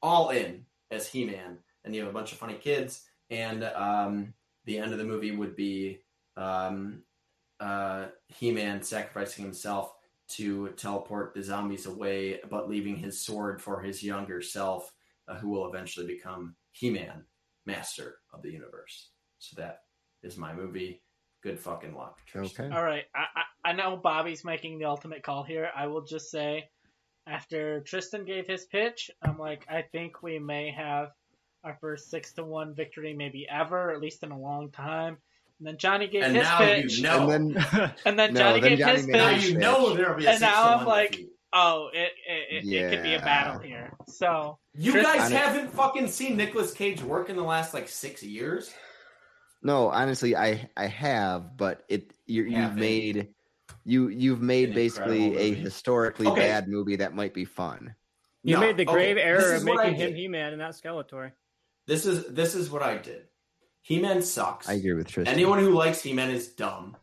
[0.00, 1.58] all in as He Man.
[1.84, 3.04] And you have a bunch of funny kids.
[3.30, 6.00] And um, the end of the movie would be
[6.36, 7.02] um,
[7.62, 9.94] uh, He Man sacrificing himself
[10.30, 14.92] to teleport the zombies away, but leaving his sword for his younger self,
[15.28, 17.24] uh, who will eventually become He Man,
[17.66, 19.10] Master of the Universe.
[19.38, 19.80] So that
[20.22, 21.02] is my movie.
[21.42, 22.18] Good fucking luck.
[22.34, 22.68] Okay.
[22.72, 25.70] All right, I, I I know Bobby's making the ultimate call here.
[25.76, 26.68] I will just say,
[27.26, 31.10] after Tristan gave his pitch, I'm like, I think we may have
[31.64, 35.18] our first six to one victory, maybe ever, at least in a long time.
[35.62, 37.30] And then Johnny gave And his now pitch, you know.
[37.30, 39.44] And then and then No, Johnny then gave Johnny his made now pitch.
[39.46, 41.28] you know there'll be a And now I'm like- defeat.
[41.52, 43.92] Oh, it it, it, it could be a battle here.
[44.08, 47.88] So You Tristan- guys I haven't fucking seen Nicolas Cage work in the last like
[47.88, 48.72] six years.
[49.62, 52.80] no, honestly, I I have, but it you, you've Haven't.
[52.80, 53.28] made
[53.84, 56.40] you you've made An basically a historically Okay.
[56.40, 57.94] bad movie that might be fun.
[58.42, 60.14] You No, made the grave this error of making him.
[60.16, 61.30] He-Man and not Skeletor.
[61.86, 63.26] This is this is what I did.
[63.82, 64.68] He-Man sucks.
[64.68, 65.32] I agree with Tristan.
[65.32, 66.96] Anyone who likes He-Man is dumb.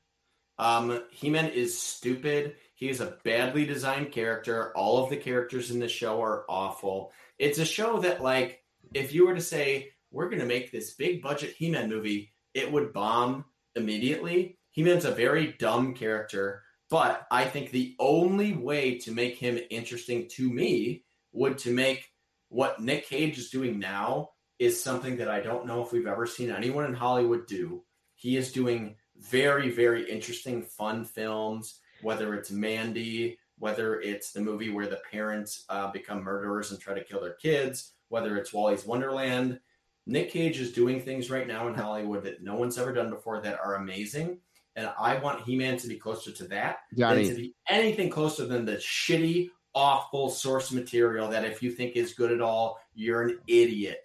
[0.58, 2.56] Um, He-Man is stupid.
[2.75, 4.72] He is a badly designed character.
[4.75, 7.11] All of the characters in the show are awful.
[7.38, 10.95] It's a show that, like, if you were to say we're going to make this
[10.95, 14.58] big budget He-Man movie, it would bomb immediately.
[14.72, 20.27] He-Man's a very dumb character, but I think the only way to make him interesting
[20.35, 22.09] to me would to make
[22.48, 26.27] what Nick Cage is doing now is something that I don't know if we've ever
[26.27, 27.83] seen anyone in Hollywood do.
[28.15, 34.69] He is doing very, very interesting, fun films, whether it's Mandy, whether it's the movie
[34.69, 38.85] where the parents uh, become murderers and try to kill their kids, whether it's Wally's
[38.85, 39.59] Wonderland.
[40.05, 43.41] Nick Cage is doing things right now in Hollywood that no one's ever done before
[43.41, 44.39] that are amazing.
[44.75, 48.45] And I want He Man to be closer to that than to be anything closer
[48.45, 53.23] than the shitty, awful source material that if you think is good at all, you're
[53.23, 53.99] an idiot.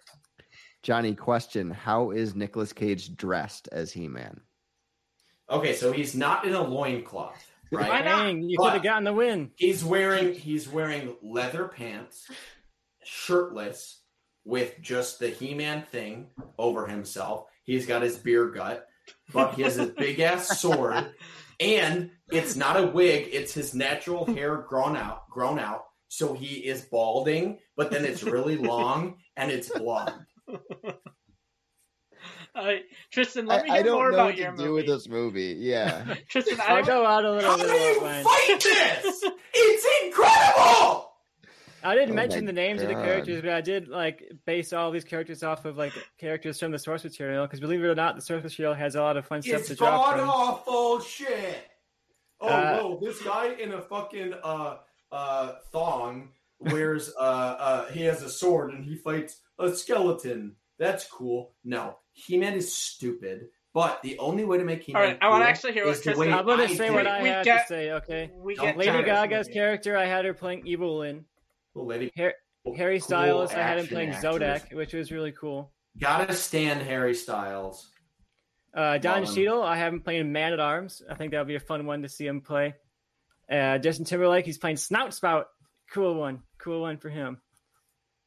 [0.85, 4.39] Johnny, question: How is Nicolas Cage dressed as He-Man?
[5.49, 8.05] Okay, so he's not in a loincloth, Why right?
[8.05, 8.19] not?
[8.25, 9.49] Dang, you But- could have gotten the win.
[9.55, 12.29] He's wearing he's wearing leather pants,
[13.03, 14.01] shirtless,
[14.43, 16.27] with just the He-Man thing
[16.59, 17.45] over himself.
[17.63, 18.87] He's got his beer gut,
[19.33, 21.15] but he has this big ass sword,
[21.59, 25.85] and it's not a wig; it's his natural hair grown out, grown out.
[26.09, 30.13] So he is balding, but then it's really long and it's blonde.
[32.55, 32.75] Uh,
[33.11, 34.73] Tristan, let me I, hear I don't more know about what your to do movie.
[34.75, 35.55] with this movie.
[35.59, 36.15] Yeah.
[36.29, 38.23] Tristan, I I'll don't, go out a little How do bit you of mine.
[38.23, 39.23] fight this?
[39.53, 41.11] It's incredible.
[41.83, 44.89] I didn't Oh mention the names of the characters, but I did like base all
[44.91, 47.45] these characters off of like characters from the source material.
[47.45, 49.67] Because believe it or not, the source material has a lot of fun stuff It's
[49.69, 50.29] to drop god from.
[50.29, 51.57] awful shit.
[52.39, 54.77] Oh Uh, whoa, this guy in a fucking uh
[55.11, 60.55] uh thong wears uh uh he has a sword and he fights a skeleton.
[60.79, 61.53] That's cool.
[61.63, 63.47] No, He-Man is stupid.
[63.73, 65.97] But the only way to make He-Man All right, I wanna actually hear what is
[65.99, 67.07] the Tristan- way I'm gonna say did what.
[67.07, 67.91] I We had get- to say.
[67.91, 71.25] Okay, we Don't get Lady Gaga's character, I had her playing Evil Lynn.
[71.73, 72.11] Cool lady.
[72.15, 72.33] Harry
[72.65, 74.23] Cool Styles, I had him playing actors.
[74.39, 75.71] Zodac, which was really cool.
[75.99, 77.89] Gotta stand Harry Styles.
[78.73, 79.35] Uh, Don Love.
[79.35, 81.01] Cheadle, I have him playing Man at Arms.
[81.09, 82.75] I think that would be a fun one to see him play.
[83.49, 85.47] Uh, Justin Timberlake, he's playing Snout Spout.
[85.91, 86.41] Cool one.
[86.57, 87.41] Cool one for him.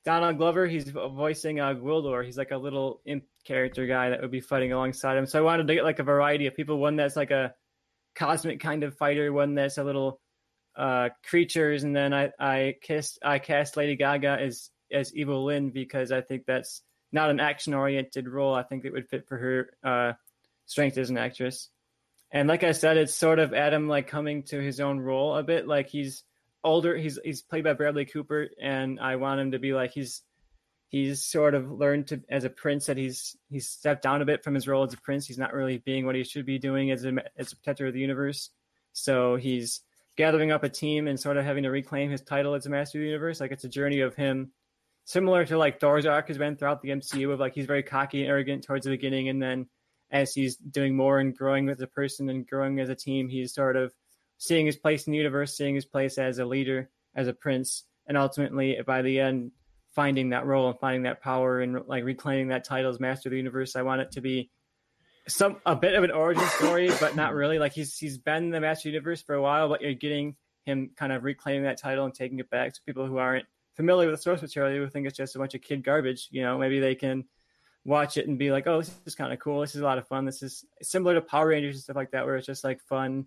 [0.04, 2.24] Donald Glover, he's voicing uh, Gwildor.
[2.24, 5.26] He's like a little imp character guy that would be fighting alongside him.
[5.26, 6.78] So I wanted to get like a variety of people.
[6.78, 7.54] One that's like a
[8.14, 9.32] cosmic kind of fighter.
[9.32, 10.20] One that's a little
[10.76, 11.84] uh, creatures.
[11.84, 16.22] And then I I kissed I cast Lady Gaga as as Evil Lynn because I
[16.22, 18.54] think that's not an action oriented role.
[18.54, 20.12] I think it would fit for her uh,
[20.66, 21.68] strength as an actress.
[22.30, 25.42] And like I said, it's sort of Adam like coming to his own role a
[25.42, 25.66] bit.
[25.66, 26.24] Like he's
[26.64, 26.96] older.
[26.96, 30.22] He's he's played by Bradley Cooper, and I want him to be like he's
[30.88, 34.42] he's sort of learned to as a prince that he's he's stepped down a bit
[34.42, 35.26] from his role as a prince.
[35.26, 37.94] He's not really being what he should be doing as a as a protector of
[37.94, 38.50] the universe.
[38.92, 39.80] So he's
[40.16, 42.98] gathering up a team and sort of having to reclaim his title as a master
[42.98, 43.40] of the universe.
[43.40, 44.50] Like it's a journey of him,
[45.04, 48.22] similar to like Thor's arc has been throughout the MCU of like he's very cocky
[48.22, 49.66] and arrogant towards the beginning, and then
[50.10, 53.54] as he's doing more and growing as a person and growing as a team, he's
[53.54, 53.92] sort of
[54.38, 57.84] seeing his place in the universe, seeing his place as a leader, as a prince,
[58.06, 59.52] and ultimately by the end
[59.94, 63.32] finding that role and finding that power and like reclaiming that title as master of
[63.32, 63.74] the universe.
[63.74, 64.50] I want it to be
[65.26, 67.58] some a bit of an origin story, but not really.
[67.58, 70.36] Like he's he's been the master of the universe for a while, but you're getting
[70.64, 74.08] him kind of reclaiming that title and taking it back to people who aren't familiar
[74.08, 76.28] with the source material who think it's just a bunch of kid garbage.
[76.30, 77.24] You know, maybe they can
[77.84, 79.62] watch it and be like, "Oh, this is kind of cool.
[79.62, 80.24] This is a lot of fun.
[80.24, 83.26] This is similar to Power Rangers and stuff like that, where it's just like fun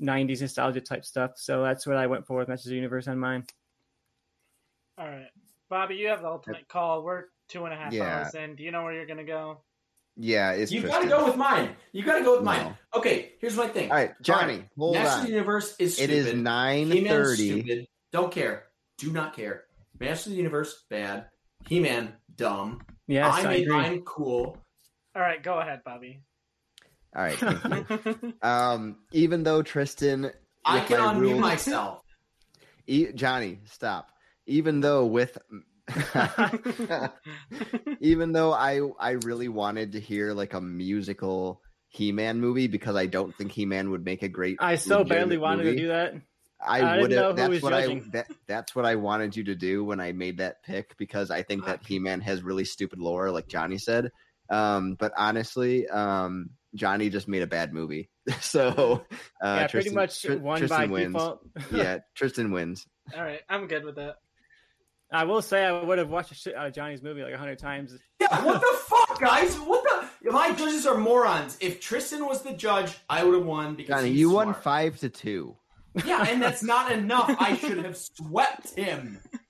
[0.00, 3.08] '90s nostalgia type stuff." So that's what I went for with Masters of the Universe
[3.08, 3.44] on mine.
[4.96, 5.30] All right,
[5.68, 7.02] Bobby, you have the ultimate call.
[7.04, 8.20] We're two and a half Yeah.
[8.24, 8.56] hours in.
[8.56, 9.62] Do you know where you're gonna go?
[10.16, 11.08] Yeah, it's You Tristan.
[11.08, 11.76] gotta go with mine.
[11.92, 12.76] You gotta go with mine.
[12.94, 13.90] Okay, here's my thing.
[13.90, 15.24] All right, Johnny, hold Master of on.
[15.26, 16.10] the Universe is stupid.
[16.10, 17.86] is nine thirty.
[18.10, 18.66] Don't care.
[18.96, 19.66] Do not care.
[20.00, 21.26] Master of the Universe, bad.
[21.68, 22.80] He-Man, dumb.
[23.06, 23.76] Yes, I I, made agree.
[23.76, 24.58] mine cool.
[25.14, 26.20] All right, go ahead, Bobby.
[27.16, 27.36] All right.
[27.36, 28.34] thank you.
[28.42, 30.30] um, even though Tristan,
[30.64, 32.02] I can unmute rules- myself.
[32.86, 34.10] E- Johnny, stop.
[34.46, 35.36] Even though with,
[38.00, 43.06] even though I I really wanted to hear like a musical He-Man movie because I
[43.06, 44.56] don't think He-Man would make a great.
[44.60, 45.76] I so badly wanted movie.
[45.76, 46.14] to do that.
[46.60, 47.36] I, I would have.
[47.36, 48.04] That's what judging.
[48.06, 48.10] I.
[48.12, 51.42] That, that's what I wanted you to do when I made that pick because I
[51.42, 54.10] think that He Man has really stupid lore, like Johnny said.
[54.50, 59.04] Um, but honestly, um, Johnny just made a bad movie, so
[59.42, 61.12] uh, yeah, Tristan, pretty much Tr- won Tristan by wins.
[61.14, 61.40] default.
[61.72, 62.86] yeah, Tristan wins.
[63.16, 64.16] All right, I'm good with that.
[65.10, 67.58] I will say I would have watched shit out of Johnny's movie like a hundred
[67.58, 67.96] times.
[68.20, 69.56] Yeah, what the fuck, guys?
[69.56, 70.30] What the?
[70.30, 71.56] My judges are morons.
[71.60, 74.98] If Tristan was the judge, I would have won because Johnny, he's you won five
[74.98, 75.56] to two.
[76.04, 77.34] Yeah, and that's not enough.
[77.40, 79.20] I should have swept him.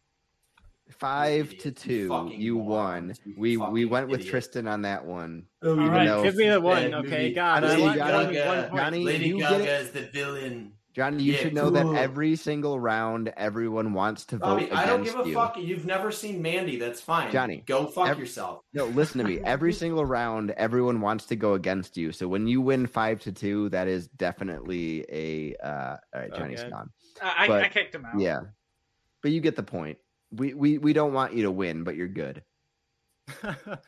[0.98, 2.30] Five to two.
[2.36, 3.14] You won.
[3.36, 4.26] We we fucking went with.
[4.26, 5.44] Tristan on that one.
[5.62, 7.08] Oh, All though Give me the one, okay?
[7.08, 7.32] movie.
[7.34, 8.76] God, I Lady want Gaga- one, one Gaga, point.
[8.82, 9.80] Johnny, Lady you get Gaga it.
[9.82, 10.72] is the villain.
[10.94, 11.92] Johnny, you Yeah, should know cool.
[11.92, 15.34] that every single round, everyone wants to vote Bobby, I don't give a you.
[15.34, 15.56] fuck.
[15.56, 16.76] You've never seen Mandy.
[16.76, 17.30] That's fine.
[17.30, 18.62] Johnny, go fuck ev- yourself.
[18.72, 19.38] No, listen to me.
[19.44, 22.10] Every single round, everyone wants to go against you.
[22.10, 25.54] So when you win five to two, that is definitely a.
[25.64, 26.70] Uh, all right, Johnny's Okay.
[26.70, 26.90] gone.
[27.22, 28.18] I, I, But- I kicked him out.
[28.18, 28.40] Yeah,
[29.22, 29.98] but you get the point.
[30.30, 32.42] We we we don't want you to win, but you're good.
[33.42, 33.78] One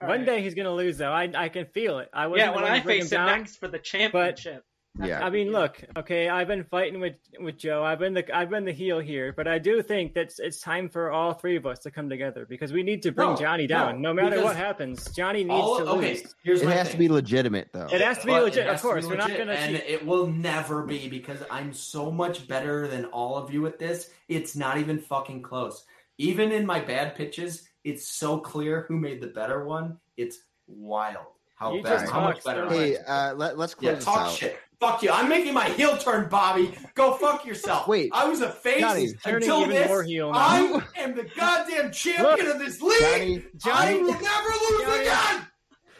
[0.00, 0.24] right.
[0.24, 1.12] day he's gonna lose though.
[1.12, 2.08] I I can feel it.
[2.12, 3.26] I wasn't Yeah, the when one I to break him face him down.
[3.26, 4.64] next for the championship.
[5.02, 5.24] Yeah.
[5.24, 7.82] I mean, look, okay, I've been fighting with with Joe.
[7.82, 10.90] I've been the I've been the heel here, but I do think that it's time
[10.90, 13.66] for all three of us to come together because we need to bring No, Johnny
[13.66, 14.02] down.
[14.02, 16.34] no, No, matter what happens, Johnny needs All, to okay, lose.
[16.44, 16.92] here's It has thing.
[16.92, 17.86] to be legitimate though.
[17.90, 19.06] It has to be But legit, of course.
[19.06, 19.84] We're not gonna and cheat.
[19.88, 24.10] it will never be because I'm so much better than all of you at this.
[24.28, 25.84] It's not even fucking close.
[26.18, 29.96] Even in my bad pitches, it's so clear who made the better one.
[30.18, 32.66] It's wild how You bad, just how much better.
[32.66, 34.32] I Hey, uh, let, let's yeah, this talk out.
[34.32, 34.58] shit.
[34.82, 35.10] Fuck you.
[35.12, 36.74] I'm making my heel turn, Bobby.
[36.96, 37.86] Go fuck yourself.
[37.86, 39.86] Wait, I was a face Johnny, until this.
[39.86, 40.38] more heel now.
[40.38, 43.46] I am the goddamn champion Look, of this league.
[43.58, 45.46] Johnny, I will never lose Johnny, again.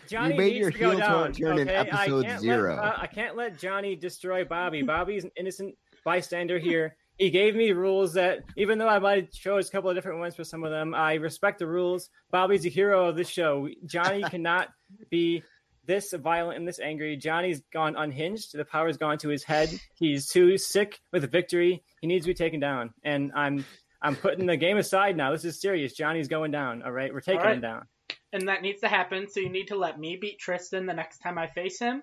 [0.08, 1.32] Johnny you made needs your to go heel down.
[1.32, 2.74] turn in episode I zero.
[2.74, 4.82] Let, uh, I can't let Johnny destroy Bobby.
[4.82, 6.96] Bobby's an innocent bystander here.
[7.18, 10.34] He gave me rules that, even though I might chose a couple of different ones
[10.34, 12.10] for some of them, I respect the rules.
[12.32, 13.68] Bobby's the hero of this show.
[13.86, 14.70] Johnny cannot
[15.08, 15.44] be
[15.84, 17.16] this violent and this angry.
[17.16, 18.56] Johnny's gone unhinged.
[18.56, 19.70] The power's gone to his head.
[19.94, 21.82] He's too sick with victory.
[22.00, 22.94] He needs to be taken down.
[23.04, 23.64] And I'm
[24.00, 25.32] I'm putting the game aside now.
[25.32, 25.92] This is serious.
[25.94, 26.82] Johnny's going down.
[26.82, 27.54] All right, we're taking All right.
[27.56, 27.86] him down.
[28.32, 29.28] and that needs to happen.
[29.30, 32.02] So you need to let me beat Tristan the next time I face him,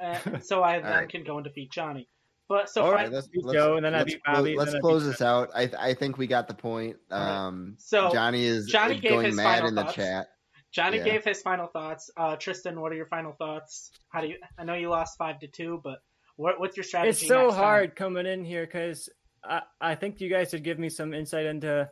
[0.00, 1.08] uh, so I then right.
[1.08, 2.08] can go and defeat Johnny.
[2.46, 4.54] But so All far, right, let's, beat let's- Joe, and then I let's beat Bobby,
[4.56, 5.48] Let's then I close beat this out.
[5.54, 6.96] I I think we got the point.
[7.10, 7.46] All right.
[7.46, 9.94] Um, So, Johnny is Johnny gave going mad final in the thoughts.
[9.94, 10.26] chat.
[10.74, 11.04] Johnny Yeah.
[11.04, 12.10] gave his final thoughts.
[12.16, 13.92] Uh, Tristan, what are your final thoughts?
[14.08, 14.38] How do you?
[14.58, 16.00] I know you lost five to two, but
[16.36, 17.10] what, what's your strategy?
[17.10, 17.62] It's so next time?
[17.64, 19.08] hard coming in here because
[19.44, 21.88] I, I think you guys should give me some insight into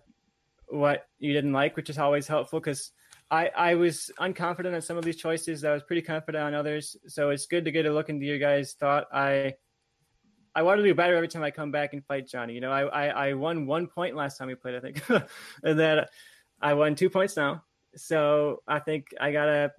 [0.67, 2.91] what you didn't like, which is always helpful because
[3.31, 5.65] I, I was unconfident on some of these choices.
[5.65, 6.97] I was pretty confident on others.
[7.07, 9.07] So it's good to get a look into your guys' thought.
[9.13, 9.55] I
[10.57, 12.55] I want to do better every time I come back and fight Johnny.
[12.55, 15.03] You know, I, I, I won one point last time we played, I think.
[15.63, 16.05] and then
[16.61, 17.63] I won two points now.
[17.95, 19.73] So I think I got a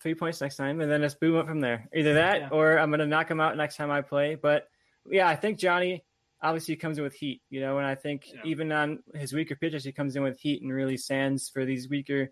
[0.00, 1.88] three points next time, and then let's boom up from there.
[1.94, 2.48] Either that, Yeah.
[2.50, 4.34] or I'm gonna knock him out next time I play.
[4.34, 4.68] But
[5.06, 6.04] yeah, I think Johnny
[6.42, 8.40] obviously comes in with heat, you know, and I think Yeah.
[8.44, 11.88] even on his weaker pitches, he comes in with heat and really sands for these
[11.90, 12.30] weaker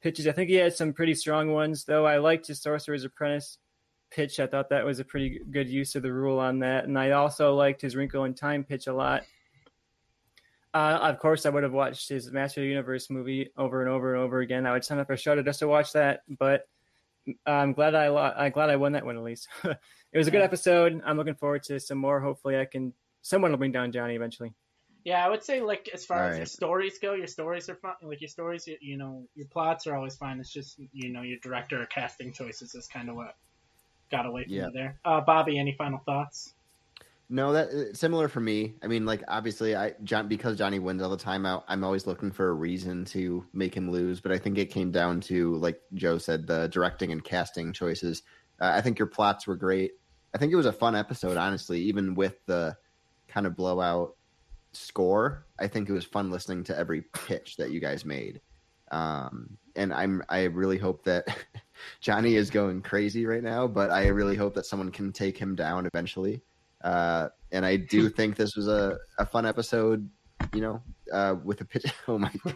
[0.00, 0.26] pitches.
[0.26, 2.06] I think he had some pretty strong ones, though.
[2.06, 3.58] I liked his Sorcerer's Apprentice
[4.10, 4.40] pitch.
[4.40, 7.10] I thought that was a pretty good use of the rule on that, and I
[7.10, 9.24] also liked his Wrinkle in Time pitch a lot.
[10.72, 13.90] Uh, of course, I would have watched his Master of the Universe movie over and
[13.90, 14.66] over and over again.
[14.66, 16.68] I would sign up for Shudder just to watch that, but
[17.44, 19.48] I'm glad I lo- I'm glad I won that one at least.
[19.64, 19.76] it
[20.18, 20.44] was a good Yeah.
[20.44, 21.00] episode.
[21.04, 22.20] I'm looking forward to some more.
[22.20, 22.92] Hopefully, I can
[23.22, 24.52] someone will bring down Johnny eventually.
[25.02, 26.38] Yeah, I would say like as far as Alright.
[26.38, 27.94] your stories go, your stories are fun.
[28.02, 30.38] Like your stories, you, you know, your plots are always fine.
[30.40, 33.34] It's just you know your director or casting choices is kind of what
[34.10, 34.66] got away from Yeah.
[34.66, 35.00] you there.
[35.04, 36.54] Uh, Bobby, any final thoughts?
[37.32, 38.74] No, that uh, similar for me.
[38.82, 41.46] I mean, like obviously, I John because Johnny wins all the time.
[41.46, 44.20] I, I'm always looking for a reason to make him lose.
[44.20, 48.22] But I think it came down to, like Joe said, the directing and casting choices.
[48.60, 49.92] Uh, I think your plots were great.
[50.34, 52.76] I think it was a fun episode, honestly, even with the
[53.28, 54.16] kind of blowout
[54.72, 55.46] score.
[55.56, 58.40] I think it was fun listening to every pitch that you guys made.
[58.90, 61.28] Um, and I'm I really hope that
[62.00, 65.54] Johnny is going crazy right now, but I really hope that someone can take him
[65.54, 66.42] down eventually.
[66.82, 70.08] Uh, and I do think this was a, a fun episode,
[70.54, 71.84] you know, uh, with a pitch.
[72.08, 72.54] Oh my god,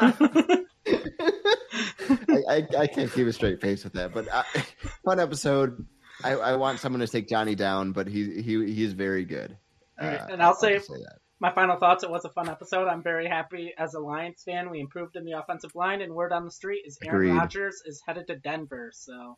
[1.28, 4.12] I, I, I can't keep a straight face with that.
[4.14, 4.42] But uh,
[5.04, 5.84] fun episode.
[6.24, 9.56] I, I want someone to take Johnny down, but he he he is very good.
[10.00, 11.18] Uh, And I'll say- that.
[11.38, 12.02] My final thoughts.
[12.02, 12.88] It was a fun episode.
[12.88, 14.70] I'm very happy as a Lions fan.
[14.70, 17.36] We improved in the offensive line, and word on the street is Aaron.
[17.36, 18.90] Rodgers is headed to Denver.
[18.94, 19.36] So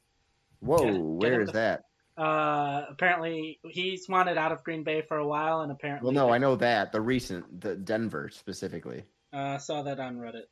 [0.61, 1.83] Whoa, Get- get where him is the- that?
[2.19, 6.33] Uh, apparently he's wanted out of Green Bay for a while, and apparently Well, no,
[6.33, 9.05] I know that the recent, the Denver specifically.
[9.33, 10.43] uh, saw that on Reddit.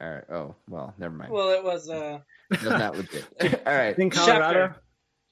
[0.00, 0.24] All right.
[0.30, 1.32] Oh, well, never mind.
[1.32, 2.18] Well, it was uh,
[2.50, 3.24] That's not legit.
[3.66, 3.98] All right.
[3.98, 4.74] In Colorado,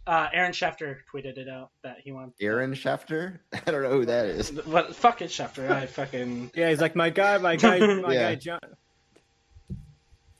[0.07, 2.39] uh, Aaron Schefter tweeted it out that he wants.
[2.41, 3.41] Aaron Schefter?
[3.52, 4.50] I don't know who that is.
[4.65, 5.70] What fuck is Schefter?
[5.70, 8.31] I fucking yeah, he's like my guy, my guy, my Yeah.
[8.31, 8.60] guy, John.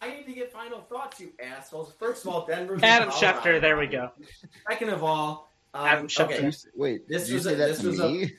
[0.05, 1.93] I need to get final thoughts, you assholes.
[1.99, 3.39] First of all, Denver's in Adam Colorado.
[3.41, 3.61] Schefter.
[3.61, 4.11] There we go.
[4.71, 6.39] Second of all, um, Adam Schefter.
[6.49, 6.53] okay.
[6.75, 8.31] Wait, This did you was say a- that this to was a-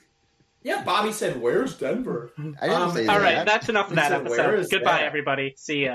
[0.63, 3.21] Yeah, Bobby said, "Where's Denver?" I didn't Um, say All that.
[3.37, 4.71] right, that's enough of that So where episode.
[4.71, 5.03] Goodbye, that?
[5.03, 5.53] everybody.
[5.57, 5.93] See ya.